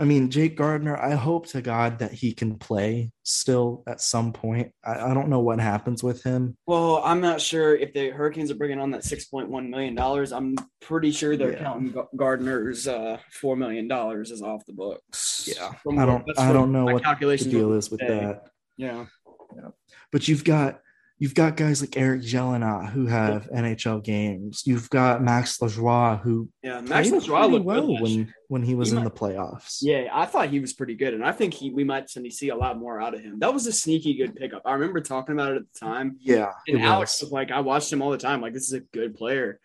I 0.00 0.04
mean, 0.04 0.30
Jake 0.30 0.56
Gardiner, 0.56 0.96
I 0.96 1.14
hope 1.16 1.48
to 1.48 1.60
God 1.60 1.98
that 1.98 2.12
he 2.12 2.32
can 2.32 2.56
play 2.56 3.10
still 3.24 3.82
at 3.88 4.00
some 4.00 4.32
point. 4.32 4.70
I, 4.84 5.10
I 5.10 5.14
don't 5.14 5.28
know 5.28 5.40
what 5.40 5.58
happens 5.58 6.04
with 6.04 6.22
him. 6.22 6.56
Well, 6.66 7.02
I'm 7.04 7.20
not 7.20 7.40
sure 7.40 7.74
if 7.74 7.92
the 7.92 8.10
Hurricanes 8.10 8.50
are 8.52 8.54
bringing 8.54 8.78
on 8.78 8.92
that 8.92 9.02
six 9.02 9.24
point 9.24 9.48
one 9.48 9.68
million 9.70 9.96
dollars. 9.96 10.32
I'm 10.32 10.54
pretty 10.80 11.10
sure 11.10 11.36
they're 11.36 11.52
Yeah. 11.54 11.62
counting 11.64 11.94
Gardiner's 12.14 12.86
uh, 12.86 13.18
four 13.32 13.56
million 13.56 13.88
dollars 13.88 14.30
is 14.30 14.40
off 14.40 14.64
the 14.66 14.72
books. 14.72 15.48
Yeah. 15.52 15.72
From 15.82 15.98
I 15.98 16.06
don't 16.06 16.24
I 16.38 16.52
don't 16.52 16.70
know 16.70 16.84
what 16.84 17.02
the 17.02 17.36
deal 17.36 17.72
is 17.72 17.90
with 17.90 18.00
today. 18.00 18.20
that. 18.20 18.44
Yeah. 18.76 19.06
But 20.12 20.28
you've 20.28 20.44
got 20.44 20.80
you've 21.18 21.34
got 21.34 21.56
guys 21.56 21.80
like 21.80 21.96
Eric 21.96 22.22
Gelinas 22.22 22.90
who 22.90 23.06
have 23.06 23.48
NHL 23.50 24.02
games. 24.04 24.62
You've 24.64 24.88
got 24.90 25.22
Max 25.22 25.58
Lajoie 25.58 26.20
who 26.20 26.48
Yeah. 26.62 26.80
Max 26.80 27.08
Lajoie 27.10 27.50
looked 27.50 27.64
well 27.64 27.86
good 27.86 28.00
when 28.00 28.34
when 28.48 28.62
he 28.62 28.74
was 28.74 28.90
He 28.90 28.96
in 28.96 29.02
might- 29.02 29.12
the 29.14 29.18
playoffs. 29.20 29.78
Yeah, 29.82 30.08
I 30.12 30.24
thought 30.26 30.48
he 30.48 30.60
was 30.60 30.72
pretty 30.72 30.94
good, 30.94 31.14
and 31.14 31.24
I 31.24 31.32
think 31.32 31.54
he 31.54 31.70
we 31.70 31.84
might 31.84 32.08
see 32.08 32.48
a 32.48 32.56
lot 32.56 32.78
more 32.78 33.00
out 33.00 33.14
of 33.14 33.20
him. 33.20 33.38
That 33.40 33.52
was 33.52 33.66
a 33.66 33.72
sneaky 33.72 34.14
good 34.14 34.34
pickup. 34.36 34.62
I 34.64 34.72
remember 34.74 35.00
talking 35.00 35.34
about 35.34 35.52
it 35.52 35.56
at 35.56 35.62
the 35.72 35.78
time, 35.80 36.16
Yeah, 36.20 36.52
and 36.66 36.80
Alex 36.82 37.20
was. 37.20 37.28
was 37.28 37.32
like, 37.32 37.50
I 37.50 37.60
watched 37.60 37.92
him 37.92 38.00
all 38.02 38.10
the 38.10 38.18
time. 38.18 38.40
Like, 38.40 38.54
this 38.54 38.64
is 38.68 38.72
a 38.72 38.80
good 38.80 39.14
player, 39.16 39.60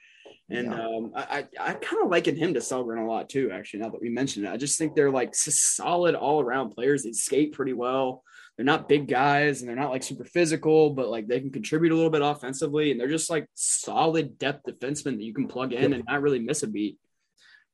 and 0.49 0.67
Yeah. 0.67 0.85
um, 0.85 1.11
I 1.15 1.21
I, 1.59 1.69
I 1.69 1.73
kind 1.75 2.03
of 2.03 2.09
liken 2.11 2.35
him 2.35 2.53
to 2.55 2.59
Sellgren 2.59 3.01
a 3.01 3.07
lot 3.07 3.29
too. 3.29 3.51
Actually, 3.51 3.81
now 3.81 3.89
that 3.89 4.01
we 4.01 4.09
mentioned 4.09 4.45
it, 4.45 4.51
I 4.51 4.57
just 4.57 4.77
think 4.77 4.95
they're 4.95 5.11
like 5.11 5.33
solid 5.35 6.15
all 6.15 6.41
around 6.41 6.71
players. 6.71 7.03
They 7.03 7.11
skate 7.13 7.53
pretty 7.53 7.73
well. 7.73 8.23
They're 8.55 8.65
not 8.65 8.87
big 8.87 9.07
guys, 9.07 9.61
and 9.61 9.69
they're 9.69 9.75
not 9.75 9.89
like 9.89 10.03
super 10.03 10.25
physical, 10.25 10.91
but 10.91 11.09
like 11.09 11.27
they 11.27 11.39
can 11.39 11.51
contribute 11.51 11.91
a 11.91 11.95
little 11.95 12.11
bit 12.11 12.21
offensively, 12.21 12.91
and 12.91 12.99
they're 12.99 13.07
just 13.07 13.29
like 13.29 13.47
solid 13.55 14.37
depth 14.37 14.65
defensemen 14.65 15.17
that 15.17 15.23
you 15.23 15.33
can 15.33 15.47
plug 15.47 15.73
in 15.73 15.93
and 15.93 16.03
not 16.07 16.21
really 16.21 16.39
miss 16.39 16.63
a 16.63 16.67
beat. 16.67 16.97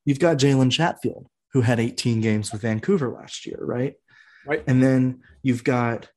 You've 0.06 0.20
got 0.20 0.38
Jalen 0.38 0.72
Chatfield 0.72 1.28
who 1.54 1.62
had 1.62 1.80
18 1.80 2.22
games 2.22 2.52
with 2.52 2.62
Vancouver 2.62 3.10
last 3.10 3.46
year, 3.46 3.60
right? 3.60 3.96
Right. 4.46 4.64
And 4.68 4.82
then 4.82 5.22
you've 5.42 5.64
got 5.64 6.10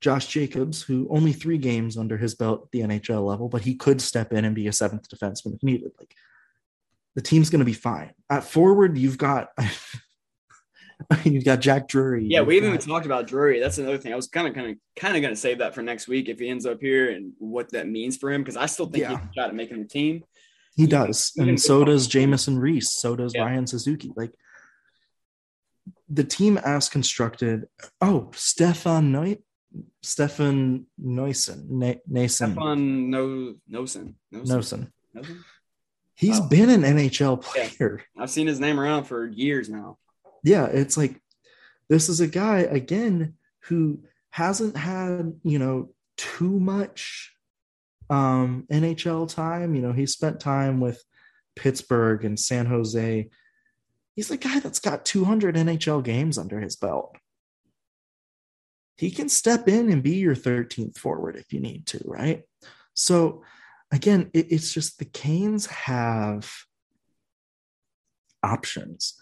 Josh 0.00 0.26
Jacobs, 0.26 0.82
who 0.82 1.08
only 1.10 1.32
three 1.32 1.58
games 1.58 1.96
under 1.96 2.16
his 2.16 2.34
belt 2.34 2.62
at 2.64 2.70
the 2.72 2.80
NHL 2.80 3.26
level, 3.26 3.48
but 3.48 3.62
he 3.62 3.74
could 3.74 4.00
step 4.00 4.32
in 4.32 4.44
and 4.44 4.54
be 4.54 4.68
a 4.68 4.72
seventh 4.72 5.08
defenseman 5.08 5.54
if 5.54 5.62
needed. 5.62 5.92
Like 5.98 6.14
the 7.14 7.22
team's 7.22 7.50
going 7.50 7.60
to 7.60 7.64
be 7.64 7.72
fine. 7.72 8.12
At 8.30 8.44
forward, 8.44 8.96
you've 8.96 9.18
got 9.18 9.48
you've 11.24 11.44
got 11.44 11.60
Jack 11.60 11.88
Drury. 11.88 12.26
Yeah, 12.26 12.40
we 12.42 12.56
haven't 12.56 12.70
got- 12.70 12.74
even 12.76 12.88
talked 12.88 13.06
about 13.06 13.26
Drury. 13.26 13.60
That's 13.60 13.78
another 13.78 13.98
thing. 13.98 14.12
I 14.12 14.16
was 14.16 14.26
kind 14.28 14.48
of, 14.48 14.54
kind 14.54 14.70
of, 14.70 14.76
kind 14.96 15.16
of 15.16 15.22
going 15.22 15.34
to 15.34 15.40
save 15.40 15.58
that 15.58 15.74
for 15.74 15.82
next 15.82 16.08
week 16.08 16.28
if 16.28 16.38
he 16.38 16.48
ends 16.48 16.66
up 16.66 16.80
here 16.80 17.10
and 17.10 17.32
what 17.38 17.70
that 17.72 17.88
means 17.88 18.16
for 18.16 18.30
him 18.32 18.42
because 18.42 18.56
I 18.56 18.66
still 18.66 18.86
think 18.86 19.02
Yeah. 19.02 19.08
he 19.10 19.14
has 19.14 19.22
a 19.46 19.48
to 19.48 19.54
make 19.54 19.70
making 19.70 19.82
the 19.82 19.88
team. 19.88 20.24
He 20.76 20.86
does, 20.86 21.32
and 21.36 21.60
so 21.60 21.84
does 21.84 22.06
Jamieson 22.06 22.58
Rees. 22.58 22.90
So 22.92 23.16
does 23.16 23.34
Yeah. 23.34 23.42
Ryan 23.44 23.66
Suzuki. 23.66 24.12
Like 24.16 24.32
the 26.08 26.24
team 26.24 26.56
as 26.58 26.88
constructed. 26.88 27.66
Oh, 28.00 28.30
Stefan 28.34 29.10
Knight. 29.12 29.42
Stefan 30.02 30.86
Neusen, 31.02 31.68
Na- 31.68 31.94
Nason, 32.06 32.52
Stefan 32.52 33.10
no 33.10 33.54
Noesen. 33.70 34.14
Noesen. 34.32 34.90
Noesen. 35.14 35.42
He's 36.14 36.40
Oh. 36.40 36.48
been 36.48 36.70
an 36.70 36.82
NHL 36.84 37.42
Yeah. 37.54 37.68
player. 37.68 38.02
I've 38.16 38.30
seen 38.30 38.46
his 38.46 38.58
name 38.60 38.80
around 38.80 39.04
for 39.04 39.26
years 39.28 39.68
now. 39.68 39.98
Yeah, 40.44 40.66
it's 40.66 40.96
like 40.96 41.20
this 41.88 42.08
is 42.08 42.20
a 42.20 42.28
guy 42.28 42.60
again 42.60 43.34
who 43.64 44.02
hasn't 44.30 44.76
had 44.76 45.34
you 45.42 45.58
know 45.58 45.90
too 46.16 46.58
much 46.60 47.34
um 48.10 48.66
NHL 48.70 49.32
time. 49.32 49.74
You 49.74 49.82
know, 49.82 49.92
he 49.92 50.06
spent 50.06 50.40
time 50.40 50.80
with 50.80 51.02
Pittsburgh 51.56 52.24
and 52.24 52.38
San 52.38 52.66
Jose. 52.66 53.28
He's 54.14 54.30
a 54.30 54.36
guy 54.36 54.60
that's 54.60 54.80
got 54.80 55.04
200 55.04 55.54
NHL 55.54 56.02
games 56.02 56.38
under 56.38 56.60
his 56.60 56.76
belt. 56.76 57.16
He 58.96 59.12
can 59.12 59.28
step 59.28 59.68
in 59.68 59.92
and 59.92 60.02
be 60.02 60.16
your 60.16 60.34
13th 60.34 60.98
forward 60.98 61.36
if 61.36 61.52
you 61.52 61.60
need 61.60 61.86
to, 61.88 62.00
right? 62.04 62.42
So 62.94 63.44
again, 63.92 64.28
it- 64.34 64.50
it's 64.50 64.72
just 64.72 64.98
the 64.98 65.04
Canes 65.04 65.66
have 65.66 66.50
options. 68.42 69.20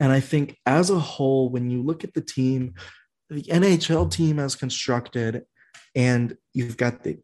And 0.00 0.12
I 0.12 0.20
think 0.20 0.58
as 0.66 0.90
a 0.90 0.98
whole, 0.98 1.48
when 1.48 1.70
you 1.70 1.82
look 1.82 2.04
at 2.04 2.14
the 2.14 2.20
team, 2.20 2.74
the 3.30 3.42
NHL 3.42 4.10
team 4.10 4.38
as 4.38 4.56
constructed, 4.56 5.44
and 5.94 6.36
you've 6.52 6.76
got 6.76 7.02
the 7.02 7.18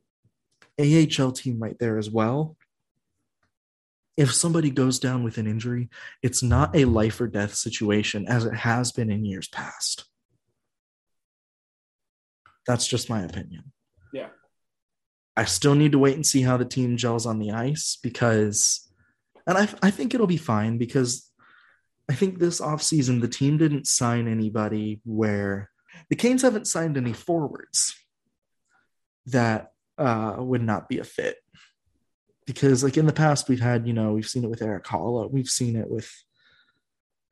AHL 0.79 1.33
team 1.33 1.59
right 1.59 1.79
there 1.79 1.99
as 1.99 2.11
well. 2.11 2.57
If 4.17 4.35
somebody 4.35 4.71
goes 4.71 4.99
down 4.99 5.25
with 5.25 5.39
an 5.39 5.47
injury, 5.47 5.89
it's 6.23 6.43
not 6.43 6.77
a 6.77 6.85
life 6.85 7.21
or 7.21 7.27
death 7.27 7.55
situation 7.55 8.27
as 8.29 8.45
it 8.45 8.55
has 8.55 8.93
been 8.93 9.11
in 9.11 9.25
years 9.25 9.49
past. 9.49 10.05
That's 12.67 12.87
just 12.87 13.09
my 13.09 13.23
opinion. 13.23 13.73
Yeah. 14.13 14.29
I 15.37 15.45
still 15.45 15.75
need 15.75 15.93
to 15.93 15.99
wait 15.99 16.17
and 16.17 16.27
see 16.27 16.43
how 16.43 16.57
the 16.57 16.65
team 16.65 16.97
gels 16.97 17.25
on 17.25 17.39
the 17.39 17.53
ice 17.53 17.99
because, 18.03 18.91
and 19.47 19.57
I, 19.57 19.69
I 19.83 19.91
think 19.91 20.15
it'll 20.15 20.27
be 20.27 20.37
fine 20.37 20.77
because 20.77 21.30
I 22.11 22.15
think 22.15 22.41
this 22.41 22.61
offseason 22.61 23.21
the 23.21 23.29
team 23.29 23.57
didn't 23.57 23.87
sign 23.87 24.27
anybody 24.27 25.01
where 25.05 25.71
the 26.09 26.17
Canes 26.17 26.43
haven't 26.43 26.67
signed 26.67 26.97
any 26.97 27.13
forwards 27.13 27.95
that 29.27 29.71
uh, 29.97 30.35
would 30.39 30.63
not 30.63 30.89
be 30.89 30.99
a 30.99 31.05
fit. 31.05 31.37
Because 32.47 32.83
like 32.83 32.97
in 32.97 33.07
the 33.07 33.13
past 33.13 33.49
we've 33.49 33.61
had, 33.61 33.87
you 33.87 33.93
know, 33.93 34.13
we've 34.13 34.27
seen 34.27 34.43
it 34.43 34.51
with 34.51 34.61
Eric 34.61 34.87
Haula, 34.87 35.31
we've 35.31 35.49
seen 35.49 35.77
it 35.77 35.89
with 35.89 36.13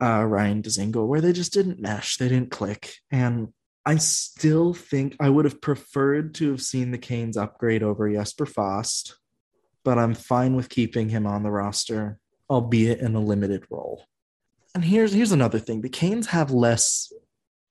uh, 0.00 0.24
Ryan 0.24 0.62
Dzingel, 0.62 1.08
where 1.08 1.20
they 1.20 1.32
just 1.32 1.52
didn't 1.52 1.80
mesh, 1.80 2.16
they 2.16 2.28
didn't 2.28 2.52
click. 2.52 2.94
And 3.10 3.48
I 3.84 3.96
still 3.96 4.74
think 4.74 5.16
I 5.18 5.28
would 5.28 5.44
have 5.44 5.60
preferred 5.60 6.36
to 6.36 6.52
have 6.52 6.62
seen 6.62 6.92
the 6.92 6.98
Canes 6.98 7.36
upgrade 7.36 7.82
over 7.82 8.08
Jesper 8.08 8.46
Fast, 8.46 9.16
but 9.84 9.98
I'm 9.98 10.14
fine 10.14 10.54
with 10.54 10.68
keeping 10.68 11.08
him 11.08 11.26
on 11.26 11.42
the 11.42 11.50
roster, 11.50 12.20
albeit 12.48 13.00
in 13.00 13.16
a 13.16 13.20
limited 13.20 13.64
role. 13.70 14.04
And 14.78 14.84
here's 14.84 15.12
here's 15.12 15.32
another 15.32 15.58
thing: 15.58 15.80
the 15.80 15.88
Canes 15.88 16.28
have 16.28 16.52
less 16.52 17.12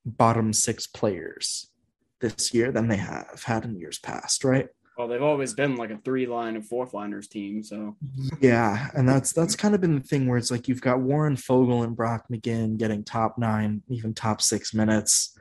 bottom 0.05 0.51
six 0.51 0.88
players 0.88 1.72
this 2.20 2.53
year 2.53 2.70
than 2.70 2.89
they 2.89 2.97
have 2.97 3.43
had 3.45 3.64
in 3.64 3.80
years 3.80 3.97
past, 3.97 4.43
right? 4.43 4.68
Well, 4.97 5.08
they've 5.08 5.24
always 5.24 5.53
been 5.53 5.78
like 5.78 5.89
a 5.89 5.99
three 5.99 6.26
line 6.26 6.58
and 6.58 6.68
four 6.68 6.86
liners 6.91 7.30
team. 7.30 7.64
So 7.64 7.95
Yeah, 8.41 8.89
and 8.93 9.08
that's 9.08 9.32
that's 9.32 9.55
kind 9.55 9.74
of 9.74 9.80
been 9.80 9.95
the 9.95 10.01
thing 10.01 10.28
where 10.28 10.38
it's 10.38 10.51
like 10.51 10.68
you've 10.68 10.82
got 10.82 10.99
Warren 10.99 11.38
Foegele 11.38 11.86
and 11.86 11.95
Brock 11.95 12.26
McGinn 12.30 12.76
getting 12.76 13.05
top 13.05 13.38
nine, 13.38 13.84
even 13.88 14.14
top 14.14 14.41
six 14.41 14.74
minutes. 14.74 15.34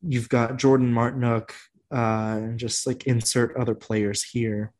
You've 0.00 0.30
got 0.30 0.56
Jordan 0.56 0.90
Martinook, 0.90 1.50
uh, 1.92 2.38
and 2.38 2.58
just 2.58 2.86
like 2.86 3.06
insert 3.06 3.58
other 3.58 3.74
players 3.74 4.22
here. 4.22 4.72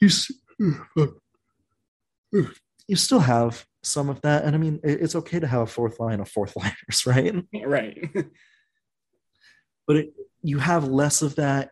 You 0.00 0.08
you 2.88 2.96
still 2.96 3.20
have 3.20 3.66
some 3.84 4.08
of 4.08 4.20
that, 4.22 4.44
and 4.44 4.54
I 4.54 4.58
mean 4.58 4.80
it- 4.82 5.00
it's 5.02 5.14
okay 5.16 5.40
to 5.40 5.46
have 5.46 5.62
a 5.62 5.66
fourth 5.66 6.00
line 6.00 6.20
of 6.20 6.28
fourth 6.28 6.56
liners, 6.60 7.06
right? 7.06 7.34
right. 7.64 7.98
but 9.86 9.96
it, 9.96 10.14
you 10.42 10.58
have 10.58 10.84
less 10.88 11.22
of 11.22 11.36
that, 11.36 11.70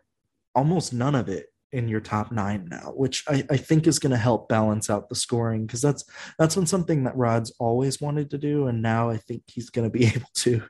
almost 0.55 0.93
none 0.93 1.15
of 1.15 1.29
it 1.29 1.47
in 1.71 1.87
your 1.87 1.99
top 1.99 2.31
nine 2.31 2.67
now, 2.69 2.93
which 2.95 3.23
I, 3.27 3.43
I 3.49 3.57
think 3.57 3.87
is 3.87 3.97
going 3.97 4.11
to 4.11 4.17
help 4.17 4.47
balance 4.47 4.91
out 4.91 5.09
the 5.09 5.15
scoring 5.15 5.65
because 5.65 5.81
that's 5.81 6.05
that's 6.37 6.55
been 6.55 6.67
something 6.67 7.03
that 7.05 7.17
Rod's 7.17 7.51
always 7.59 7.99
wanted 7.99 8.29
to 8.31 8.37
do, 8.37 8.67
and 8.67 8.81
now 8.81 9.09
I 9.09 9.17
think 9.17 9.43
he's 9.47 9.69
going 9.71 9.89
to 9.91 9.97
be 9.97 10.05
able 10.15 10.29
to. 10.35 10.63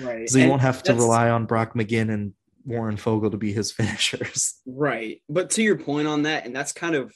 right. 0.00 0.18
Because 0.18 0.34
he 0.34 0.46
won't 0.46 0.62
have 0.62 0.82
to 0.84 0.94
rely 0.94 1.30
on 1.30 1.46
Brock 1.46 1.74
McGinn 1.74 2.12
and 2.12 2.32
Warren 2.64 2.96
Foegele 2.96 3.30
to 3.30 3.36
be 3.36 3.52
his 3.52 3.70
finishers. 3.72 4.60
Right. 4.66 5.22
But 5.28 5.50
to 5.50 5.62
your 5.62 5.78
point 5.78 6.08
on 6.08 6.24
that, 6.24 6.44
and 6.44 6.54
that's 6.54 6.72
kind 6.72 6.94
of 6.96 7.14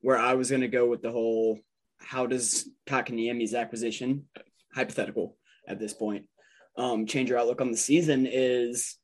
where 0.00 0.16
I 0.16 0.34
was 0.34 0.50
going 0.50 0.62
to 0.62 0.68
go 0.68 0.86
with 0.86 1.02
the 1.02 1.10
whole 1.10 1.58
how 2.06 2.26
does 2.26 2.68
Kotkaniemi's 2.86 3.54
acquisition, 3.54 4.26
hypothetical 4.74 5.36
at 5.68 5.78
this 5.78 5.92
point, 5.92 6.26
um, 6.76 7.06
change 7.06 7.30
your 7.30 7.38
outlook 7.38 7.60
on 7.60 7.70
the 7.70 7.76
season 7.76 8.26
is 8.30 8.96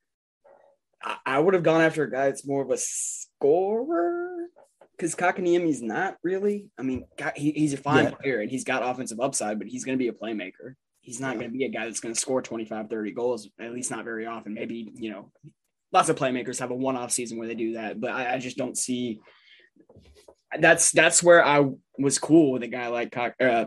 I, 1.03 1.17
I 1.27 1.39
would 1.39 1.55
have 1.55 1.63
gone 1.63 1.81
after 1.81 2.05
a 2.05 2.11
guy 2.11 2.27
that's 2.27 2.47
more 2.47 2.63
of 2.63 2.71
a 2.71 2.77
scorer 2.79 4.47
because 4.97 5.15
Kotkaniemi's 5.15 5.83
not 5.83 6.17
really. 6.23 6.67
I 6.79 6.83
mean, 6.83 7.05
God, 7.17 7.33
he, 7.35 7.51
he's 7.53 7.73
a 7.73 7.79
fine 7.79 8.05
Yeah. 8.05 8.11
player 8.11 8.41
and 8.41 8.51
he's 8.51 8.65
got 8.65 8.89
offensive 8.89 9.21
upside, 9.21 9.59
but 9.59 9.67
he's 9.67 9.85
going 9.85 9.99
to 9.99 10.03
be 10.03 10.09
a 10.09 10.13
playmaker. 10.13 10.75
He's 11.01 11.19
not 11.19 11.35
going 11.39 11.51
to 11.51 11.57
be 11.59 11.65
a 11.65 11.69
guy 11.71 11.87
that's 11.87 11.99
going 11.99 12.15
to 12.15 12.21
score 12.21 12.41
25, 12.43 12.89
30 12.89 13.11
goals, 13.13 13.49
at 13.59 13.73
least 13.73 13.91
not 13.91 14.05
very 14.05 14.27
often. 14.27 14.55
Maybe, 14.55 14.93
you 14.95 15.11
know, 15.11 15.33
lots 15.91 16.09
of 16.09 16.15
playmakers 16.17 16.61
have 16.61 16.71
a 16.71 16.77
one 16.77 16.97
off 16.97 17.11
season 17.11 17.39
where 17.39 17.49
they 17.49 17.57
do 17.57 17.73
that, 17.75 18.01
but 18.01 18.13
I, 18.13 18.35
I 18.35 18.39
just 18.39 18.57
don't 18.57 18.79
see 18.79 19.19
that's 20.61 20.93
that's 20.93 21.23
where 21.23 21.45
I 21.45 21.69
was 21.99 22.19
cool 22.19 22.53
with 22.53 22.63
a 22.63 22.69
guy 22.69 22.89
like 22.89 23.17
uh, 23.17 23.67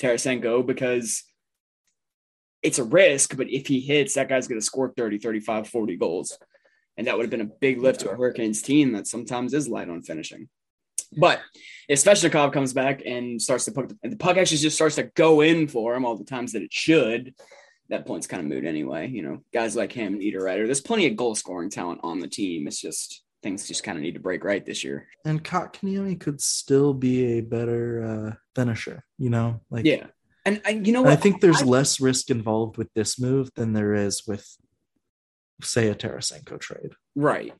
Tarasenko 0.00 0.66
because 0.66 1.24
it's 2.62 2.78
a 2.78 2.84
risk, 2.84 3.36
but 3.36 3.50
if 3.50 3.66
he 3.66 3.80
hits, 3.80 4.14
that 4.14 4.28
guy's 4.28 4.48
going 4.48 4.60
to 4.60 4.64
score 4.64 4.92
30, 4.96 5.18
35, 5.18 5.68
40 5.68 5.96
goals. 5.96 6.38
And 6.96 7.06
that 7.06 7.16
would 7.16 7.24
have 7.24 7.30
been 7.30 7.42
a 7.42 7.52
big 7.60 7.80
lift 7.80 8.00
to 8.00 8.10
a 8.10 8.16
Hurricanes 8.16 8.62
team 8.62 8.92
that 8.92 9.06
sometimes 9.06 9.52
is 9.52 9.68
light 9.68 9.90
on 9.90 10.02
finishing. 10.02 10.48
But 11.16 11.40
if 11.88 12.02
Svechnikov 12.02 12.52
comes 12.52 12.72
back 12.72 13.02
and 13.06 13.40
starts 13.40 13.66
to 13.66 13.72
put 13.72 13.92
and 14.02 14.12
the 14.12 14.16
puck 14.16 14.36
actually 14.36 14.58
just 14.58 14.76
starts 14.76 14.96
to 14.96 15.04
go 15.04 15.42
in 15.42 15.68
for 15.68 15.94
him 15.94 16.04
all 16.04 16.16
the 16.16 16.24
times 16.24 16.52
that 16.52 16.62
it 16.62 16.72
should, 16.72 17.34
that 17.88 18.06
point's 18.06 18.26
kind 18.26 18.42
of 18.42 18.48
moot 18.48 18.64
anyway. 18.64 19.08
You 19.08 19.22
know, 19.22 19.38
guys 19.52 19.76
like 19.76 19.92
him, 19.92 20.18
Niederreiter, 20.18 20.66
there's 20.66 20.80
plenty 20.80 21.06
of 21.06 21.16
goal 21.16 21.34
scoring 21.34 21.70
talent 21.70 22.00
on 22.02 22.18
the 22.18 22.28
team. 22.28 22.66
It's 22.66 22.80
just 22.80 23.22
things 23.46 23.68
just 23.68 23.84
kind 23.84 23.96
of 23.96 24.02
need 24.02 24.14
to 24.14 24.20
break 24.20 24.42
right 24.42 24.66
this 24.66 24.82
year. 24.82 25.06
And 25.24 25.42
Kotkaniemi 25.42 26.18
could 26.18 26.40
still 26.40 26.92
be 26.92 27.38
a 27.38 27.40
better 27.42 28.02
uh, 28.02 28.34
finisher, 28.56 29.04
you 29.18 29.30
know? 29.30 29.60
Like 29.70 29.84
Yeah. 29.84 30.06
And, 30.44 30.60
and 30.64 30.84
you 30.84 30.92
know 30.92 31.02
what? 31.02 31.12
I 31.12 31.16
think 31.16 31.40
there's 31.40 31.62
I- 31.62 31.66
less 31.66 32.00
risk 32.00 32.28
involved 32.30 32.76
with 32.76 32.92
this 32.94 33.20
move 33.20 33.54
than 33.54 33.72
there 33.72 33.94
is 33.94 34.26
with, 34.26 34.44
say, 35.62 35.88
a 35.88 35.94
Tarasenko 35.94 36.58
trade. 36.58 36.94
Right. 37.14 37.52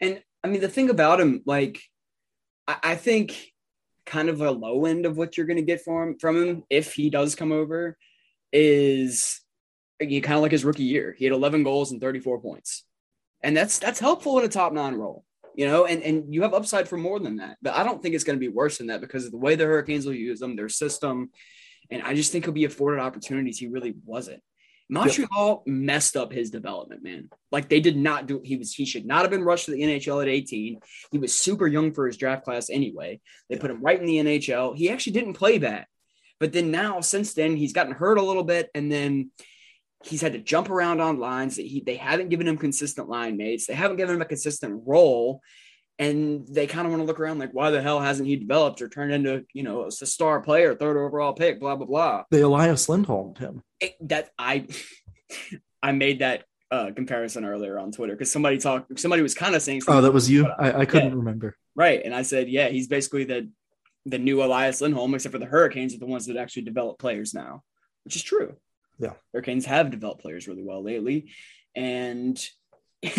And 0.00 0.22
I 0.42 0.48
mean, 0.48 0.60
the 0.60 0.68
thing 0.68 0.90
about 0.90 1.20
him, 1.20 1.42
like, 1.46 1.80
I, 2.66 2.76
I 2.82 2.94
think 2.96 3.52
kind 4.06 4.28
of 4.28 4.40
a 4.40 4.50
low 4.50 4.86
end 4.86 5.06
of 5.06 5.16
what 5.16 5.36
you're 5.36 5.46
going 5.46 5.58
to 5.58 5.62
get 5.62 5.82
from 5.82 6.08
him, 6.08 6.18
from 6.18 6.36
him 6.36 6.64
if 6.68 6.94
he 6.94 7.10
does 7.10 7.36
come 7.36 7.52
over 7.52 7.96
is 8.52 9.40
you 10.00 10.20
kind 10.20 10.36
of 10.36 10.42
like 10.42 10.52
his 10.52 10.64
rookie 10.64 10.82
year. 10.82 11.14
He 11.16 11.24
had 11.24 11.34
11 11.34 11.62
goals 11.62 11.92
and 11.92 12.00
34 12.00 12.40
points. 12.40 12.84
And 13.42 13.56
that's 13.56 13.78
that's 13.78 14.00
helpful 14.00 14.38
in 14.38 14.44
a 14.44 14.48
top 14.48 14.72
nine 14.72 14.94
role, 14.94 15.24
you 15.58 15.66
know, 15.66 15.86
and, 15.86 16.04
and 16.04 16.32
you 16.32 16.42
have 16.42 16.54
upside 16.54 16.88
for 16.88 16.96
more 16.96 17.18
than 17.18 17.38
that. 17.38 17.56
But 17.60 17.74
I 17.74 17.82
don't 17.82 18.00
think 18.00 18.14
it's 18.14 18.22
going 18.22 18.38
to 18.38 18.40
be 18.40 18.46
worse 18.46 18.78
than 18.78 18.86
that 18.86 19.00
because 19.00 19.24
of 19.24 19.32
the 19.32 19.38
way 19.38 19.56
the 19.56 19.64
Hurricanes 19.64 20.06
will 20.06 20.14
use 20.14 20.38
them, 20.38 20.54
their 20.54 20.68
system. 20.68 21.30
And 21.90 22.00
I 22.00 22.14
just 22.14 22.30
think 22.30 22.44
he'll 22.44 22.54
be 22.54 22.64
afforded 22.64 23.00
opportunities 23.00 23.58
he 23.58 23.66
really 23.66 23.96
wasn't. 24.06 24.40
Montreal 24.88 25.64
messed 25.66 26.16
up 26.16 26.32
his 26.32 26.50
development, 26.50 27.02
man. 27.02 27.28
Like 27.50 27.68
they 27.68 27.80
did 27.80 27.96
not 27.96 28.28
do 28.28 28.40
he 28.44 28.56
was 28.56 28.72
he 28.72 28.86
should 28.86 29.04
not 29.04 29.22
have 29.22 29.32
been 29.32 29.42
rushed 29.42 29.64
to 29.64 29.72
the 29.72 29.82
NHL 29.82 30.22
at 30.22 30.28
18. 30.28 30.78
He 31.10 31.18
was 31.18 31.36
super 31.36 31.66
young 31.66 31.92
for 31.92 32.06
his 32.06 32.16
draft 32.16 32.44
class 32.44 32.70
anyway. 32.70 33.20
They 33.50 33.56
put 33.56 33.72
him 33.72 33.82
right 33.82 33.98
in 33.98 34.06
the 34.06 34.18
NHL. 34.18 34.76
He 34.76 34.90
actually 34.90 35.14
didn't 35.14 35.34
play 35.34 35.58
that. 35.58 35.88
But 36.38 36.52
then 36.52 36.70
now 36.70 37.00
since 37.00 37.34
then 37.34 37.56
he's 37.56 37.72
gotten 37.72 37.92
hurt 37.92 38.18
a 38.18 38.24
little 38.24 38.44
bit 38.44 38.70
and 38.76 38.92
then 38.92 39.32
he's 40.04 40.20
had 40.20 40.32
to 40.32 40.38
jump 40.38 40.70
around 40.70 41.00
on 41.00 41.18
lines 41.18 41.56
that 41.56 41.66
he 41.66 41.80
they 41.80 41.96
haven't 41.96 42.28
given 42.28 42.46
him 42.46 42.56
consistent 42.56 43.08
line 43.08 43.36
mates. 43.36 43.66
They 43.66 43.74
haven't 43.74 43.96
given 43.96 44.14
him 44.16 44.22
a 44.22 44.26
consistent 44.26 44.82
role 44.86 45.40
and 45.98 46.46
they 46.48 46.66
kind 46.66 46.86
of 46.86 46.92
want 46.92 47.02
to 47.02 47.06
look 47.06 47.18
around 47.18 47.38
like 47.38 47.52
why 47.52 47.70
the 47.70 47.82
hell 47.82 48.00
hasn't 48.00 48.28
he 48.28 48.36
developed 48.36 48.80
or 48.80 48.88
turned 48.88 49.12
into, 49.12 49.44
you 49.52 49.64
know, 49.64 49.86
a 49.86 49.90
star 49.90 50.40
player, 50.40 50.74
third 50.74 50.96
overall 50.96 51.32
pick, 51.32 51.58
blah 51.60 51.76
blah 51.76 51.86
blah 51.86 52.24
They 52.30 52.40
Elias 52.42 52.88
Lindholm 52.88 53.34
him. 53.34 53.62
it, 53.80 53.96
that 54.08 54.30
I 54.38 54.66
I 55.82 55.92
made 55.92 56.20
that 56.20 56.44
uh, 56.70 56.90
comparison 56.94 57.44
earlier 57.44 57.78
on 57.78 57.92
Twitter 57.92 58.12
because 58.12 58.30
somebody 58.30 58.58
talked 58.58 58.98
somebody 59.00 59.22
was 59.22 59.34
kind 59.34 59.54
of 59.54 59.62
saying 59.62 59.82
Oh, 59.88 60.00
that 60.00 60.12
was 60.12 60.30
you? 60.30 60.46
I, 60.46 60.80
I 60.80 60.84
couldn't 60.84 61.16
remember. 61.16 61.56
right, 61.74 62.00
and 62.04 62.14
I 62.14 62.22
said 62.22 62.48
yeah, 62.48 62.68
he's 62.68 62.88
basically 62.88 63.24
the 63.24 63.50
the 64.06 64.18
new 64.18 64.42
Elias 64.42 64.80
Lindholm, 64.80 65.14
except 65.14 65.32
for 65.32 65.38
the 65.38 65.46
Hurricanes 65.46 65.94
are 65.94 65.98
the 65.98 66.06
ones 66.06 66.26
that 66.26 66.36
actually 66.36 66.62
develop 66.62 66.98
players 66.98 67.34
now, 67.34 67.62
which 68.04 68.16
is 68.16 68.22
true. 68.22 68.56
Yeah. 68.98 69.12
Hurricanes 69.32 69.66
have 69.66 69.90
developed 69.90 70.22
players 70.22 70.48
really 70.48 70.62
well 70.62 70.82
lately, 70.82 71.32
and. 71.74 72.38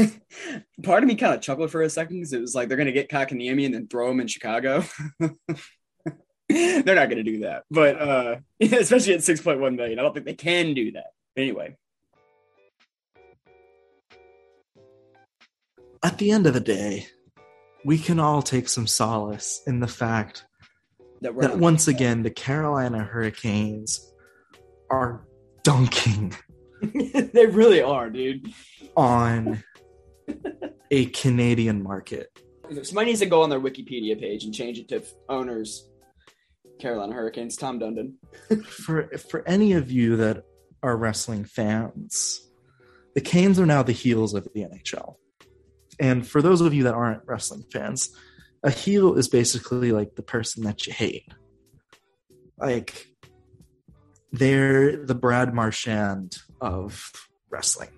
part 0.83 1.03
of 1.03 1.07
me 1.07 1.15
kind 1.15 1.33
of 1.33 1.39
chuckled 1.39 1.71
for 1.71 1.81
a 1.81 1.89
second 1.89 2.17
because 2.17 2.33
it 2.33 2.41
was 2.41 2.53
like 2.53 2.67
they're 2.67 2.75
going 2.75 2.85
to 2.85 2.91
get 2.91 3.09
Kotkaniemi 3.09 3.31
and 3.31 3.39
the 3.39 3.47
Emmy 3.47 3.65
and 3.65 3.73
then 3.73 3.87
throw 3.87 4.11
him 4.11 4.19
in 4.19 4.27
Chicago. 4.27 4.83
they're 6.49 6.83
not 6.83 7.09
going 7.09 7.15
to 7.15 7.23
do 7.23 7.39
that, 7.39 7.63
but 7.71 7.97
uh, 7.97 8.35
especially 8.59 9.13
at 9.13 9.21
6.1 9.21 9.77
million, 9.77 9.97
I 9.97 10.01
don't 10.01 10.13
think 10.13 10.25
they 10.25 10.33
can 10.33 10.73
do 10.73 10.91
that. 10.91 11.11
Anyway, 11.37 11.77
At 16.01 16.17
the 16.17 16.31
end 16.31 16.47
of 16.47 16.53
the 16.53 16.61
day, 16.61 17.07
we 17.83 17.97
can 17.97 18.19
all 18.19 18.41
take 18.41 18.69
some 18.69 18.87
solace 18.87 19.61
in 19.67 19.81
the 19.81 19.87
fact 19.87 20.45
that 21.21 21.37
that 21.37 21.57
once 21.57 21.89
again 21.89 22.23
the 22.23 22.29
Carolina 22.29 23.03
Hurricanes 23.03 24.13
are 24.89 25.25
dunking 25.69 26.33
they 26.81 27.45
really 27.45 27.81
are, 27.81 28.09
dude. 28.09 28.53
on 28.95 29.63
a 30.89 31.05
Canadian 31.07 31.83
market. 31.83 32.27
Somebody 32.83 33.07
needs 33.07 33.19
to 33.19 33.25
go 33.25 33.41
on 33.41 33.49
their 33.49 33.59
Wikipedia 33.59 34.19
page 34.19 34.45
and 34.45 34.53
change 34.53 34.79
it 34.79 34.87
to 34.89 35.03
owners 35.27 35.89
Carolina 36.79 37.13
Hurricanes, 37.13 37.57
Tom 37.57 37.79
Dundon. 37.79 38.13
For 38.65 39.09
for 39.17 39.47
any 39.47 39.73
of 39.73 39.91
you 39.91 40.15
that 40.17 40.43
are 40.81 40.95
wrestling 40.95 41.43
fans, 41.43 42.49
the 43.13 43.21
Canes 43.21 43.59
are 43.59 43.65
now 43.65 43.83
the 43.83 43.91
heels 43.91 44.33
of 44.33 44.47
the 44.53 44.61
NHL. 44.61 45.15
And 45.99 46.25
for 46.25 46.41
those 46.41 46.61
of 46.61 46.73
you 46.73 46.83
that 46.83 46.93
aren't 46.93 47.23
wrestling 47.25 47.65
fans, 47.71 48.09
a 48.63 48.71
heel 48.71 49.15
is 49.15 49.27
basically 49.27 49.91
like 49.91 50.15
the 50.15 50.23
person 50.23 50.63
that 50.63 50.87
you 50.87 50.93
hate. 50.93 51.27
Like 52.57 53.08
they're 54.31 54.97
the 54.97 55.15
Brad 55.15 55.53
Marchand 55.53 56.37
of 56.61 57.11
wrestling. 57.49 57.89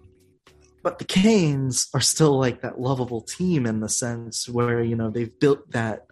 But 0.83 0.97
the 0.97 1.05
Canes 1.05 1.89
are 1.93 2.01
still 2.01 2.39
like 2.39 2.61
that 2.61 2.79
lovable 2.79 3.21
team 3.21 3.65
in 3.65 3.81
the 3.81 3.89
sense 3.89 4.49
where, 4.49 4.83
you 4.83 4.95
know, 4.95 5.09
they've 5.09 5.39
built 5.39 5.71
that 5.71 6.07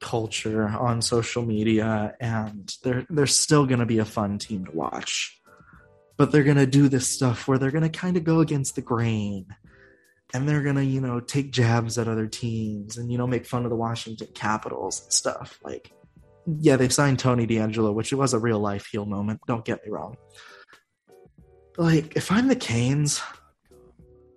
culture 0.00 0.68
on 0.68 1.02
social 1.02 1.42
media 1.44 2.14
and 2.20 2.72
they're 2.84 3.04
they're 3.10 3.26
still 3.26 3.66
going 3.66 3.80
to 3.80 3.86
be 3.86 3.98
a 3.98 4.04
fun 4.04 4.38
team 4.38 4.64
to 4.64 4.72
watch. 4.72 5.38
But 6.16 6.32
they're 6.32 6.44
going 6.44 6.56
to 6.56 6.66
do 6.66 6.88
this 6.88 7.08
stuff 7.08 7.46
where 7.46 7.58
they're 7.58 7.70
going 7.70 7.88
to 7.88 7.98
kind 7.98 8.16
of 8.16 8.24
go 8.24 8.40
against 8.40 8.74
the 8.74 8.82
grain 8.82 9.46
and 10.34 10.48
they're 10.48 10.62
going 10.62 10.76
to, 10.76 10.84
you 10.84 11.00
know, 11.00 11.20
take 11.20 11.52
jabs 11.52 11.98
at 11.98 12.08
other 12.08 12.26
teams 12.26 12.96
and 12.96 13.10
you 13.10 13.18
know 13.18 13.26
make 13.26 13.46
fun 13.46 13.64
of 13.64 13.70
the 13.70 13.76
Washington 13.76 14.28
Capitals 14.34 15.02
and 15.02 15.12
stuff. 15.12 15.58
Like 15.62 15.92
yeah, 16.60 16.76
they 16.76 16.88
signed 16.88 17.18
Tony 17.18 17.46
DeAngelo, 17.46 17.92
which 17.94 18.12
was 18.12 18.32
a 18.32 18.38
real 18.38 18.58
life 18.58 18.86
heel 18.86 19.04
moment, 19.04 19.40
don't 19.46 19.64
get 19.64 19.84
me 19.84 19.90
wrong. 19.90 20.16
Like 21.76 22.16
if 22.16 22.32
I'm 22.32 22.48
the 22.48 22.56
Canes, 22.56 23.20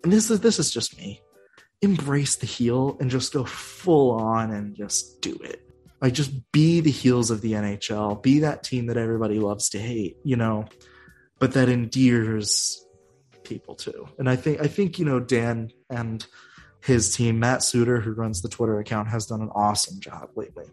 and 0.04 0.12
this 0.12 0.30
is 0.30 0.42
this 0.42 0.60
is 0.60 0.72
just 0.72 0.98
me 0.98 1.22
embrace 1.82 2.36
the 2.36 2.46
heel 2.46 2.98
and 3.00 3.10
just 3.10 3.34
go 3.34 3.44
full 3.44 4.12
on 4.12 4.52
and 4.52 4.76
just 4.76 5.20
do 5.22 5.36
it. 5.44 5.72
Like 6.02 6.14
just 6.14 6.52
be 6.52 6.82
the 6.82 6.92
heels 6.92 7.30
of 7.30 7.42
the 7.42 7.54
nhl 7.54 8.22
be 8.22 8.40
that 8.40 8.64
team 8.64 8.88
that 8.88 8.98
everybody 8.98 9.40
loves 9.40 9.70
to 9.70 9.80
hate 9.80 10.18
you 10.24 10.36
know 10.36 10.66
but 11.40 11.54
that 11.54 11.70
endears 11.70 12.84
people 13.44 13.76
too 13.76 14.08
and 14.18 14.30
i 14.30 14.36
think 14.36 14.60
i 14.62 14.68
think 14.68 14.98
you 14.98 15.06
know 15.06 15.20
dan 15.20 15.70
and 15.90 16.26
his 16.82 17.16
team 17.16 17.40
matt 17.40 17.62
suter 17.62 18.02
who 18.02 18.12
runs 18.14 18.42
the 18.42 18.50
twitter 18.50 18.80
account 18.80 19.08
has 19.08 19.28
done 19.28 19.42
an 19.42 19.50
awesome 19.54 20.00
job 20.00 20.30
lately 20.36 20.66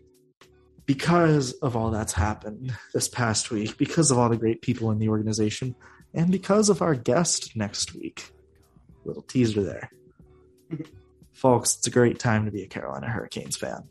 because 0.89 1.53
of 1.53 1.77
all 1.77 1.91
that's 1.91 2.15
happened 2.15 2.75
this 2.95 3.09
past 3.09 3.51
week 3.51 3.77
because 3.77 4.11
of 4.11 4.17
all 4.17 4.31
the 4.31 4.39
great 4.39 4.63
people 4.63 4.91
in 4.91 4.99
the 4.99 5.11
organization 5.11 5.75
and 6.15 6.33
because 6.33 6.71
of 6.71 6.81
our 6.81 6.95
guest 6.95 7.55
next 7.55 7.95
week 7.95 8.33
little 9.05 9.23
teaser 9.23 9.63
there. 9.63 9.91
Folks, 11.35 11.77
it's 11.77 11.87
a 11.87 11.91
great 11.91 12.19
time 12.19 12.47
to 12.47 12.51
be 12.51 12.63
a 12.63 12.67
Carolina 12.67 13.07
Hurricanes 13.07 13.57
fan. 13.57 13.85